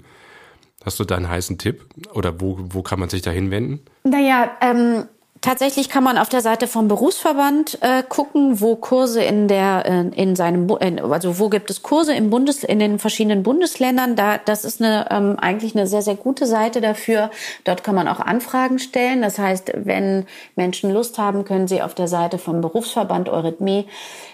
Hast 0.82 0.98
du 0.98 1.04
da 1.04 1.16
einen 1.16 1.28
heißen 1.28 1.58
Tipp 1.58 1.84
oder 2.14 2.40
wo, 2.40 2.58
wo 2.58 2.82
kann 2.82 2.98
man 2.98 3.10
sich 3.10 3.20
da 3.20 3.30
hinwenden? 3.30 3.80
Naja, 4.04 4.56
ähm, 4.62 5.04
Tatsächlich 5.46 5.88
kann 5.88 6.02
man 6.02 6.18
auf 6.18 6.28
der 6.28 6.40
Seite 6.40 6.66
vom 6.66 6.88
Berufsverband 6.88 7.78
äh, 7.80 8.02
gucken, 8.02 8.60
wo 8.60 8.74
Kurse 8.74 9.22
in 9.22 9.46
der 9.46 9.86
äh, 9.86 10.20
in 10.20 10.34
seinem 10.34 10.68
in, 10.80 10.98
also 10.98 11.38
wo 11.38 11.48
gibt 11.50 11.70
es 11.70 11.84
Kurse 11.84 12.12
im 12.16 12.30
Bundes 12.30 12.64
in 12.64 12.80
den 12.80 12.98
verschiedenen 12.98 13.44
Bundesländern. 13.44 14.16
Da 14.16 14.38
das 14.44 14.64
ist 14.64 14.82
eine 14.82 15.06
ähm, 15.08 15.36
eigentlich 15.38 15.76
eine 15.76 15.86
sehr 15.86 16.02
sehr 16.02 16.16
gute 16.16 16.46
Seite 16.46 16.80
dafür. 16.80 17.30
Dort 17.62 17.84
kann 17.84 17.94
man 17.94 18.08
auch 18.08 18.18
Anfragen 18.18 18.80
stellen. 18.80 19.22
Das 19.22 19.38
heißt, 19.38 19.70
wenn 19.76 20.26
Menschen 20.56 20.90
Lust 20.90 21.16
haben, 21.16 21.44
können 21.44 21.68
sie 21.68 21.80
auf 21.80 21.94
der 21.94 22.08
Seite 22.08 22.38
vom 22.38 22.60
Berufsverband 22.60 23.28
Eurythmie 23.28 23.86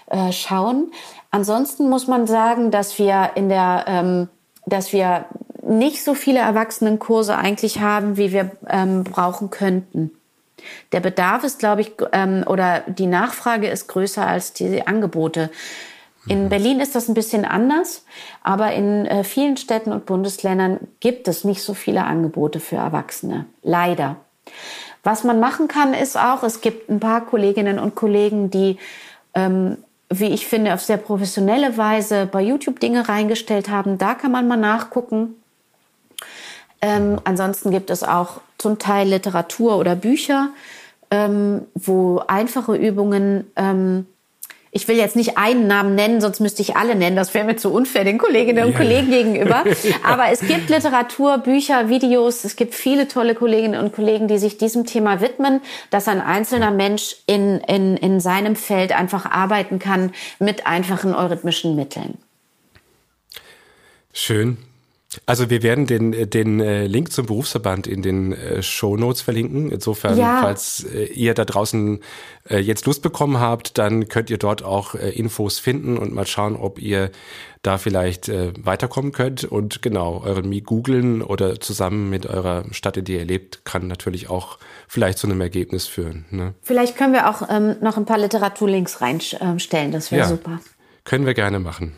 äh, 0.07 0.31
schauen. 0.31 0.91
Ansonsten 1.29 1.91
muss 1.91 2.07
man 2.07 2.25
sagen, 2.25 2.71
dass 2.71 2.97
wir 2.97 3.33
in 3.35 3.49
der 3.49 3.85
ähm, 3.85 4.29
dass 4.65 4.91
wir 4.91 5.25
nicht 5.61 6.03
so 6.03 6.15
viele 6.15 6.39
Erwachsenenkurse 6.39 7.37
eigentlich 7.37 7.81
haben, 7.81 8.17
wie 8.17 8.31
wir 8.31 8.49
ähm, 8.67 9.03
brauchen 9.03 9.51
könnten. 9.51 10.09
Der 10.91 10.99
Bedarf 10.99 11.43
ist, 11.43 11.59
glaube 11.59 11.81
ich, 11.81 11.91
ähm, 12.11 12.43
oder 12.47 12.81
die 12.87 13.07
Nachfrage 13.07 13.67
ist 13.67 13.87
größer 13.87 14.25
als 14.25 14.53
die 14.53 14.85
Angebote. 14.85 15.49
In 16.27 16.45
mhm. 16.45 16.49
Berlin 16.49 16.79
ist 16.79 16.95
das 16.95 17.09
ein 17.09 17.13
bisschen 17.13 17.45
anders, 17.45 18.05
aber 18.43 18.71
in 18.73 19.05
äh, 19.05 19.23
vielen 19.23 19.57
Städten 19.57 19.91
und 19.91 20.05
Bundesländern 20.05 20.79
gibt 20.99 21.27
es 21.27 21.43
nicht 21.43 21.61
so 21.61 21.73
viele 21.73 22.05
Angebote 22.05 22.59
für 22.59 22.77
Erwachsene. 22.77 23.45
Leider. 23.61 24.17
Was 25.03 25.25
man 25.25 25.39
machen 25.39 25.67
kann, 25.67 25.93
ist 25.93 26.17
auch, 26.17 26.43
es 26.43 26.61
gibt 26.61 26.89
ein 26.89 26.99
paar 26.99 27.25
Kolleginnen 27.25 27.77
und 27.77 27.95
Kollegen, 27.95 28.49
die, 28.49 28.77
ähm, 29.33 29.77
wie 30.09 30.29
ich 30.29 30.47
finde, 30.47 30.73
auf 30.73 30.81
sehr 30.81 30.97
professionelle 30.97 31.77
Weise 31.77 32.25
bei 32.25 32.41
YouTube 32.41 32.79
Dinge 32.79 33.09
reingestellt 33.09 33.69
haben. 33.69 33.97
Da 33.97 34.13
kann 34.13 34.31
man 34.31 34.47
mal 34.47 34.55
nachgucken. 34.55 35.35
Ähm, 36.81 37.19
ansonsten 37.25 37.71
gibt 37.71 37.89
es 37.89 38.03
auch 38.03 38.39
zum 38.63 38.79
Teil 38.79 39.09
Literatur 39.09 39.77
oder 39.77 39.95
Bücher, 39.95 40.49
ähm, 41.11 41.63
wo 41.75 42.23
einfache 42.27 42.75
Übungen, 42.75 43.51
ähm, 43.55 44.07
ich 44.71 44.87
will 44.87 44.95
jetzt 44.95 45.15
nicht 45.15 45.37
einen 45.37 45.67
Namen 45.67 45.93
nennen, 45.93 46.21
sonst 46.21 46.39
müsste 46.39 46.63
ich 46.63 46.75
alle 46.75 46.95
nennen, 46.95 47.15
das 47.15 47.33
wäre 47.35 47.45
mir 47.45 47.57
zu 47.57 47.71
unfair 47.71 48.05
den 48.05 48.17
Kolleginnen 48.17 48.63
und 48.63 48.71
ja. 48.71 48.77
Kollegen 48.77 49.11
gegenüber. 49.11 49.65
Aber 50.03 50.29
es 50.29 50.39
gibt 50.39 50.69
Literatur, 50.69 51.37
Bücher, 51.39 51.89
Videos, 51.89 52.43
es 52.43 52.55
gibt 52.55 52.73
viele 52.73 53.07
tolle 53.07 53.35
Kolleginnen 53.35 53.79
und 53.79 53.93
Kollegen, 53.93 54.27
die 54.27 54.39
sich 54.39 54.57
diesem 54.57 54.85
Thema 54.85 55.21
widmen, 55.21 55.61
dass 55.91 56.07
ein 56.07 56.21
einzelner 56.21 56.71
Mensch 56.71 57.17
in, 57.27 57.59
in, 57.59 57.97
in 57.97 58.19
seinem 58.19 58.55
Feld 58.55 58.93
einfach 58.93 59.29
arbeiten 59.29 59.77
kann 59.77 60.13
mit 60.39 60.65
einfachen 60.65 61.13
eurythmischen 61.13 61.75
Mitteln. 61.75 62.17
Schön. 64.13 64.57
Also 65.25 65.49
wir 65.49 65.63
werden 65.63 65.85
den, 65.85 66.29
den 66.29 66.59
äh, 66.59 66.85
Link 66.87 67.11
zum 67.11 67.25
Berufsverband 67.25 67.87
in 67.87 68.01
den 68.01 68.33
äh, 68.33 68.61
Show 68.63 68.97
Notes 68.97 69.21
verlinken. 69.21 69.71
Insofern, 69.71 70.17
ja. 70.17 70.41
falls 70.41 70.85
äh, 70.85 71.05
ihr 71.05 71.33
da 71.33 71.45
draußen 71.45 71.99
jetzt 72.49 72.85
Lust 72.85 73.01
bekommen 73.01 73.39
habt, 73.39 73.77
dann 73.77 74.09
könnt 74.09 74.29
ihr 74.29 74.37
dort 74.37 74.63
auch 74.63 74.95
Infos 74.95 75.59
finden 75.59 75.97
und 75.97 76.13
mal 76.13 76.27
schauen, 76.27 76.57
ob 76.57 76.77
ihr 76.77 77.09
da 77.61 77.77
vielleicht 77.77 78.29
weiterkommen 78.29 79.13
könnt. 79.13 79.45
Und 79.45 79.81
genau, 79.81 80.21
euren 80.25 80.49
Mi 80.49 80.59
googeln 80.59 81.21
oder 81.21 81.61
zusammen 81.61 82.09
mit 82.09 82.25
eurer 82.25 82.65
Stadt, 82.71 82.97
in 82.97 83.05
der 83.05 83.19
ihr 83.19 83.25
lebt, 83.25 83.63
kann 83.63 83.87
natürlich 83.87 84.29
auch 84.29 84.59
vielleicht 84.89 85.19
zu 85.19 85.27
einem 85.27 85.39
Ergebnis 85.39 85.87
führen. 85.87 86.25
Ne? 86.31 86.53
Vielleicht 86.63 86.97
können 86.97 87.13
wir 87.13 87.29
auch 87.29 87.47
ähm, 87.49 87.77
noch 87.79 87.95
ein 87.95 88.03
paar 88.05 88.17
Literaturlinks 88.17 88.99
reinstellen, 88.99 89.93
das 89.93 90.11
wäre 90.11 90.23
ja, 90.23 90.27
super. 90.27 90.59
Können 91.05 91.25
wir 91.25 91.35
gerne 91.35 91.59
machen. 91.59 91.93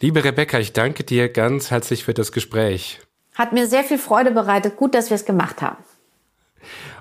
Liebe 0.00 0.22
Rebecca, 0.22 0.58
ich 0.58 0.74
danke 0.74 1.04
dir 1.04 1.30
ganz 1.30 1.70
herzlich 1.70 2.04
für 2.04 2.12
das 2.12 2.30
Gespräch. 2.30 3.00
Hat 3.34 3.52
mir 3.52 3.66
sehr 3.66 3.82
viel 3.82 3.98
Freude 3.98 4.30
bereitet. 4.30 4.76
Gut, 4.76 4.94
dass 4.94 5.08
wir 5.08 5.14
es 5.14 5.24
gemacht 5.24 5.62
haben. 5.62 5.82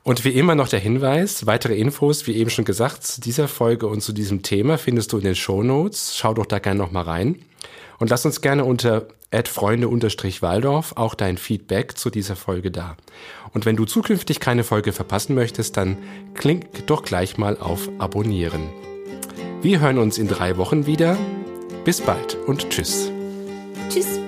Und 0.03 0.23
wie 0.23 0.29
immer 0.29 0.55
noch 0.55 0.69
der 0.69 0.79
Hinweis, 0.79 1.45
weitere 1.45 1.75
Infos, 1.75 2.25
wie 2.27 2.35
eben 2.35 2.49
schon 2.49 2.63
gesagt, 2.63 3.03
zu 3.03 3.19
dieser 3.19 3.47
Folge 3.47 3.87
und 3.87 4.01
zu 4.01 4.13
diesem 4.13 4.43
Thema 4.43 4.77
findest 4.77 5.11
du 5.11 5.17
in 5.17 5.23
den 5.23 5.35
Show 5.35 5.61
Notes. 5.61 6.15
Schau 6.15 6.33
doch 6.33 6.45
da 6.45 6.59
gerne 6.59 6.79
noch 6.79 6.91
mal 6.91 7.03
rein. 7.03 7.41
Und 7.99 8.09
lass 8.09 8.25
uns 8.25 8.39
gerne 8.41 8.63
unter 8.63 9.07
freunde-waldorf 9.43 10.93
auch 10.95 11.15
dein 11.15 11.37
Feedback 11.37 11.97
zu 11.97 12.09
dieser 12.09 12.37
Folge 12.37 12.71
da. 12.71 12.95
Und 13.53 13.65
wenn 13.65 13.75
du 13.75 13.83
zukünftig 13.83 14.39
keine 14.39 14.63
Folge 14.63 14.93
verpassen 14.93 15.35
möchtest, 15.35 15.75
dann 15.75 15.97
klick 16.33 16.87
doch 16.87 17.03
gleich 17.03 17.37
mal 17.37 17.57
auf 17.57 17.89
Abonnieren. 17.97 18.69
Wir 19.61 19.81
hören 19.81 19.97
uns 19.97 20.17
in 20.17 20.29
drei 20.29 20.55
Wochen 20.55 20.85
wieder. 20.85 21.17
Bis 21.85 22.01
bald 22.01 22.35
und 22.47 22.67
tschüss. 22.71 23.11
Tschüss. 23.89 24.24